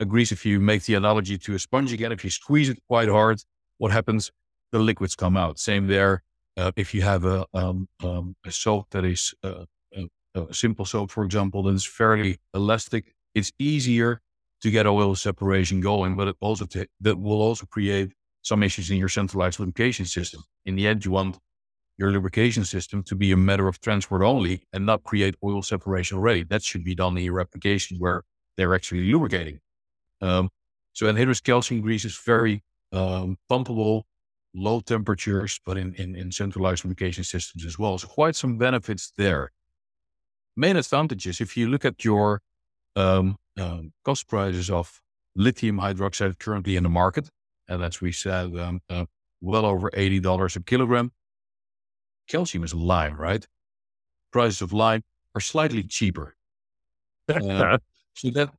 a 0.00 0.04
grease, 0.04 0.32
if 0.32 0.44
you 0.44 0.60
make 0.60 0.84
the 0.84 0.94
analogy 0.94 1.38
to 1.38 1.54
a 1.54 1.58
sponge 1.58 1.92
again, 1.92 2.12
if 2.12 2.24
you 2.24 2.30
squeeze 2.30 2.68
it 2.68 2.78
quite 2.88 3.08
hard, 3.08 3.40
what 3.78 3.92
happens? 3.92 4.30
The 4.72 4.78
liquids 4.78 5.14
come 5.14 5.36
out. 5.36 5.58
Same 5.58 5.86
there. 5.86 6.22
Uh, 6.56 6.72
if 6.76 6.92
you 6.92 7.02
have 7.02 7.24
a, 7.24 7.46
um, 7.54 7.88
um, 8.02 8.36
a 8.44 8.50
soap 8.50 8.88
that 8.90 9.04
is 9.04 9.34
uh, 9.42 9.64
a, 9.94 10.08
a 10.34 10.54
simple 10.54 10.84
soap, 10.84 11.10
for 11.10 11.24
example, 11.24 11.62
that 11.62 11.74
is 11.74 11.84
fairly 11.84 12.38
elastic, 12.54 13.14
it's 13.34 13.52
easier 13.58 14.20
to 14.62 14.70
get 14.70 14.86
oil 14.86 15.14
separation 15.14 15.80
going, 15.80 16.16
but 16.16 16.28
it 16.28 16.36
also 16.40 16.66
t- 16.66 16.86
that 17.00 17.18
will 17.18 17.42
also 17.42 17.66
create 17.66 18.12
some 18.42 18.62
issues 18.62 18.90
in 18.90 18.96
your 18.96 19.08
centralized 19.08 19.58
lubrication 19.60 20.06
system. 20.06 20.42
In 20.64 20.76
the 20.76 20.86
end, 20.86 21.04
you 21.04 21.10
want 21.10 21.38
your 21.98 22.10
lubrication 22.10 22.64
system 22.64 23.02
to 23.04 23.14
be 23.14 23.32
a 23.32 23.36
matter 23.36 23.68
of 23.68 23.80
transport 23.80 24.22
only 24.22 24.66
and 24.72 24.86
not 24.86 25.02
create 25.02 25.34
oil 25.44 25.62
separation 25.62 26.18
already. 26.18 26.42
That 26.44 26.62
should 26.62 26.84
be 26.84 26.94
done 26.94 27.16
in 27.18 27.24
your 27.24 27.40
application 27.40 27.98
where 27.98 28.22
they're 28.56 28.74
actually 28.74 29.12
lubricating. 29.12 29.60
Um, 30.20 30.48
so 30.92 31.06
anhydrous 31.06 31.42
calcium 31.42 31.80
grease 31.80 32.04
is 32.04 32.16
very 32.16 32.62
um, 32.92 33.36
pumpable, 33.50 34.02
low 34.54 34.80
temperatures, 34.80 35.60
but 35.64 35.76
in, 35.76 35.94
in, 35.94 36.16
in 36.16 36.30
centralized 36.32 36.84
lubrication 36.84 37.24
systems 37.24 37.64
as 37.64 37.78
well. 37.78 37.98
So 37.98 38.08
quite 38.08 38.36
some 38.36 38.58
benefits 38.58 39.12
there. 39.16 39.50
Main 40.56 40.76
advantages, 40.76 41.40
if 41.40 41.56
you 41.56 41.68
look 41.68 41.84
at 41.84 42.04
your 42.04 42.42
um, 42.96 43.36
um, 43.58 43.92
cost 44.04 44.28
prices 44.28 44.70
of 44.70 45.00
lithium 45.36 45.78
hydroxide 45.78 46.38
currently 46.38 46.76
in 46.76 46.82
the 46.82 46.88
market. 46.88 47.28
And 47.68 47.82
as 47.82 48.00
we 48.00 48.12
said, 48.12 48.56
um, 48.56 48.80
uh, 48.90 49.06
well 49.40 49.64
over 49.64 49.90
$80 49.90 50.56
a 50.56 50.62
kilogram. 50.62 51.12
Calcium 52.28 52.64
is 52.64 52.74
lime, 52.74 53.16
right? 53.16 53.46
Prices 54.32 54.62
of 54.62 54.72
lime 54.72 55.02
are 55.34 55.40
slightly 55.40 55.82
cheaper. 55.82 56.36
Uh, 57.28 57.78
so 58.14 58.30
that 58.30 58.50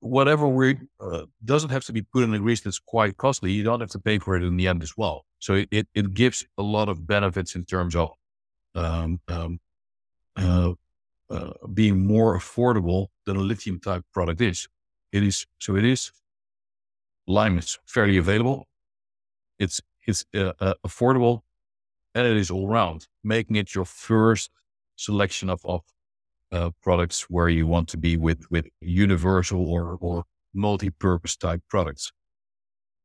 whatever 0.00 0.48
we 0.48 0.78
uh, 1.00 1.24
doesn't 1.44 1.70
have 1.70 1.84
to 1.84 1.92
be 1.92 2.02
put 2.02 2.24
in 2.24 2.34
a 2.34 2.38
grease 2.38 2.62
that's 2.62 2.78
quite 2.78 3.16
costly. 3.16 3.52
You 3.52 3.62
don't 3.62 3.80
have 3.80 3.90
to 3.90 3.98
pay 3.98 4.18
for 4.18 4.36
it 4.36 4.42
in 4.42 4.56
the 4.56 4.66
end 4.66 4.82
as 4.82 4.96
well. 4.96 5.24
So 5.38 5.54
it, 5.54 5.68
it, 5.70 5.88
it 5.94 6.14
gives 6.14 6.44
a 6.58 6.62
lot 6.62 6.88
of 6.88 7.06
benefits 7.06 7.54
in 7.54 7.64
terms 7.64 7.94
of 7.94 8.12
um, 8.74 9.20
um, 9.28 9.60
uh, 10.36 10.72
uh, 11.30 11.52
being 11.72 12.06
more 12.06 12.36
affordable 12.36 13.06
than 13.24 13.36
a 13.36 13.40
lithium 13.40 13.78
type 13.80 14.04
product 14.12 14.40
is. 14.40 14.68
It 15.12 15.22
is 15.22 15.46
so. 15.58 15.76
It 15.76 15.84
is. 15.84 16.12
Lime 17.26 17.58
is 17.58 17.78
fairly 17.86 18.16
available. 18.16 18.66
It's 19.58 19.80
it's 20.06 20.24
uh, 20.34 20.52
uh, 20.60 20.74
affordable, 20.86 21.42
and 22.14 22.26
it 22.26 22.36
is 22.36 22.50
all 22.50 22.68
round, 22.68 23.06
making 23.22 23.56
it 23.56 23.74
your 23.74 23.84
first 23.84 24.50
selection 24.96 25.50
of 25.50 25.64
of 25.64 25.82
uh, 26.52 26.70
products 26.82 27.30
where 27.30 27.48
you 27.48 27.66
want 27.66 27.88
to 27.88 27.96
be 27.96 28.16
with 28.16 28.50
with 28.50 28.66
universal 28.80 29.68
or 29.68 29.96
or 30.00 30.24
multi-purpose 30.52 31.36
type 31.36 31.62
products. 31.68 32.12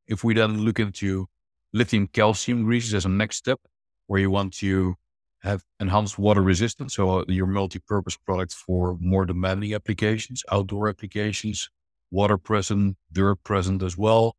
If 0.07 0.23
we 0.23 0.33
then 0.33 0.61
look 0.61 0.79
into 0.79 1.27
lithium 1.73 2.07
calcium 2.07 2.63
greases 2.63 2.93
as 2.93 3.05
a 3.05 3.09
next 3.09 3.37
step, 3.37 3.59
where 4.07 4.19
you 4.19 4.31
want 4.31 4.53
to 4.53 4.95
have 5.45 5.63
enhanced 5.79 6.17
water 6.17 6.41
resistance, 6.41 6.95
so 6.95 7.19
uh, 7.19 7.25
your 7.27 7.45
multi-purpose 7.45 8.17
product 8.17 8.53
for 8.53 8.97
more 8.99 9.25
demanding 9.25 9.73
applications, 9.73 10.43
outdoor 10.51 10.89
applications, 10.89 11.69
water 12.11 12.37
present, 12.37 12.97
dirt 13.11 13.43
present 13.43 13.83
as 13.83 13.97
well, 13.97 14.35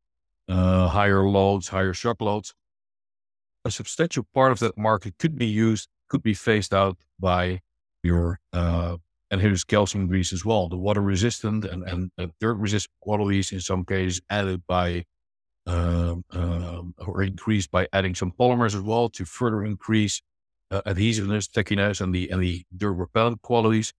uh, 0.48 0.88
higher 0.88 1.22
loads, 1.22 1.68
higher 1.68 1.94
shock 1.94 2.20
loads. 2.20 2.54
A 3.64 3.70
substantial 3.70 4.26
part 4.34 4.52
of 4.52 4.58
that 4.58 4.76
market 4.76 5.14
could 5.18 5.38
be 5.38 5.46
used, 5.46 5.88
could 6.08 6.22
be 6.22 6.34
phased 6.34 6.74
out 6.74 6.96
by 7.18 7.60
your 8.02 8.40
uh, 8.52 8.96
anhydrous 9.32 9.66
calcium 9.66 10.06
grease 10.08 10.32
as 10.32 10.44
well. 10.44 10.68
The 10.68 10.76
water 10.76 11.00
resistant 11.00 11.64
and, 11.64 12.10
and 12.18 12.32
dirt 12.40 12.54
resistant 12.54 12.94
qualities 13.00 13.52
in 13.52 13.60
some 13.60 13.84
cases 13.84 14.20
added 14.30 14.62
by 14.66 15.04
um, 15.66 16.24
um, 16.30 16.94
or 16.98 17.22
increased 17.22 17.70
by 17.72 17.88
adding 17.92 18.14
some 18.14 18.30
polymers 18.30 18.74
as 18.74 18.80
well 18.80 19.08
to 19.10 19.24
further 19.24 19.64
increase 19.64 20.22
uh, 20.70 20.82
adhesiveness, 20.86 21.44
stickiness, 21.46 22.00
and 22.00 22.14
the 22.14 22.30
and 22.30 22.42
the 22.42 22.64
dirt 22.76 22.92
repellent 22.92 23.42
qualities. 23.42 23.92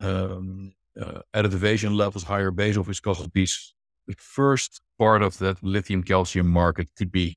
Um, 0.00 0.72
uh, 1.00 1.20
additivation 1.34 1.94
levels, 1.94 2.24
higher 2.24 2.50
basal 2.50 2.84
viscosities. 2.84 3.72
The 4.06 4.14
first 4.16 4.80
part 4.98 5.22
of 5.22 5.38
that 5.38 5.62
lithium 5.62 6.02
calcium 6.02 6.48
market 6.48 6.88
could 6.96 7.12
be 7.12 7.36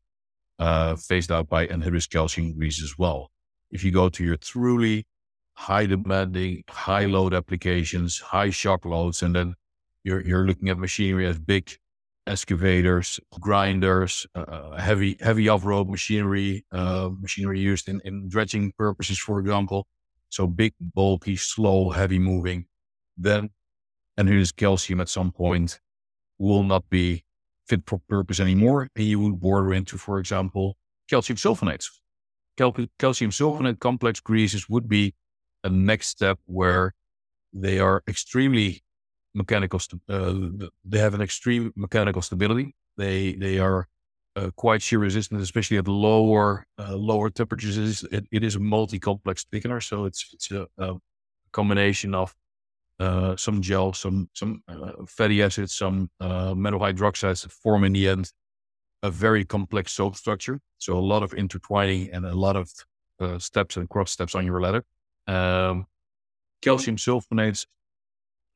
uh, 0.59 0.95
phased 0.95 1.32
out 1.32 1.49
by 1.49 1.67
anhydrous 1.67 2.09
calcium 2.09 2.57
grease 2.57 2.82
as 2.82 2.97
well. 2.97 3.30
If 3.69 3.84
you 3.84 3.91
go 3.91 4.09
to 4.09 4.24
your 4.24 4.38
truly 4.38 5.05
high 5.55 5.86
demanding, 5.86 6.63
high 6.69 7.05
load 7.05 7.34
applications, 7.34 8.19
high 8.19 8.49
shock 8.49 8.86
loads, 8.86 9.21
and 9.21 9.36
then 9.36 9.55
you're 10.03 10.21
you're 10.21 10.45
looking 10.47 10.69
at 10.69 10.78
machinery 10.78 11.28
as 11.28 11.39
big 11.39 11.78
excavators, 12.28 13.19
grinders, 13.39 14.26
uh, 14.36 14.78
heavy 14.78 15.17
heavy 15.19 15.49
off 15.49 15.65
road 15.65 15.89
machinery, 15.89 16.65
uh, 16.71 17.09
machinery 17.19 17.59
used 17.59 17.89
in, 17.89 18.01
in 18.05 18.30
dredging 18.30 18.71
purposes, 18.78 19.19
for 19.19 19.39
example. 19.39 19.88
So 20.30 20.47
big, 20.47 20.74
bulky, 20.80 21.36
slow, 21.36 21.91
heavy 21.91 22.19
moving. 22.19 22.65
Then 23.17 23.49
anhydrous 24.17 24.55
calcium 24.55 25.01
at 25.01 25.09
some 25.09 25.32
point 25.32 25.80
will 26.38 26.63
not 26.63 26.89
be 26.89 27.24
fit 27.67 27.84
for 27.86 27.99
purpose 28.09 28.39
anymore, 28.39 28.89
and 28.95 29.05
you 29.05 29.19
would 29.19 29.39
border 29.39 29.74
into, 29.74 29.97
for 29.97 30.19
example, 30.19 30.76
calcium 31.09 31.38
sulfonates. 31.38 31.89
Cal- 32.57 32.76
calcium 32.99 33.32
sulfonate 33.32 33.80
complex 33.80 34.19
greases 34.19 34.69
would 34.69 34.88
be 34.88 35.13
a 35.63 35.69
next 35.69 36.07
step 36.07 36.39
where 36.45 36.93
they 37.53 37.80
are 37.80 38.03
extremely 38.07 38.84
mechanical. 39.34 39.80
St- 39.80 40.02
uh, 40.10 40.68
they 40.86 41.00
have 41.00 41.14
an 41.14 41.22
extreme 41.22 41.72
mechanical 41.76 42.22
stability. 42.22 42.76
They 42.98 43.34
they 43.34 43.60
are 43.60 43.88
uh, 44.36 44.50
quite 44.56 44.82
shear 44.82 45.00
resistant, 45.00 45.42
especially 45.42 45.78
at 45.78 45.88
lower 45.88 46.66
uh, 46.78 46.96
lower 46.96 47.30
temperatures. 47.30 48.04
It, 48.04 48.26
it 48.32 48.44
is 48.44 48.56
a 48.56 48.60
multi-complex 48.60 49.46
thickener, 49.52 49.82
so 49.82 50.06
it's 50.06 50.30
it's 50.34 50.52
a, 50.52 50.68
a 50.78 50.96
combination 51.52 52.16
of 52.16 52.36
uh, 53.00 53.36
some 53.36 53.62
gel, 53.62 53.94
some 53.94 54.30
some 54.34 54.64
uh, 54.68 55.06
fatty 55.08 55.44
acids, 55.44 55.74
some 55.74 56.10
uh, 56.20 56.54
metal 56.54 56.80
hydroxides 56.80 57.44
that 57.44 57.52
form 57.52 57.84
in 57.84 57.94
the 57.94 58.08
end 58.08 58.32
a 59.04 59.12
very 59.12 59.44
complex 59.46 59.92
soap 59.92 60.16
structure. 60.16 60.60
So 60.80 60.98
a 60.98 61.00
lot 61.00 61.24
of 61.24 61.34
intertwining 61.34 62.10
and 62.12 62.26
a 62.26 62.34
lot 62.34 62.56
of 62.56 62.72
uh, 63.20 63.38
steps 63.38 63.78
and 63.78 63.88
cross 63.90 64.12
steps 64.12 64.34
on 64.34 64.46
your 64.46 64.62
ladder. 64.62 64.84
Um, 65.28 65.86
calcium 66.62 66.96
sulfonates, 66.96 67.68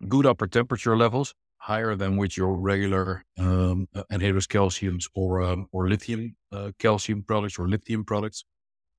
good 0.07 0.25
upper 0.25 0.47
temperature 0.47 0.95
levels, 0.97 1.33
higher 1.57 1.95
than 1.95 2.17
with 2.17 2.37
your 2.37 2.55
regular 2.55 3.23
um, 3.37 3.87
anhydrous 4.11 4.47
calciums 4.47 5.09
or 5.15 5.41
um, 5.41 5.67
or 5.71 5.89
lithium 5.89 6.35
uh, 6.51 6.71
calcium 6.79 7.23
products 7.23 7.57
or 7.57 7.67
lithium 7.67 8.03
products, 8.03 8.45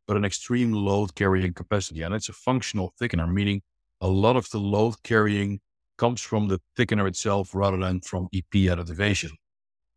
but 0.06 0.16
an 0.16 0.24
extreme 0.24 0.72
load 0.72 1.14
carrying 1.14 1.54
capacity, 1.54 2.02
and 2.02 2.14
it's 2.14 2.28
a 2.28 2.32
functional 2.32 2.92
thickener, 3.00 3.30
meaning 3.32 3.62
a 4.00 4.08
lot 4.08 4.36
of 4.36 4.48
the 4.50 4.58
load 4.58 5.02
carrying 5.02 5.60
comes 5.98 6.20
from 6.20 6.48
the 6.48 6.60
thickener 6.76 7.08
itself 7.08 7.54
rather 7.54 7.76
than 7.76 8.00
from 8.00 8.28
EP 8.32 8.52
additivation. 8.52 9.30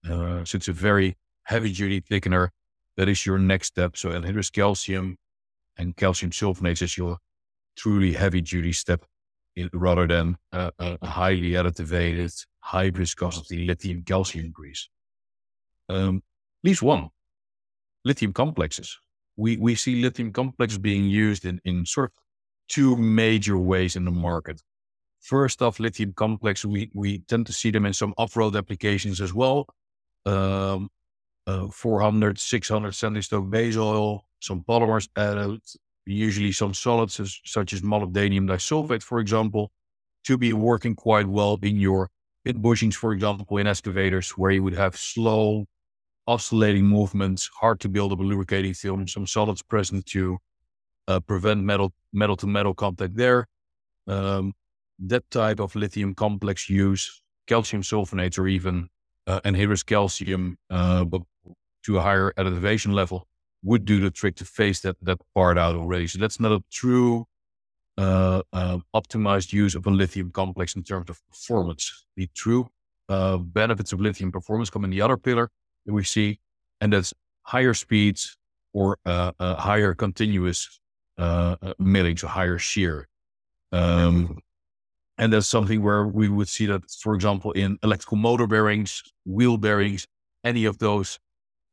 Uh, 0.09 0.43
so 0.43 0.55
it's 0.55 0.67
a 0.67 0.73
very 0.73 1.15
heavy 1.43 1.71
duty 1.71 2.01
thickener. 2.01 2.49
That 2.97 3.07
is 3.07 3.25
your 3.25 3.37
next 3.37 3.67
step. 3.67 3.95
So 3.95 4.09
anhydrous 4.09 4.51
calcium 4.51 5.17
and 5.77 5.95
calcium 5.95 6.31
sulfonates 6.31 6.81
is 6.81 6.97
your 6.97 7.17
truly 7.77 8.13
heavy 8.13 8.41
duty 8.41 8.73
step 8.73 9.05
in, 9.55 9.69
rather 9.73 10.07
than 10.07 10.37
uh, 10.51 10.71
a 10.79 11.05
highly 11.05 11.51
additivated, 11.51 12.33
high 12.59 12.89
viscosity 12.89 13.65
lithium 13.65 14.03
calcium 14.03 14.51
grease. 14.51 14.89
Um, 15.89 16.17
at 16.63 16.69
least 16.69 16.81
one, 16.81 17.09
lithium 18.05 18.33
complexes. 18.33 18.97
We, 19.35 19.57
we 19.57 19.75
see 19.75 20.01
lithium 20.01 20.31
complexes 20.31 20.77
being 20.77 21.05
used 21.05 21.45
in, 21.45 21.59
in 21.65 21.85
sort 21.85 22.11
of 22.11 22.17
two 22.67 22.95
major 22.95 23.57
ways 23.57 23.95
in 23.95 24.05
the 24.05 24.11
market. 24.11 24.61
First 25.21 25.61
off, 25.61 25.79
lithium 25.79 26.13
complex, 26.13 26.65
we, 26.65 26.89
we 26.93 27.19
tend 27.19 27.45
to 27.47 27.53
see 27.53 27.71
them 27.71 27.85
in 27.85 27.93
some 27.93 28.13
off-road 28.17 28.55
applications 28.55 29.21
as 29.21 29.33
well. 29.33 29.67
Um, 30.25 30.89
uh, 31.47 31.67
400, 31.67 32.39
600 32.39 32.93
centistoke 32.93 33.49
base 33.49 33.77
oil, 33.77 34.25
some 34.39 34.63
polymers 34.63 35.09
added, 35.15 35.61
usually 36.05 36.51
some 36.51 36.73
solids 36.73 37.19
such 37.45 37.73
as 37.73 37.81
molybdenum 37.81 38.47
disulfide, 38.47 39.03
for 39.03 39.19
example, 39.19 39.71
to 40.23 40.37
be 40.37 40.53
working 40.53 40.95
quite 40.95 41.27
well 41.27 41.57
in 41.61 41.77
your 41.77 42.09
pit 42.45 42.61
bushings, 42.61 42.95
for 42.95 43.13
example, 43.13 43.57
in 43.57 43.67
excavators 43.67 44.31
where 44.31 44.51
you 44.51 44.63
would 44.63 44.73
have 44.73 44.95
slow 44.95 45.65
oscillating 46.27 46.85
movements, 46.85 47.49
hard 47.59 47.79
to 47.79 47.89
build 47.89 48.11
up 48.11 48.19
a 48.19 48.23
lubricating 48.23 48.73
film, 48.73 49.07
some 49.07 49.27
solids 49.27 49.61
present 49.61 50.05
to 50.05 50.37
uh, 51.07 51.19
prevent 51.19 51.63
metal 51.63 51.93
metal 52.13 52.35
to 52.37 52.47
metal 52.47 52.73
contact 52.73 53.15
there. 53.15 53.47
Um, 54.07 54.53
that 54.99 55.29
type 55.31 55.59
of 55.59 55.75
lithium 55.75 56.13
complex 56.13 56.69
use, 56.69 57.23
calcium 57.47 57.81
sulfonates, 57.81 58.37
or 58.37 58.47
even 58.47 58.89
uh, 59.27 59.41
anhydrous 59.41 59.85
calcium, 59.85 60.57
uh, 60.69 61.03
but 61.03 61.21
to 61.83 61.97
a 61.97 62.01
higher 62.01 62.31
additivation 62.37 62.93
level, 62.93 63.27
would 63.63 63.85
do 63.85 63.99
the 63.99 64.11
trick 64.11 64.35
to 64.35 64.45
phase 64.45 64.81
that 64.81 64.95
that 65.01 65.19
part 65.35 65.57
out 65.57 65.75
already. 65.75 66.07
So 66.07 66.19
that's 66.19 66.39
not 66.39 66.51
a 66.51 66.63
true 66.71 67.27
uh, 67.97 68.41
uh, 68.53 68.79
optimized 68.95 69.53
use 69.53 69.75
of 69.75 69.85
a 69.85 69.89
lithium 69.89 70.31
complex 70.31 70.75
in 70.75 70.83
terms 70.83 71.09
of 71.09 71.21
performance. 71.29 72.05
The 72.15 72.27
true 72.33 72.69
uh, 73.09 73.37
benefits 73.37 73.93
of 73.93 74.01
lithium 74.01 74.31
performance 74.31 74.69
come 74.69 74.83
in 74.83 74.89
the 74.89 75.01
other 75.01 75.17
pillar 75.17 75.49
that 75.85 75.93
we 75.93 76.03
see, 76.03 76.39
and 76.79 76.93
that's 76.93 77.13
higher 77.43 77.73
speeds 77.73 78.37
or 78.73 78.97
uh, 79.05 79.31
higher 79.55 79.93
continuous 79.93 80.79
uh, 81.17 81.55
uh, 81.61 81.73
milling, 81.77 82.17
so 82.17 82.27
higher 82.27 82.57
shear. 82.57 83.07
Um, 83.71 84.39
and 85.17 85.31
that's 85.31 85.47
something 85.47 85.83
where 85.83 86.07
we 86.07 86.29
would 86.29 86.47
see 86.47 86.65
that, 86.65 86.89
for 86.89 87.13
example, 87.13 87.51
in 87.51 87.77
electrical 87.83 88.17
motor 88.17 88.47
bearings, 88.47 89.03
wheel 89.25 89.57
bearings, 89.57 90.07
any 90.43 90.65
of 90.65 90.79
those 90.79 91.19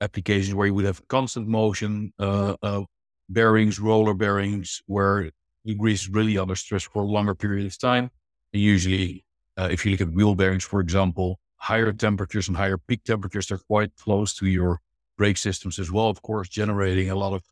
applications 0.01 0.55
where 0.55 0.67
you 0.67 0.75
would 0.75 0.85
have 0.85 1.07
constant 1.09 1.47
motion, 1.49 2.13
uh, 2.19 2.57
uh, 2.63 2.83
bearings, 3.29 3.79
roller 3.79 4.15
bearings, 4.15 4.83
where 4.87 5.31
the 5.65 5.75
grease 5.75 6.03
is 6.03 6.09
really 6.09 6.39
under 6.39 6.55
stress 6.55 6.85
for 6.85 7.03
a 7.03 7.07
longer 7.07 7.35
period 7.35 7.67
of 7.67 7.79
time. 7.79 8.11
And 8.53 8.63
usually, 8.63 9.25
uh, 9.57 9.69
if 9.71 9.85
you 9.85 9.91
look 9.91 10.01
at 10.01 10.13
wheel 10.13 10.35
bearings, 10.35 10.65
for 10.65 10.81
example, 10.81 11.39
higher 11.57 11.93
temperatures 11.93 12.49
and 12.49 12.57
higher 12.57 12.79
peak 12.79 13.05
temperatures, 13.05 13.49
they're 13.49 13.59
quite 13.59 13.95
close 13.97 14.35
to 14.35 14.47
your 14.47 14.81
brake 15.17 15.37
systems 15.37 15.79
as 15.79 15.91
well, 15.91 16.09
of 16.09 16.23
course, 16.23 16.49
generating 16.49 17.11
a 17.11 17.17
lot 17.17 17.33
of 17.33 17.43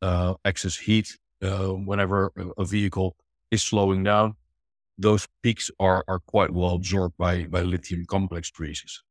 uh, 0.00 0.34
excess 0.44 0.76
heat 0.76 1.18
uh, 1.42 1.68
whenever 1.68 2.32
a 2.56 2.64
vehicle 2.64 3.16
is 3.50 3.62
slowing 3.62 4.04
down, 4.04 4.34
those 4.96 5.28
peaks 5.42 5.70
are, 5.78 6.04
are 6.08 6.20
quite 6.20 6.52
well 6.52 6.74
absorbed 6.74 7.16
by, 7.16 7.44
by 7.44 7.62
lithium 7.62 8.04
complex 8.06 8.50
greases. 8.50 9.02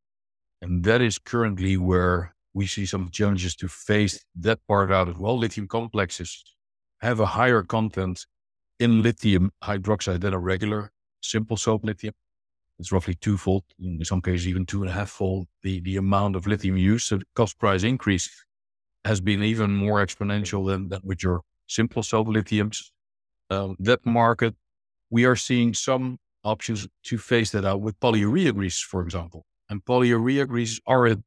And 0.61 0.83
that 0.83 1.01
is 1.01 1.17
currently 1.17 1.77
where 1.77 2.33
we 2.58 2.66
see 2.66 2.86
some 2.88 3.10
challenges 3.12 3.55
to 3.55 3.68
phase 3.68 4.26
that 4.45 4.60
part 4.68 4.91
out 4.91 5.08
as 5.08 5.18
well. 5.24 5.38
Lithium 5.38 5.68
complexes 5.68 6.32
have 7.01 7.20
a 7.20 7.26
higher 7.38 7.62
content 7.62 8.26
in 8.80 9.03
lithium 9.03 9.51
hydroxide 9.64 10.22
than 10.22 10.34
a 10.34 10.39
regular 10.39 10.91
simple 11.22 11.58
soap 11.58 11.84
lithium. 11.84 12.16
It's 12.80 12.91
roughly 12.91 13.16
twofold, 13.16 13.64
in 13.80 14.03
some 14.03 14.22
cases 14.22 14.47
even 14.47 14.66
two 14.66 14.82
and 14.82 14.89
a 14.89 14.93
half 14.93 15.10
fold 15.10 15.47
the, 15.62 15.80
the 15.82 15.97
amount 15.97 16.36
of 16.36 16.47
lithium 16.47 16.78
used. 16.78 17.05
So 17.08 17.18
the 17.18 17.26
cost 17.36 17.60
price 17.60 17.84
increase 17.84 18.28
has 19.05 19.22
been 19.22 19.43
even 19.43 19.72
more 19.72 20.03
exponential 20.05 20.66
than, 20.68 20.89
than 20.89 21.01
with 21.03 21.22
your 21.22 21.41
simple 21.68 22.03
soap 22.03 22.28
lithiums. 22.28 22.78
Um, 23.49 23.76
that 23.80 24.03
market, 24.05 24.55
we 25.10 25.26
are 25.26 25.36
seeing 25.36 25.74
some 25.74 26.18
options 26.43 26.88
to 27.03 27.18
phase 27.18 27.51
that 27.51 27.66
out 27.66 27.82
with 27.82 27.99
polyurea 27.99 28.53
greases, 28.53 28.82
for 28.82 29.01
example. 29.01 29.45
And 29.70 29.84
polyurea 29.86 30.47
greases 30.47 30.80
are 30.86 31.08
a, 31.08 31.18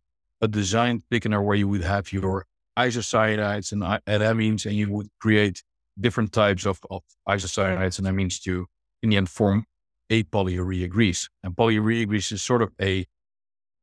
a 0.41 0.49
design 0.49 1.03
thickener 1.11 1.45
where 1.45 1.57
you 1.57 1.69
would 1.69 1.83
have 1.83 2.13
your 2.13 2.47
isocyanates 2.79 3.73
and, 3.73 3.83
and 3.85 4.23
amines, 4.23 4.67
and 4.67 4.75
you 4.75 4.91
would 4.91 5.09
create 5.21 5.63
different 5.99 6.33
types 6.33 6.67
of, 6.67 6.81
of 6.91 7.03
isocyanates 7.29 7.99
and 7.99 8.07
amines 8.07 8.41
to 8.43 8.67
in 9.03 9.11
the 9.11 9.17
end 9.17 9.29
form 9.29 9.65
a 10.09 10.23
polyurea 10.25 10.89
grease. 10.89 11.29
And 11.43 11.55
polyurea 11.55 12.07
grease 12.07 12.33
is 12.33 12.43
sort 12.43 12.63
of 12.63 12.73
a 12.81 13.07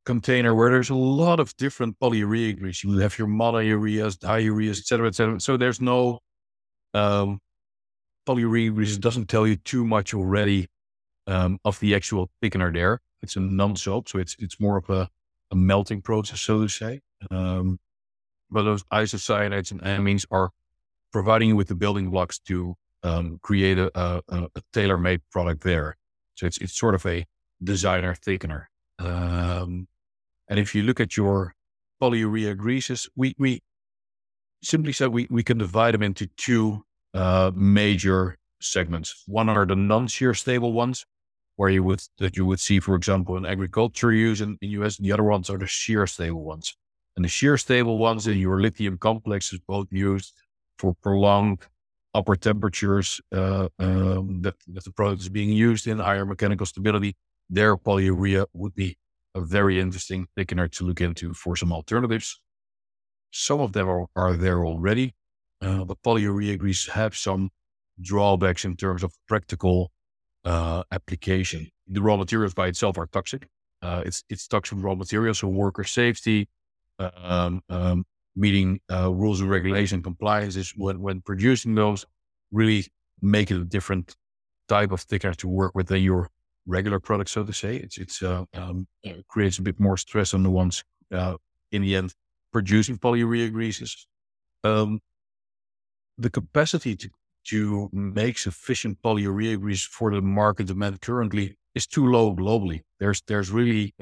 container 0.04 0.54
where 0.54 0.70
there's 0.70 0.90
a 0.90 0.94
lot 0.94 1.38
of 1.38 1.56
different 1.56 1.98
polyurea 2.00 2.58
grease. 2.58 2.82
You 2.82 2.98
have 2.98 3.18
your 3.18 3.28
monoureas, 3.28 4.16
diureas, 4.16 4.78
et 4.78 4.86
cetera, 4.86 5.08
et 5.08 5.14
cetera. 5.14 5.40
So 5.40 5.56
there's 5.56 5.80
no 5.80 6.20
um, 6.94 7.38
polyurea 8.26 8.74
grease 8.74 8.96
doesn't 8.98 9.28
tell 9.28 9.46
you 9.46 9.56
too 9.56 9.84
much 9.84 10.14
already 10.14 10.66
um, 11.26 11.58
of 11.64 11.78
the 11.80 11.94
actual 11.94 12.30
thickener 12.42 12.72
there. 12.72 13.00
It's 13.22 13.36
a 13.36 13.40
non-soap, 13.40 14.08
so 14.08 14.18
it's 14.18 14.36
it's 14.38 14.58
more 14.60 14.78
of 14.78 14.88
a, 14.90 15.08
a 15.50 15.56
melting 15.56 16.02
process, 16.02 16.40
so 16.40 16.62
to 16.62 16.68
say. 16.68 17.00
Um, 17.30 17.78
but 18.50 18.62
those 18.62 18.84
isocyanates 18.84 19.70
and 19.70 19.80
amines 19.82 20.26
are 20.30 20.50
providing 21.12 21.50
you 21.50 21.56
with 21.56 21.68
the 21.68 21.74
building 21.74 22.10
blocks 22.10 22.38
to 22.38 22.74
um, 23.02 23.38
create 23.42 23.78
a, 23.78 23.90
a, 23.94 24.22
a 24.28 24.62
tailor-made 24.72 25.20
product 25.30 25.62
there. 25.62 25.96
So 26.34 26.46
it's 26.46 26.58
it's 26.58 26.76
sort 26.76 26.94
of 26.94 27.04
a 27.06 27.26
designer 27.62 28.14
thickener. 28.14 28.66
Um, 28.98 29.88
and 30.48 30.58
if 30.58 30.74
you 30.74 30.82
look 30.82 31.00
at 31.00 31.16
your 31.16 31.54
polyurea 32.00 32.56
greases, 32.56 33.08
we, 33.16 33.34
we 33.38 33.60
simply 34.62 34.92
said 34.92 35.08
we, 35.08 35.26
we 35.30 35.42
can 35.42 35.58
divide 35.58 35.94
them 35.94 36.02
into 36.02 36.26
two 36.36 36.84
uh, 37.14 37.50
major 37.54 38.36
segments. 38.60 39.24
One 39.26 39.48
are 39.48 39.66
the 39.66 39.76
non-shear 39.76 40.34
stable 40.34 40.72
ones, 40.72 41.04
where 41.58 41.70
you 41.70 41.82
would 41.82 42.00
that 42.18 42.36
you 42.36 42.46
would 42.46 42.60
see, 42.60 42.78
for 42.78 42.94
example, 42.94 43.36
in 43.36 43.44
agriculture 43.44 44.12
use 44.12 44.40
in 44.40 44.56
the 44.60 44.68
US. 44.78 44.96
And 44.96 45.04
the 45.04 45.10
other 45.12 45.24
ones 45.24 45.50
are 45.50 45.58
the 45.58 45.66
shear 45.66 46.06
stable 46.06 46.44
ones. 46.44 46.76
And 47.16 47.24
the 47.24 47.28
shear 47.28 47.58
stable 47.58 47.98
ones 47.98 48.28
in 48.28 48.38
your 48.38 48.60
lithium 48.60 48.96
complex 48.96 49.52
is 49.52 49.58
both 49.66 49.88
used 49.90 50.34
for 50.78 50.94
prolonged 51.02 51.66
upper 52.14 52.36
temperatures 52.36 53.20
uh, 53.34 53.68
um, 53.80 54.40
that, 54.42 54.54
that 54.68 54.84
the 54.84 54.92
product 54.92 55.22
is 55.22 55.28
being 55.28 55.50
used 55.50 55.88
in, 55.88 55.98
higher 55.98 56.24
mechanical 56.24 56.64
stability. 56.64 57.16
Their 57.50 57.76
polyurea 57.76 58.46
would 58.52 58.76
be 58.76 58.96
a 59.34 59.40
very 59.40 59.80
interesting 59.80 60.28
thickener 60.36 60.70
to 60.76 60.84
look 60.84 61.00
into 61.00 61.34
for 61.34 61.56
some 61.56 61.72
alternatives. 61.72 62.40
Some 63.32 63.60
of 63.60 63.72
them 63.72 63.88
are, 63.88 64.06
are 64.14 64.34
there 64.34 64.64
already, 64.64 65.16
uh, 65.60 65.84
but 65.84 66.00
polyurea 66.02 66.56
grease 66.56 66.86
have 66.86 67.16
some 67.16 67.50
drawbacks 68.00 68.64
in 68.64 68.76
terms 68.76 69.02
of 69.02 69.12
practical 69.26 69.90
uh, 70.44 70.82
application. 70.92 71.68
The 71.86 72.00
raw 72.00 72.16
materials 72.16 72.54
by 72.54 72.68
itself 72.68 72.98
are 72.98 73.06
toxic. 73.06 73.48
Uh, 73.82 74.02
it's 74.04 74.24
it's 74.28 74.46
toxic 74.48 74.78
raw 74.80 74.94
materials, 74.94 75.38
so 75.38 75.48
worker 75.48 75.84
safety, 75.84 76.48
um, 76.98 77.62
um, 77.68 78.04
meeting 78.34 78.80
uh, 78.90 79.10
rules 79.12 79.40
and 79.40 79.50
regulation 79.50 80.02
compliances 80.02 80.72
when 80.76 81.00
when 81.00 81.20
producing 81.20 81.74
those 81.74 82.06
really 82.50 82.86
make 83.20 83.50
it 83.50 83.56
a 83.56 83.64
different 83.64 84.16
type 84.68 84.92
of 84.92 85.06
thickener 85.06 85.34
to 85.36 85.48
work 85.48 85.74
with 85.74 85.88
than 85.88 86.02
your 86.02 86.28
regular 86.66 87.00
product, 87.00 87.30
so 87.30 87.44
to 87.44 87.52
say. 87.52 87.76
It's 87.76 87.98
it's 87.98 88.22
uh, 88.22 88.44
um, 88.54 88.86
creates 89.28 89.58
a 89.58 89.62
bit 89.62 89.78
more 89.78 89.96
stress 89.96 90.34
on 90.34 90.42
the 90.42 90.50
ones 90.50 90.84
uh, 91.12 91.36
in 91.72 91.82
the 91.82 91.96
end 91.96 92.14
producing 92.52 92.98
polyurea 92.98 93.52
greases. 93.52 94.06
Um, 94.64 95.00
the 96.16 96.30
capacity 96.30 96.96
to 96.96 97.10
to 97.44 97.88
make 97.92 98.38
sufficient 98.38 99.00
polyurea 99.02 99.58
grease 99.60 99.84
for 99.84 100.14
the 100.14 100.20
market 100.20 100.66
demand 100.66 101.00
currently 101.00 101.56
is 101.74 101.86
too 101.86 102.06
low 102.06 102.34
globally. 102.34 102.82
There's 102.98 103.22
there's 103.26 103.50
really 103.50 103.94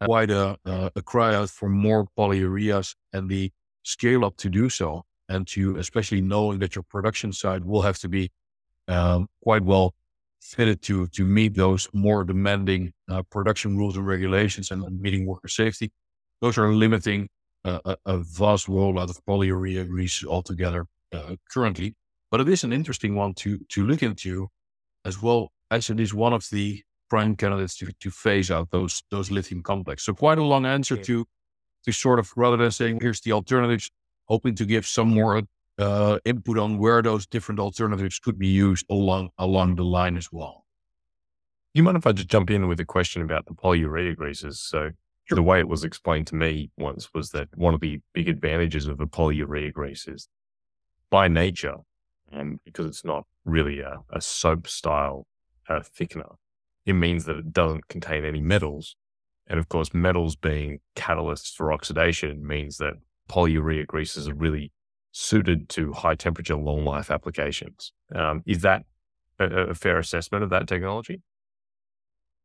quite 0.00 0.30
a, 0.30 0.56
a, 0.64 0.90
a 0.96 1.02
cry 1.02 1.34
out 1.34 1.50
for 1.50 1.68
more 1.68 2.06
polyureas 2.18 2.94
and 3.12 3.28
the 3.28 3.52
scale 3.82 4.24
up 4.24 4.36
to 4.38 4.48
do 4.48 4.68
so, 4.68 5.04
and 5.28 5.46
to 5.48 5.76
especially 5.76 6.20
knowing 6.20 6.58
that 6.60 6.74
your 6.74 6.84
production 6.84 7.32
side 7.32 7.64
will 7.64 7.82
have 7.82 7.98
to 7.98 8.08
be 8.08 8.30
um, 8.88 9.28
quite 9.42 9.64
well 9.64 9.94
fitted 10.40 10.80
to 10.82 11.06
to 11.08 11.24
meet 11.24 11.54
those 11.54 11.88
more 11.92 12.24
demanding 12.24 12.92
uh, 13.10 13.22
production 13.30 13.76
rules 13.76 13.96
and 13.96 14.06
regulations 14.06 14.70
and 14.70 15.00
meeting 15.00 15.26
worker 15.26 15.48
safety. 15.48 15.90
Those 16.40 16.58
are 16.58 16.72
limiting 16.72 17.28
uh, 17.64 17.80
a, 17.84 17.96
a, 18.06 18.18
vast 18.18 18.68
rollout 18.68 19.10
of 19.10 19.18
polyurea 19.24 19.88
grease 19.88 20.24
altogether 20.24 20.86
uh, 21.12 21.34
currently. 21.50 21.94
But 22.36 22.46
it 22.46 22.52
is 22.52 22.64
an 22.64 22.72
interesting 22.74 23.14
one 23.14 23.32
to 23.36 23.56
to 23.70 23.86
look 23.86 24.02
into, 24.02 24.50
as 25.06 25.22
well 25.22 25.52
as 25.70 25.88
it 25.88 25.98
is 25.98 26.12
one 26.12 26.34
of 26.34 26.46
the 26.52 26.82
prime 27.08 27.34
candidates 27.34 27.78
to, 27.78 27.90
to 27.98 28.10
phase 28.10 28.50
out 28.50 28.70
those 28.70 29.02
those 29.10 29.30
lithium 29.30 29.62
complex. 29.62 30.04
So 30.04 30.12
quite 30.12 30.36
a 30.36 30.42
long 30.42 30.66
answer 30.66 30.98
to 30.98 31.24
to 31.86 31.92
sort 31.92 32.18
of 32.18 32.30
rather 32.36 32.58
than 32.58 32.70
saying 32.70 32.98
here's 33.00 33.22
the 33.22 33.32
alternatives, 33.32 33.90
hoping 34.26 34.54
to 34.56 34.66
give 34.66 34.84
some 34.86 35.08
more 35.14 35.44
uh, 35.78 36.18
input 36.26 36.58
on 36.58 36.76
where 36.76 37.00
those 37.00 37.26
different 37.26 37.58
alternatives 37.58 38.18
could 38.18 38.38
be 38.38 38.48
used 38.48 38.84
along 38.90 39.30
along 39.38 39.76
the 39.76 39.84
line 39.84 40.18
as 40.18 40.30
well. 40.30 40.66
You 41.72 41.84
mind 41.84 41.96
if 41.96 42.06
I 42.06 42.12
just 42.12 42.28
jump 42.28 42.50
in 42.50 42.68
with 42.68 42.80
a 42.80 42.84
question 42.84 43.22
about 43.22 43.46
the 43.46 43.54
polyurea 43.54 44.14
greases? 44.14 44.60
So 44.60 44.90
sure. 45.24 45.36
the 45.36 45.42
way 45.42 45.58
it 45.58 45.68
was 45.68 45.84
explained 45.84 46.26
to 46.26 46.34
me 46.34 46.70
once 46.76 47.14
was 47.14 47.30
that 47.30 47.48
one 47.56 47.72
of 47.72 47.80
the 47.80 48.00
big 48.12 48.28
advantages 48.28 48.88
of 48.88 49.00
a 49.00 49.06
polyurea 49.06 49.72
grease 49.72 50.06
is 50.06 50.28
by 51.08 51.28
nature, 51.28 51.76
and 52.30 52.60
because 52.64 52.86
it's 52.86 53.04
not 53.04 53.24
really 53.44 53.80
a, 53.80 53.98
a 54.12 54.20
soap 54.20 54.66
style 54.66 55.26
uh, 55.68 55.80
thickener, 55.80 56.36
it 56.84 56.94
means 56.94 57.24
that 57.24 57.36
it 57.36 57.52
doesn't 57.52 57.88
contain 57.88 58.24
any 58.24 58.40
metals. 58.40 58.96
And 59.46 59.58
of 59.58 59.68
course, 59.68 59.94
metals 59.94 60.36
being 60.36 60.80
catalysts 60.96 61.54
for 61.54 61.72
oxidation 61.72 62.46
means 62.46 62.78
that 62.78 62.94
polyurea 63.28 63.86
greases 63.86 64.28
are 64.28 64.34
really 64.34 64.72
suited 65.12 65.68
to 65.70 65.92
high 65.92 66.14
temperature, 66.14 66.56
long 66.56 66.84
life 66.84 67.10
applications. 67.10 67.92
Um, 68.14 68.42
is 68.46 68.62
that 68.62 68.84
a, 69.38 69.44
a, 69.70 69.74
fair 69.74 69.98
assessment 69.98 70.44
of 70.44 70.50
that 70.50 70.66
technology? 70.68 71.22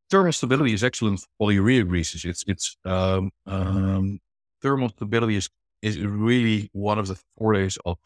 Thermal 0.09 0.32
stability 0.32 0.73
is 0.73 0.84
excellent 0.84 1.19
for 1.19 1.27
polyurea 1.41 1.88
greases. 1.88 2.25
It's, 2.25 2.43
it's, 2.47 2.77
um, 2.86 3.32
um, 3.45 4.19
thermal 4.61 4.89
stability 4.89 5.36
is, 5.36 5.49
is 5.82 5.99
really 5.99 6.69
one 6.73 6.97
of 6.97 7.07
the 7.07 7.19
fortes 7.38 7.77
of 7.86 7.97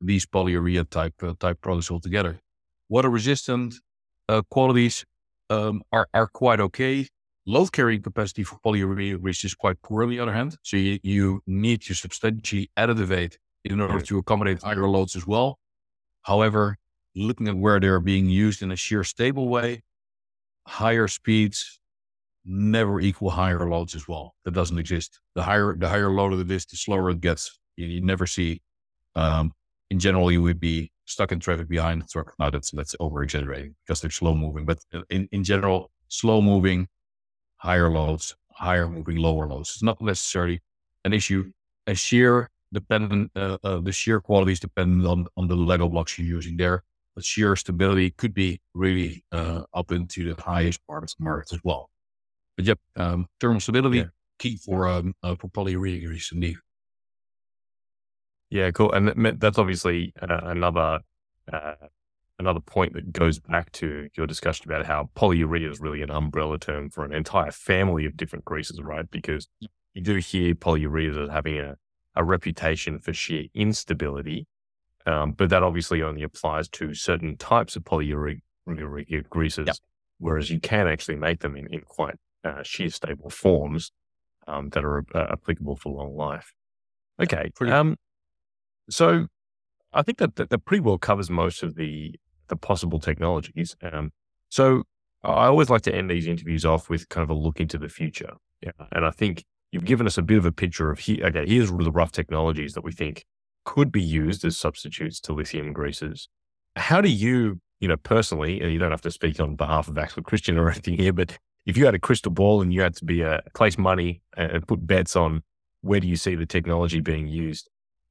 these 0.00 0.26
polyurea 0.26 0.88
type, 0.88 1.14
uh, 1.22 1.34
type 1.38 1.60
products 1.60 1.90
altogether. 1.90 2.40
Water 2.88 3.10
resistant 3.10 3.74
uh, 4.28 4.42
qualities 4.50 5.04
um, 5.50 5.82
are, 5.92 6.08
are 6.14 6.26
quite 6.26 6.60
okay. 6.60 7.06
Load 7.46 7.72
carrying 7.72 8.02
capacity 8.02 8.44
for 8.44 8.58
polyurea 8.64 9.20
grease 9.20 9.44
is 9.44 9.54
quite 9.54 9.80
poor 9.82 10.02
on 10.02 10.10
the 10.10 10.20
other 10.20 10.32
hand. 10.32 10.56
So 10.62 10.76
you, 10.76 10.98
you 11.02 11.42
need 11.46 11.82
to 11.82 11.94
substantially 11.94 12.70
additivate 12.76 13.36
in 13.64 13.80
order 13.80 14.00
to 14.00 14.18
accommodate 14.18 14.62
higher 14.62 14.88
loads 14.88 15.16
as 15.16 15.26
well. 15.26 15.58
However, 16.22 16.76
looking 17.14 17.48
at 17.48 17.56
where 17.56 17.80
they're 17.80 18.00
being 18.00 18.28
used 18.28 18.62
in 18.62 18.70
a 18.70 18.76
shear 18.76 19.04
stable 19.04 19.48
way, 19.48 19.82
higher 20.66 21.08
speeds 21.08 21.80
never 22.44 23.00
equal 23.00 23.30
higher 23.30 23.68
loads 23.68 23.94
as 23.94 24.06
well. 24.08 24.34
That 24.44 24.52
doesn't 24.52 24.78
exist. 24.78 25.20
The 25.34 25.42
higher 25.42 25.74
the 25.76 25.88
higher 25.88 26.10
load 26.10 26.38
it 26.38 26.50
is, 26.50 26.66
the 26.66 26.76
slower 26.76 27.10
it 27.10 27.20
gets. 27.20 27.58
You, 27.76 27.86
you 27.86 28.00
never 28.00 28.26
see. 28.26 28.62
Um, 29.14 29.52
in 29.90 29.98
general, 29.98 30.30
you 30.30 30.42
would 30.42 30.60
be 30.60 30.90
stuck 31.04 31.32
in 31.32 31.40
traffic 31.40 31.68
behind 31.68 32.02
the 32.02 32.06
truck. 32.06 32.34
Now 32.38 32.50
that's 32.50 32.70
that's 32.70 32.94
over 33.00 33.22
exaggerating 33.22 33.74
because 33.84 34.00
they're 34.00 34.10
slow 34.10 34.34
moving. 34.34 34.64
But 34.64 34.78
in 35.10 35.28
in 35.32 35.44
general, 35.44 35.90
slow 36.08 36.40
moving, 36.40 36.88
higher 37.56 37.90
loads, 37.90 38.36
higher 38.52 38.88
moving, 38.88 39.16
lower 39.16 39.46
loads. 39.48 39.70
It's 39.70 39.82
not 39.82 40.00
necessarily 40.00 40.60
an 41.04 41.12
issue. 41.12 41.50
A 41.86 41.94
shear 41.94 42.50
dependent, 42.72 43.32
uh, 43.34 43.58
uh, 43.64 43.80
the 43.80 43.92
shear 43.92 44.20
quality 44.20 44.52
is 44.52 44.60
dependent 44.60 45.06
on, 45.06 45.26
on 45.36 45.48
the 45.48 45.56
Lego 45.56 45.88
blocks 45.88 46.18
you're 46.18 46.28
using 46.28 46.56
there. 46.56 46.84
But 47.14 47.24
shear 47.24 47.56
stability 47.56 48.10
could 48.10 48.34
be 48.34 48.60
really 48.74 49.24
uh, 49.32 49.62
up 49.74 49.90
into 49.90 50.32
the 50.32 50.40
highest 50.40 50.86
part 50.86 51.02
of 51.02 51.10
the 51.10 51.24
market 51.24 51.52
as 51.52 51.60
well. 51.64 51.90
But 52.56 52.66
yep, 52.66 52.78
um, 52.96 53.26
thermal 53.40 53.60
stability 53.60 53.98
yeah. 53.98 54.04
key 54.38 54.56
for 54.56 54.86
um, 54.86 55.14
uh, 55.22 55.34
for 55.34 55.48
polyurea 55.48 56.06
grease 56.06 56.30
indeed. 56.30 56.56
Yeah, 58.50 58.70
cool. 58.72 58.92
And 58.92 59.40
that's 59.40 59.58
obviously 59.58 60.12
uh, 60.20 60.40
another 60.42 61.00
uh, 61.52 61.74
another 62.38 62.60
point 62.60 62.94
that 62.94 63.12
goes 63.12 63.38
back 63.38 63.70
to 63.72 64.08
your 64.16 64.26
discussion 64.26 64.70
about 64.70 64.86
how 64.86 65.10
polyurea 65.14 65.70
is 65.70 65.80
really 65.80 66.02
an 66.02 66.10
umbrella 66.10 66.58
term 66.58 66.90
for 66.90 67.04
an 67.04 67.14
entire 67.14 67.52
family 67.52 68.06
of 68.06 68.16
different 68.16 68.44
greases, 68.44 68.80
right? 68.80 69.08
Because 69.10 69.46
you 69.94 70.02
do 70.02 70.16
hear 70.16 70.54
polyurea 70.54 71.24
as 71.24 71.30
having 71.30 71.58
a 71.58 71.76
a 72.16 72.24
reputation 72.24 72.98
for 72.98 73.12
shear 73.12 73.44
instability, 73.54 74.46
um, 75.06 75.32
but 75.32 75.50
that 75.50 75.62
obviously 75.62 76.02
only 76.02 76.22
applies 76.22 76.68
to 76.68 76.92
certain 76.94 77.36
types 77.36 77.76
of 77.76 77.84
polyurea 77.84 78.40
greases, 79.30 79.66
yep. 79.66 79.76
whereas 80.18 80.50
you 80.50 80.60
can 80.60 80.86
actually 80.86 81.16
make 81.16 81.40
them 81.40 81.56
in, 81.56 81.66
in 81.72 81.80
quite 81.80 82.16
uh, 82.44 82.62
shear 82.62 82.90
stable 82.90 83.30
forms 83.30 83.92
um, 84.48 84.68
that 84.70 84.84
are 84.84 85.04
uh, 85.14 85.26
applicable 85.32 85.76
for 85.76 85.92
long 85.92 86.16
life. 86.16 86.52
Okay. 87.22 87.50
Um, 87.60 87.96
so 88.90 89.26
I 89.92 90.02
think 90.02 90.18
that, 90.18 90.36
that, 90.36 90.64
pretty 90.64 90.80
well 90.80 90.98
covers 90.98 91.30
most 91.30 91.62
of 91.62 91.74
the 91.74 92.14
the 92.48 92.56
possible 92.56 92.98
technologies. 92.98 93.76
Um, 93.80 94.10
so 94.48 94.82
I 95.22 95.46
always 95.46 95.70
like 95.70 95.82
to 95.82 95.94
end 95.94 96.10
these 96.10 96.26
interviews 96.26 96.64
off 96.64 96.90
with 96.90 97.08
kind 97.08 97.22
of 97.22 97.30
a 97.30 97.38
look 97.38 97.60
into 97.60 97.78
the 97.78 97.88
future. 97.88 98.32
Yeah. 98.60 98.72
And 98.92 99.06
I 99.06 99.10
think 99.10 99.44
you've 99.70 99.84
given 99.84 100.06
us 100.06 100.18
a 100.18 100.22
bit 100.22 100.38
of 100.38 100.44
a 100.44 100.52
picture 100.52 100.90
of 100.90 100.98
here. 100.98 101.26
Okay, 101.26 101.46
here's 101.46 101.70
the 101.70 101.92
rough 101.92 102.12
technologies 102.12 102.74
that 102.74 102.82
we 102.82 102.92
think 102.92 103.24
could 103.64 103.92
be 103.92 104.02
used 104.02 104.44
as 104.44 104.56
substitutes 104.56 105.20
to 105.20 105.32
lithium 105.32 105.72
greases. 105.72 106.28
How 106.76 107.00
do 107.00 107.08
you 107.08 107.60
you 107.80 107.88
know, 107.88 107.96
personally, 107.96 108.62
you 108.70 108.78
don't 108.78 108.90
have 108.90 109.00
to 109.02 109.10
speak 109.10 109.40
on 109.40 109.56
behalf 109.56 109.88
of 109.88 109.98
Axel 109.98 110.22
Christiernsson 110.22 110.58
or 110.58 110.70
anything 110.70 110.96
here, 110.96 111.12
but 111.12 111.38
if 111.66 111.76
you 111.76 111.84
had 111.86 111.94
a 111.94 111.98
crystal 111.98 112.30
ball 112.30 112.62
and 112.62 112.72
you 112.72 112.82
had 112.82 112.94
to 112.96 113.04
be 113.04 113.22
a 113.22 113.42
place 113.54 113.78
money 113.78 114.20
and 114.36 114.66
put 114.66 114.86
bets 114.86 115.16
on 115.16 115.42
where 115.82 116.00
do 116.00 116.06
you 116.06 116.16
see 116.16 116.34
the 116.34 116.46
technology 116.46 117.00
being 117.00 117.26
used, 117.26 117.68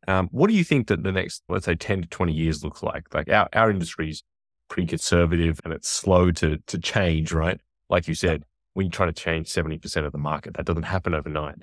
um, 0.10 0.28
what 0.32 0.50
do 0.50 0.56
you 0.56 0.64
think 0.64 0.88
that 0.88 1.04
the 1.04 1.12
next, 1.12 1.44
let's 1.50 1.66
say, 1.66 1.76
10 1.76 2.02
to 2.02 2.08
20 2.08 2.34
years 2.34 2.64
looks 2.64 2.82
like? 2.82 3.14
Like 3.14 3.30
our, 3.30 3.48
our 3.54 3.70
industry 3.70 4.10
is 4.10 4.24
pretty 4.68 4.88
conservative 4.88 5.60
and 5.64 5.72
it's 5.72 5.88
slow 5.88 6.32
to, 6.32 6.58
to 6.66 6.80
change, 6.80 7.32
right? 7.32 7.62
Like 7.92 8.08
you 8.08 8.16
said, 8.16 8.44
when 8.74 8.88
you're 8.88 8.92
trying 8.92 9.14
to 9.14 9.22
change 9.22 9.50
70% 9.50 10.06
of 10.08 10.12
the 10.12 10.18
market, 10.18 10.56
that 10.56 10.66
doesn't 10.66 10.84
happen 10.84 11.14
overnight. 11.14 11.58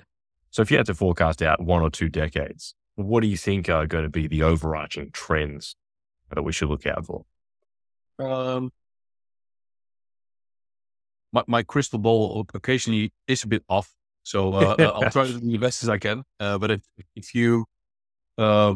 So 0.51 0.61
if 0.61 0.71
you 0.71 0.77
had 0.77 0.85
to 0.85 0.95
forecast 0.95 1.41
out 1.41 1.61
one 1.61 1.81
or 1.81 1.89
two 1.89 2.07
decades, 2.07 2.73
what 2.95 3.19
do 3.19 3.27
you 3.27 3.35
think 3.35 3.67
are 3.67 3.85
going 3.85 4.05
to 4.05 4.09
be 4.09 4.27
the 4.27 4.43
overarching 4.43 5.11
trends 5.11 5.75
that 6.33 6.41
we 6.41 6.53
should 6.53 6.69
look 6.69 6.85
out 6.85 7.05
for? 7.05 7.25
Um, 8.17 8.71
my, 11.33 11.43
my 11.47 11.63
crystal 11.63 11.99
ball 11.99 12.45
occasionally 12.53 13.11
is 13.27 13.43
a 13.43 13.47
bit 13.47 13.65
off. 13.67 13.93
So 14.23 14.53
uh, 14.53 14.75
I'll 14.79 15.11
try 15.11 15.27
to 15.27 15.33
do 15.33 15.39
the 15.39 15.57
best 15.57 15.83
as 15.83 15.89
I 15.89 15.97
can. 15.97 16.23
Uh, 16.39 16.57
but 16.57 16.71
if, 16.71 16.81
if 17.13 17.35
you 17.35 17.65
uh, 18.37 18.75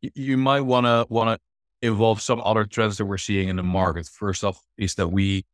you 0.00 0.36
might 0.36 0.62
want 0.62 0.86
to 0.86 1.06
want 1.08 1.30
to 1.30 1.86
involve 1.86 2.20
some 2.20 2.40
other 2.44 2.64
trends 2.64 2.98
that 2.98 3.06
we're 3.06 3.18
seeing 3.18 3.48
in 3.48 3.56
the 3.56 3.62
market. 3.62 4.06
First 4.06 4.44
off, 4.44 4.62
is 4.76 4.94
that 4.94 5.08
we 5.08 5.44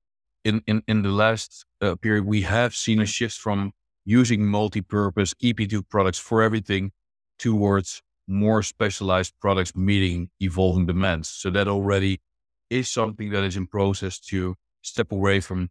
in 0.45 0.63
in 0.67 0.83
in 0.87 1.03
the 1.03 1.11
last 1.11 1.65
uh, 1.81 1.97
period 1.97 2.25
we 2.25 2.43
have 2.43 2.75
seen 2.75 3.01
a 3.01 3.07
shift 3.07 3.37
from 3.37 3.73
using 4.05 4.47
multi-purpose 4.47 5.35
EP2 5.43 5.89
products 5.89 6.19
for 6.19 6.43
everything 6.43 6.93
towards 7.39 8.03
more 8.29 8.63
specialized 8.63 9.35
products 9.41 9.75
meeting 9.77 10.31
evolving 10.41 10.87
demands. 10.87 11.29
So 11.29 11.51
that 11.51 11.69
already 11.69 12.21
is 12.71 12.89
something 12.89 13.31
that 13.31 13.45
is 13.45 13.57
in 13.57 13.67
process 13.67 14.19
to 14.19 14.57
step 14.83 15.13
away 15.13 15.41
from 15.41 15.71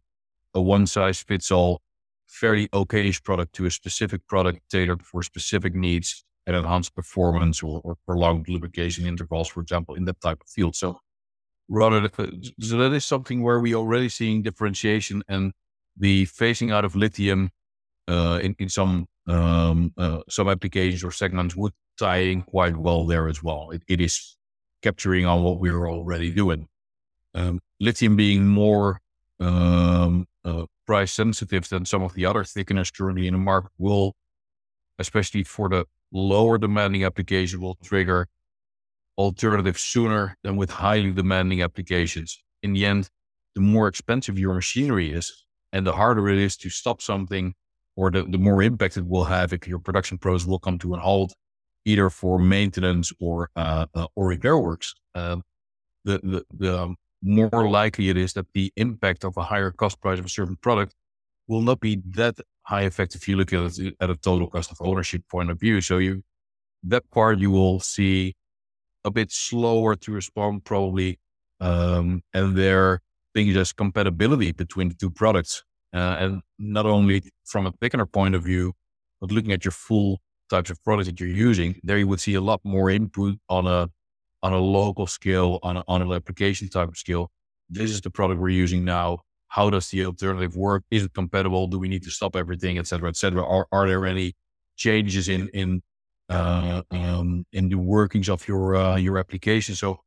a 0.54 0.60
one 0.60 0.86
size 0.86 1.22
fits 1.22 1.50
all 1.50 1.80
fairly 2.26 2.68
okayish 2.68 3.22
product 3.22 3.54
to 3.54 3.66
a 3.66 3.70
specific 3.70 4.26
product 4.26 4.60
tailored 4.70 5.02
for 5.02 5.22
specific 5.22 5.74
needs 5.74 6.24
and 6.46 6.54
enhanced 6.54 6.94
performance 6.94 7.62
or, 7.62 7.80
or, 7.84 7.96
prolonged 8.06 8.48
lubrication 8.48 9.04
intervals, 9.04 9.48
for 9.48 9.60
example, 9.60 9.94
in 9.94 10.04
that 10.04 10.20
type 10.20 10.40
of 10.40 10.48
field. 10.48 10.76
So 10.76 11.00
rather, 11.68 12.08
so 12.60 12.76
that 12.76 12.92
is 12.92 13.04
something 13.04 13.42
where 13.42 13.60
we 13.60 13.74
are 13.74 13.78
already 13.78 14.08
seeing 14.08 14.42
differentiation 14.42 15.22
and 15.28 15.52
the 15.96 16.26
phasing 16.26 16.72
out 16.72 16.84
of 16.84 16.94
lithium 16.94 17.50
uh, 18.08 18.38
in, 18.42 18.54
in 18.58 18.68
some 18.68 19.06
um, 19.26 19.92
uh, 19.96 20.20
some 20.28 20.48
applications 20.48 21.02
or 21.02 21.10
segments 21.10 21.56
would 21.56 21.72
tie 21.98 22.18
in 22.18 22.42
quite 22.42 22.76
well 22.76 23.04
there 23.06 23.26
as 23.26 23.42
well. 23.42 23.70
It, 23.70 23.82
it 23.88 24.00
is 24.00 24.36
capturing 24.82 25.26
on 25.26 25.42
what 25.42 25.58
we're 25.58 25.88
already 25.88 26.30
doing. 26.30 26.68
Um, 27.34 27.60
lithium 27.80 28.14
being 28.14 28.46
more 28.46 29.00
um, 29.40 30.26
uh, 30.44 30.66
price 30.86 31.12
sensitive 31.12 31.68
than 31.68 31.84
some 31.84 32.02
of 32.02 32.14
the 32.14 32.24
other 32.24 32.44
thickeners 32.44 32.96
currently 32.96 33.26
in 33.26 33.34
the 33.34 33.38
market 33.38 33.72
will, 33.78 34.14
especially 34.98 35.42
for 35.42 35.68
the 35.68 35.86
lower 36.12 36.58
demanding 36.58 37.04
application 37.04 37.60
will 37.60 37.76
trigger 37.82 38.28
alternatives 39.18 39.80
sooner 39.80 40.36
than 40.42 40.56
with 40.56 40.70
highly 40.70 41.12
demanding 41.12 41.62
applications. 41.62 42.42
In 42.62 42.72
the 42.72 42.84
end, 42.84 43.08
the 43.54 43.60
more 43.60 43.88
expensive 43.88 44.38
your 44.38 44.54
machinery 44.54 45.12
is 45.12 45.44
and 45.72 45.86
the 45.86 45.92
harder 45.92 46.28
it 46.28 46.38
is 46.38 46.56
to 46.58 46.70
stop 46.70 47.00
something 47.00 47.54
or 47.96 48.10
the, 48.10 48.24
the 48.24 48.38
more 48.38 48.62
impact 48.62 48.96
it 48.96 49.06
will 49.06 49.24
have 49.24 49.52
if 49.52 49.66
your 49.66 49.78
production 49.78 50.18
process 50.18 50.46
will 50.46 50.58
come 50.58 50.78
to 50.78 50.94
a 50.94 50.98
halt, 50.98 51.34
either 51.84 52.10
for 52.10 52.38
maintenance 52.38 53.12
or, 53.18 53.48
uh, 53.56 53.86
uh, 53.94 54.06
or 54.14 54.28
repair 54.28 54.58
works. 54.58 54.94
Um, 55.14 55.42
the, 56.04 56.20
the, 56.22 56.44
the 56.52 56.82
um, 56.82 56.96
more 57.22 57.68
likely 57.68 58.10
it 58.10 58.16
is 58.16 58.34
that 58.34 58.46
the 58.52 58.72
impact 58.76 59.24
of 59.24 59.36
a 59.36 59.42
higher 59.42 59.70
cost 59.70 60.00
price 60.00 60.18
of 60.18 60.26
a 60.26 60.28
certain 60.28 60.56
product 60.56 60.94
will 61.48 61.62
not 61.62 61.80
be 61.80 62.02
that 62.10 62.36
high 62.66 62.82
effect 62.82 63.14
if 63.14 63.28
you 63.28 63.36
look 63.36 63.52
at 63.52 63.78
it 63.78 63.94
at 64.00 64.10
a 64.10 64.16
total 64.16 64.48
cost 64.50 64.72
of 64.72 64.78
ownership 64.80 65.22
point 65.30 65.50
of 65.50 65.58
view. 65.58 65.80
So 65.80 65.98
you 65.98 66.22
that 66.82 67.08
part 67.10 67.38
you 67.38 67.50
will 67.50 67.80
see 67.80 68.34
a 69.04 69.10
bit 69.10 69.30
slower 69.30 69.94
to 69.96 70.12
respond 70.12 70.64
probably, 70.64 71.18
um, 71.60 72.22
and 72.34 72.56
there 72.56 73.00
things 73.34 73.56
as 73.56 73.72
compatibility 73.72 74.52
between 74.52 74.88
the 74.88 74.94
two 74.94 75.10
products, 75.10 75.62
uh, 75.94 76.16
and 76.18 76.42
not 76.58 76.86
only 76.86 77.22
from 77.44 77.66
a 77.66 77.72
thickener 77.72 78.10
point 78.10 78.34
of 78.34 78.42
view, 78.42 78.72
but 79.20 79.30
looking 79.30 79.52
at 79.52 79.64
your 79.64 79.72
full 79.72 80.20
types 80.50 80.70
of 80.70 80.82
products 80.82 81.08
that 81.08 81.20
you're 81.20 81.28
using, 81.28 81.80
there 81.84 81.98
you 81.98 82.08
would 82.08 82.20
see 82.20 82.34
a 82.34 82.40
lot 82.40 82.60
more 82.64 82.90
input 82.90 83.36
on 83.48 83.66
a 83.66 83.88
on 84.42 84.52
a 84.52 84.58
local 84.58 85.06
scale, 85.06 85.58
on 85.62 85.76
a, 85.78 85.84
on 85.88 86.02
an 86.02 86.12
application 86.12 86.68
type 86.68 86.88
of 86.88 86.96
scale. 86.96 87.30
This 87.70 87.90
is 87.90 88.00
the 88.00 88.10
product 88.10 88.40
we're 88.40 88.48
using 88.50 88.84
now 88.84 89.20
how 89.56 89.70
does 89.70 89.88
the 89.88 90.04
alternative 90.04 90.54
work? 90.56 90.82
Is 90.90 91.04
it 91.04 91.14
compatible? 91.14 91.66
Do 91.66 91.78
we 91.78 91.88
need 91.88 92.04
to 92.04 92.10
stop 92.10 92.36
everything, 92.36 92.78
et 92.78 92.86
cetera, 92.86 93.08
et 93.08 93.16
cetera? 93.16 93.42
Are, 93.42 93.66
are 93.72 93.88
there 93.88 94.04
any 94.04 94.34
changes 94.76 95.28
in 95.28 95.48
in 95.54 95.82
uh, 96.28 96.82
um, 96.90 97.46
in 97.52 97.68
the 97.68 97.78
workings 97.78 98.28
of 98.28 98.46
your 98.48 98.76
uh, 98.76 98.96
your 98.96 99.16
application? 99.18 99.74
So 99.74 100.00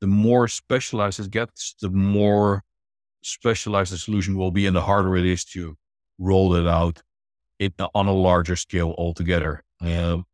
the 0.00 0.06
more 0.06 0.48
specialized 0.48 1.18
it 1.20 1.30
gets, 1.30 1.74
the 1.80 1.90
more 1.90 2.62
specialized 3.22 3.92
the 3.92 3.98
solution 3.98 4.36
will 4.36 4.50
be, 4.50 4.66
and 4.66 4.76
the 4.76 4.82
harder 4.82 5.16
it 5.16 5.26
is 5.26 5.44
to 5.44 5.76
roll 6.18 6.54
it 6.54 6.66
out 6.66 7.02
it, 7.58 7.72
on 7.94 8.06
a 8.06 8.12
larger 8.12 8.56
scale 8.56 8.94
altogether. 8.98 9.64
Um, 9.80 10.24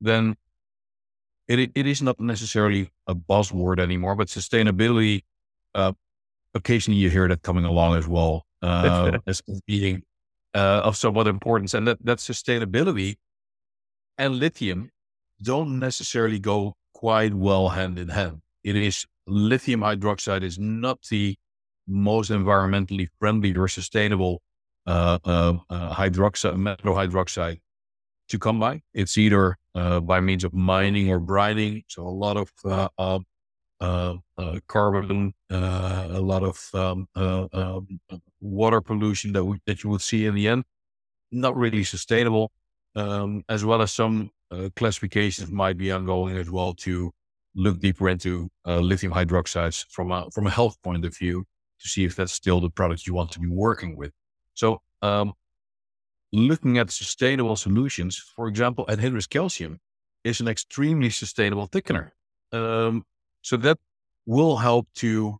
then 0.00 0.36
it 1.48 1.70
it 1.74 1.86
is 1.86 2.00
not 2.00 2.18
necessarily 2.20 2.90
a 3.06 3.14
buzzword 3.14 3.78
anymore, 3.80 4.16
but 4.16 4.28
sustainability 4.28 5.24
uh, 5.74 5.92
occasionally 6.56 6.98
you 7.00 7.10
hear 7.10 7.28
that 7.28 7.42
coming 7.42 7.64
along 7.64 7.96
as 7.96 8.08
well 8.08 8.44
uh, 8.62 9.18
as 9.26 9.42
being 9.66 10.02
uh, 10.54 10.80
of 10.84 10.96
somewhat 10.96 11.26
importance, 11.26 11.74
and 11.74 11.86
that 11.86 11.98
that 12.04 12.18
sustainability 12.18 13.16
and 14.18 14.36
lithium 14.36 14.90
don't 15.42 15.78
necessarily 15.78 16.38
go 16.38 16.74
quite 16.94 17.34
well 17.34 17.68
hand 17.68 17.98
in 17.98 18.08
hand. 18.08 18.40
It 18.64 18.76
is 18.76 19.06
lithium 19.26 19.80
hydroxide 19.80 20.42
is 20.42 20.58
not 20.58 20.98
the 21.10 21.36
most 21.86 22.30
environmentally 22.30 23.08
friendly 23.18 23.54
or 23.54 23.68
sustainable 23.68 24.42
uh, 24.86 25.18
uh, 25.24 25.54
uh, 25.70 25.94
hydroxide, 25.94 26.56
metal 26.56 26.94
hydroxide 26.94 27.60
to 28.28 28.38
come 28.38 28.58
by. 28.58 28.82
It's 28.94 29.18
either 29.18 29.56
uh, 29.74 30.00
by 30.00 30.20
means 30.20 30.44
of 30.44 30.54
mining 30.54 31.10
or 31.10 31.20
brining. 31.20 31.84
So 31.88 32.02
a 32.02 32.16
lot 32.24 32.36
of 32.36 32.50
uh, 33.80 33.84
uh, 33.84 34.14
uh, 34.38 34.42
uh, 34.42 34.60
carbon, 34.66 35.34
uh, 35.50 36.08
a 36.10 36.20
lot 36.20 36.42
of 36.42 36.70
um, 36.74 37.08
uh, 37.16 37.46
um, 37.52 38.00
water 38.40 38.80
pollution 38.80 39.32
that 39.32 39.44
we, 39.44 39.58
that 39.66 39.82
you 39.82 39.90
would 39.90 40.00
see 40.00 40.26
in 40.26 40.34
the 40.34 40.48
end. 40.48 40.64
Not 41.32 41.56
really 41.56 41.84
sustainable, 41.84 42.52
um, 42.94 43.42
as 43.48 43.64
well 43.64 43.82
as 43.82 43.92
some 43.92 44.30
uh, 44.50 44.68
classifications 44.76 45.50
might 45.50 45.76
be 45.76 45.90
ongoing 45.90 46.36
as 46.36 46.50
well 46.50 46.74
to 46.74 47.10
look 47.54 47.80
deeper 47.80 48.08
into 48.08 48.50
lithium 48.66 49.12
hydroxides 49.12 49.84
from 49.90 50.12
a 50.12 50.28
from 50.30 50.46
a 50.46 50.50
health 50.50 50.76
point 50.82 51.04
of 51.04 51.16
view 51.16 51.44
to 51.80 51.88
see 51.88 52.04
if 52.04 52.14
that's 52.14 52.32
still 52.32 52.60
the 52.60 52.70
product 52.70 53.06
you 53.06 53.14
want 53.14 53.30
to 53.32 53.40
be 53.40 53.48
working 53.48 53.96
with. 53.96 54.12
So, 54.54 54.82
um, 55.02 55.32
looking 56.32 56.78
at 56.78 56.90
sustainable 56.90 57.56
solutions, 57.56 58.16
for 58.36 58.46
example, 58.48 58.86
anhydrous 58.86 59.28
calcium 59.28 59.80
is 60.24 60.40
an 60.40 60.48
extremely 60.48 61.10
sustainable 61.10 61.68
thickener. 61.68 62.10
Um, 62.52 63.04
so 63.46 63.56
that 63.56 63.78
will 64.26 64.56
help 64.56 64.88
to 64.96 65.38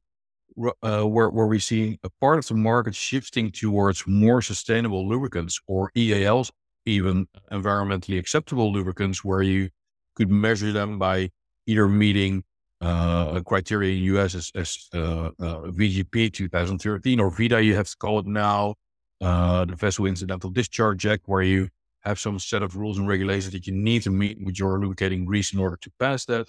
uh, 0.81 1.03
where, 1.03 1.29
where 1.29 1.49
we 1.49 1.59
see 1.59 1.99
a 2.05 2.11
part 2.21 2.39
of 2.39 2.47
the 2.47 2.55
market 2.55 2.95
shifting 2.95 3.51
towards 3.51 4.07
more 4.07 4.41
sustainable 4.41 5.09
lubricants 5.09 5.59
or 5.67 5.91
EALs, 5.97 6.53
even 6.85 7.27
environmentally 7.51 8.17
acceptable 8.17 8.73
lubricants, 8.73 9.25
where 9.25 9.43
you 9.43 9.71
could 10.15 10.31
measure 10.31 10.71
them 10.71 11.01
by 11.01 11.31
either 11.67 11.89
meeting 11.89 12.45
uh, 12.81 13.33
a 13.35 13.43
criteria 13.43 13.97
in 13.97 14.05
US 14.15 14.37
as, 14.37 14.53
as 14.55 14.89
uh, 14.95 15.31
uh 15.41 15.63
VGP 15.73 16.33
2013 16.33 17.19
or 17.19 17.29
VIDA, 17.31 17.61
you 17.61 17.75
have 17.75 17.89
to 17.89 17.97
call 17.97 18.21
it 18.21 18.27
now, 18.27 18.77
uh, 19.21 19.65
the 19.65 19.75
Vessel 19.75 20.07
Incidental 20.07 20.51
Discharge 20.51 21.05
Act, 21.07 21.25
where 21.27 21.43
you 21.43 21.69
have 22.03 22.21
some 22.21 22.39
set 22.39 22.63
of 22.63 22.77
rules 22.77 22.99
and 22.99 23.09
regulations 23.09 23.53
that 23.53 23.67
you 23.67 23.73
need 23.73 24.03
to 24.03 24.11
meet 24.11 24.39
with 24.41 24.61
your 24.61 24.79
lubricating 24.79 25.25
grease 25.25 25.53
in 25.53 25.59
order 25.59 25.77
to 25.79 25.91
pass 25.99 26.25
that 26.27 26.49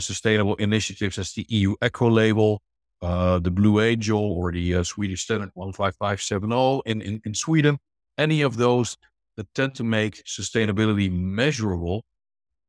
sustainable 0.00 0.54
initiatives 0.56 1.18
as 1.18 1.32
the 1.32 1.46
EU 1.48 1.74
Eco 1.82 2.08
label, 2.10 2.62
uh, 3.02 3.38
the 3.38 3.50
Blue 3.50 3.80
Angel, 3.80 4.20
or 4.20 4.52
the 4.52 4.76
uh, 4.76 4.82
Swedish 4.82 5.24
Standard 5.24 5.50
15570 5.54 6.82
in, 6.86 7.00
in, 7.02 7.20
in 7.24 7.34
Sweden. 7.34 7.78
Any 8.18 8.42
of 8.42 8.56
those 8.56 8.96
that 9.36 9.52
tend 9.54 9.74
to 9.76 9.84
make 9.84 10.24
sustainability 10.24 11.10
measurable, 11.10 12.04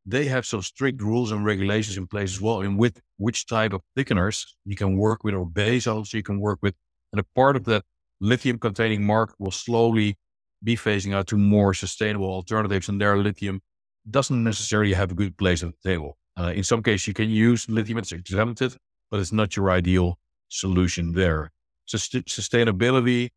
they 0.05 0.25
have 0.25 0.45
some 0.45 0.61
strict 0.61 1.01
rules 1.01 1.31
and 1.31 1.45
regulations 1.45 1.97
in 1.97 2.07
place 2.07 2.35
as 2.35 2.41
well, 2.41 2.61
in 2.61 2.77
with 2.77 3.01
which 3.17 3.47
type 3.47 3.73
of 3.73 3.81
thickeners 3.97 4.45
you 4.65 4.75
can 4.75 4.97
work 4.97 5.23
with 5.23 5.33
or 5.33 5.45
base 5.45 5.85
you 6.13 6.23
can 6.23 6.39
work 6.39 6.59
with. 6.61 6.75
And 7.11 7.19
a 7.19 7.25
part 7.35 7.55
of 7.55 7.65
that 7.65 7.83
lithium 8.19 8.57
containing 8.57 9.03
market 9.03 9.35
will 9.39 9.51
slowly 9.51 10.17
be 10.63 10.75
phasing 10.75 11.13
out 11.13 11.27
to 11.27 11.37
more 11.37 11.73
sustainable 11.73 12.29
alternatives. 12.29 12.89
And 12.89 12.99
their 12.99 13.17
lithium 13.17 13.61
doesn't 14.09 14.43
necessarily 14.43 14.93
have 14.93 15.11
a 15.11 15.15
good 15.15 15.37
place 15.37 15.63
at 15.63 15.71
the 15.71 15.89
table. 15.89 16.17
Uh, 16.37 16.51
in 16.55 16.63
some 16.63 16.81
cases, 16.81 17.07
you 17.07 17.13
can 17.13 17.29
use 17.29 17.69
lithium, 17.69 17.97
it's 17.99 18.11
exempted, 18.11 18.75
but 19.11 19.19
it's 19.19 19.31
not 19.31 19.55
your 19.55 19.69
ideal 19.69 20.17
solution 20.49 21.13
there. 21.13 21.51
Sust- 21.85 22.25
sustainability, 22.25 23.29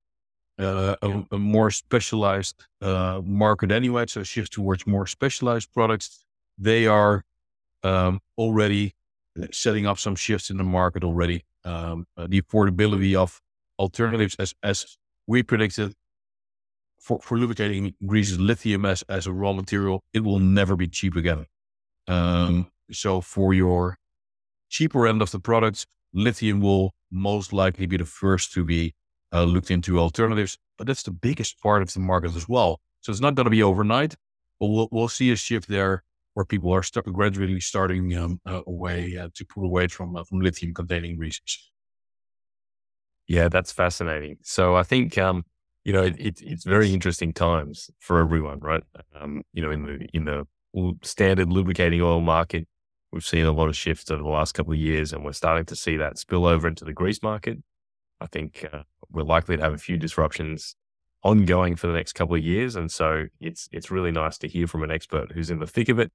uh, 0.59 0.97
a, 1.03 1.24
a, 1.32 1.38
more 1.38 1.70
specialized 1.70 2.64
uh, 2.80 3.20
market 3.24 3.70
anyway, 3.70 4.07
so 4.07 4.22
shift 4.22 4.53
towards 4.53 4.86
more 4.86 5.07
specialized 5.07 5.72
products. 5.74 6.24
They 6.57 6.86
are 6.86 7.24
um, 7.82 8.20
already 8.38 8.94
setting 9.53 9.86
up 9.86 9.99
some 9.99 10.16
shifts 10.16 10.51
in 10.51 10.57
the 10.57 10.64
market 10.64 11.05
already. 11.05 11.44
Um, 11.64 12.07
uh, 12.16 12.26
the 12.28 12.40
affordability 12.40 13.14
of 13.14 13.42
alternatives, 13.78 14.36
as 14.38 14.55
as 14.62 14.97
we 15.26 15.42
predicted, 15.42 15.94
for, 17.01 17.20
for 17.20 17.38
lubricating 17.38 17.94
greases, 18.07 18.38
lithium 18.38 18.84
as 18.86 19.03
as 19.09 19.26
a 19.26 19.32
raw 19.32 19.53
material, 19.53 20.05
it 20.12 20.24
will 20.24 20.38
never 20.38 20.76
be 20.76 20.86
cheap 20.86 21.16
again. 21.16 21.47
Um, 22.09 22.70
so 22.91 23.20
for 23.20 23.55
your 23.55 23.99
cheaper 24.68 25.07
end 25.07 25.22
of 25.22 25.30
the 25.30 25.41
products, 25.41 25.87
lithium 26.12 26.61
will 26.61 26.95
most 27.11 27.53
likely 27.53 27.87
be 27.87 27.97
the 27.97 28.05
first 28.05 28.53
to 28.53 28.64
be 28.64 28.95
uh, 29.32 29.45
looked 29.45 29.70
into 29.70 29.99
alternatives, 29.99 30.59
but 30.78 30.87
that's 30.87 31.03
the 31.03 31.11
biggest 31.11 31.61
part 31.61 31.82
of 31.82 31.93
the 31.93 32.01
market 32.01 32.34
as 32.34 32.49
well. 32.49 32.80
So 33.01 33.11
it's 33.12 33.20
not 33.20 33.34
going 33.34 33.45
to 33.45 33.51
be 33.51 33.62
overnight, 33.62 34.14
but 34.59 34.66
we'll, 34.66 34.89
we'll 34.91 35.09
see 35.09 35.30
a 35.30 35.37
shift 35.37 35.68
there 35.68 36.03
where 36.34 36.45
people 36.45 36.72
are 36.72 36.82
gradually 37.12 37.61
starting 37.61 38.14
um, 38.16 38.41
uh, 38.47 38.61
away 38.66 39.16
uh, 39.16 39.28
to 39.34 39.45
pull 39.45 39.64
away 39.64 39.89
from 39.89 40.16
uh, 40.16 40.24
from 40.24 40.41
lithium 40.41 40.74
containing 40.74 41.16
greases. 41.16 41.70
Yeah, 43.26 43.49
that's 43.49 43.72
fascinating. 43.72 44.37
So 44.43 44.76
I 44.76 44.82
think 44.82 45.16
um, 45.16 45.45
you 45.84 45.93
know 45.93 46.03
it, 46.03 46.16
it, 46.18 46.43
it's 46.43 46.64
very 46.64 46.93
interesting 46.93 47.32
times 47.32 47.91
for 48.01 48.20
everyone, 48.20 48.61
right? 48.61 48.82
Um, 49.18 49.43
you 49.55 49.62
know, 49.62 49.70
in 49.70 49.82
the 49.84 50.09
in 50.12 50.24
the 50.26 50.47
standard 51.03 51.49
lubricating 51.49 52.03
oil 52.03 52.20
market, 52.20 52.68
we've 53.16 53.24
seen 53.24 53.46
a 53.46 53.52
lot 53.52 53.68
of 53.68 53.76
shifts 53.76 54.10
over 54.10 54.22
the 54.22 54.28
last 54.28 54.52
couple 54.52 54.74
of 54.74 54.78
years, 54.78 55.12
and 55.14 55.24
we're 55.24 55.32
starting 55.32 55.64
to 55.64 55.74
see 55.74 55.96
that 55.96 56.18
spill 56.18 56.44
over 56.44 56.68
into 56.68 56.84
the 56.84 56.92
grease 56.92 57.22
market. 57.22 57.58
I 58.20 58.26
think 58.26 58.68
uh, 58.72 58.82
we're 59.10 59.22
likely 59.22 59.56
to 59.56 59.62
have 59.62 59.72
a 59.72 59.78
few 59.78 59.96
disruptions 59.96 60.76
ongoing 61.22 61.76
for 61.76 61.86
the 61.86 61.94
next 61.94 62.12
couple 62.12 62.36
of 62.36 62.44
years, 62.44 62.76
and 62.76 62.92
so 62.92 63.24
it's 63.40 63.70
it's 63.72 63.90
really 63.90 64.10
nice 64.10 64.36
to 64.38 64.48
hear 64.48 64.66
from 64.66 64.82
an 64.82 64.90
expert 64.90 65.32
who's 65.32 65.50
in 65.50 65.60
the 65.60 65.66
thick 65.66 65.88
of 65.88 65.98
it 65.98 66.12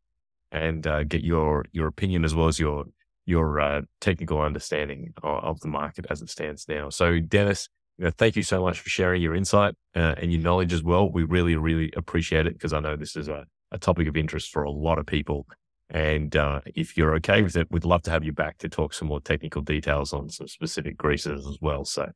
and 0.52 0.86
uh, 0.86 1.04
get 1.04 1.24
your 1.24 1.66
your 1.72 1.88
opinion 1.88 2.24
as 2.24 2.36
well 2.36 2.48
as 2.48 2.60
your 2.60 2.86
your 3.26 3.60
uh, 3.60 3.82
technical 4.00 4.40
understanding 4.40 5.14
of, 5.24 5.44
of, 5.44 5.60
the 5.62 5.68
market 5.68 6.06
as 6.10 6.22
it 6.22 6.30
stands 6.30 6.68
now. 6.68 6.90
So, 6.90 7.20
Dennis, 7.20 7.70
you 7.98 8.06
know, 8.06 8.12
thank 8.12 8.36
you 8.36 8.44
so 8.44 8.62
much 8.62 8.80
for 8.80 8.90
sharing 8.90 9.22
your 9.22 9.36
insight 9.36 9.76
uh, 9.96 10.16
and 10.18 10.32
your 10.32 10.42
knowledge 10.42 10.74
as 10.74 10.84
well. 10.84 11.12
We 11.12 11.24
really, 11.24 11.56
really 11.56 11.92
appreciate 11.96 12.48
it 12.48 12.54
because 12.54 12.74
I 12.74 12.80
know 12.80 12.96
this 12.96 13.16
is 13.16 13.28
a, 13.28 13.46
a 13.72 13.78
topic 13.78 14.08
of 14.08 14.18
interest 14.18 14.52
for 14.52 14.64
a 14.64 14.72
lot 14.72 14.98
of 14.98 15.06
people. 15.06 15.46
And 15.92 16.36
uh, 16.36 16.62
if 16.74 16.98
you're 16.98 17.14
okay 17.16 17.42
with 17.42 17.58
it, 17.58 17.70
we'd 17.70 17.84
love 17.84 18.02
to 18.04 18.12
have 18.12 18.24
you 18.24 18.32
back 18.32 18.58
to 18.60 18.70
talk 18.70 18.94
some 18.94 19.10
more 19.10 19.20
technical 19.20 19.62
details 19.62 20.14
on 20.14 20.30
some 20.30 20.48
specific 20.48 20.98
greases 20.98 21.46
as 21.46 21.58
well. 21.60 21.84
So, 21.84 22.12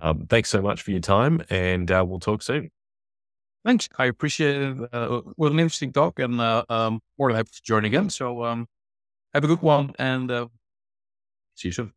um, 0.00 0.26
thanks 0.28 0.50
so 0.50 0.60
much 0.60 0.82
for 0.82 0.90
your 0.90 1.00
time, 1.00 1.40
and 1.48 1.90
uh, 1.90 2.04
we'll 2.06 2.18
talk 2.18 2.42
soon. 2.42 2.70
Thanks. 3.64 3.88
I 3.96 4.06
appreciate 4.06 4.56
it. 4.56 4.88
Uh, 4.92 5.22
an 5.38 5.58
interesting 5.58 5.92
talk 5.92 6.18
and 6.18 6.40
uh, 6.40 6.64
um, 6.68 7.00
more 7.18 7.30
than 7.30 7.36
happy 7.36 7.50
to 7.54 7.62
join 7.62 7.84
again. 7.84 8.10
So 8.10 8.44
um, 8.44 8.66
have 9.32 9.44
a 9.44 9.46
good 9.46 9.62
one 9.62 9.94
and 9.98 10.30
uh, 10.30 10.48
see 11.54 11.68
you 11.68 11.72
soon. 11.72 11.92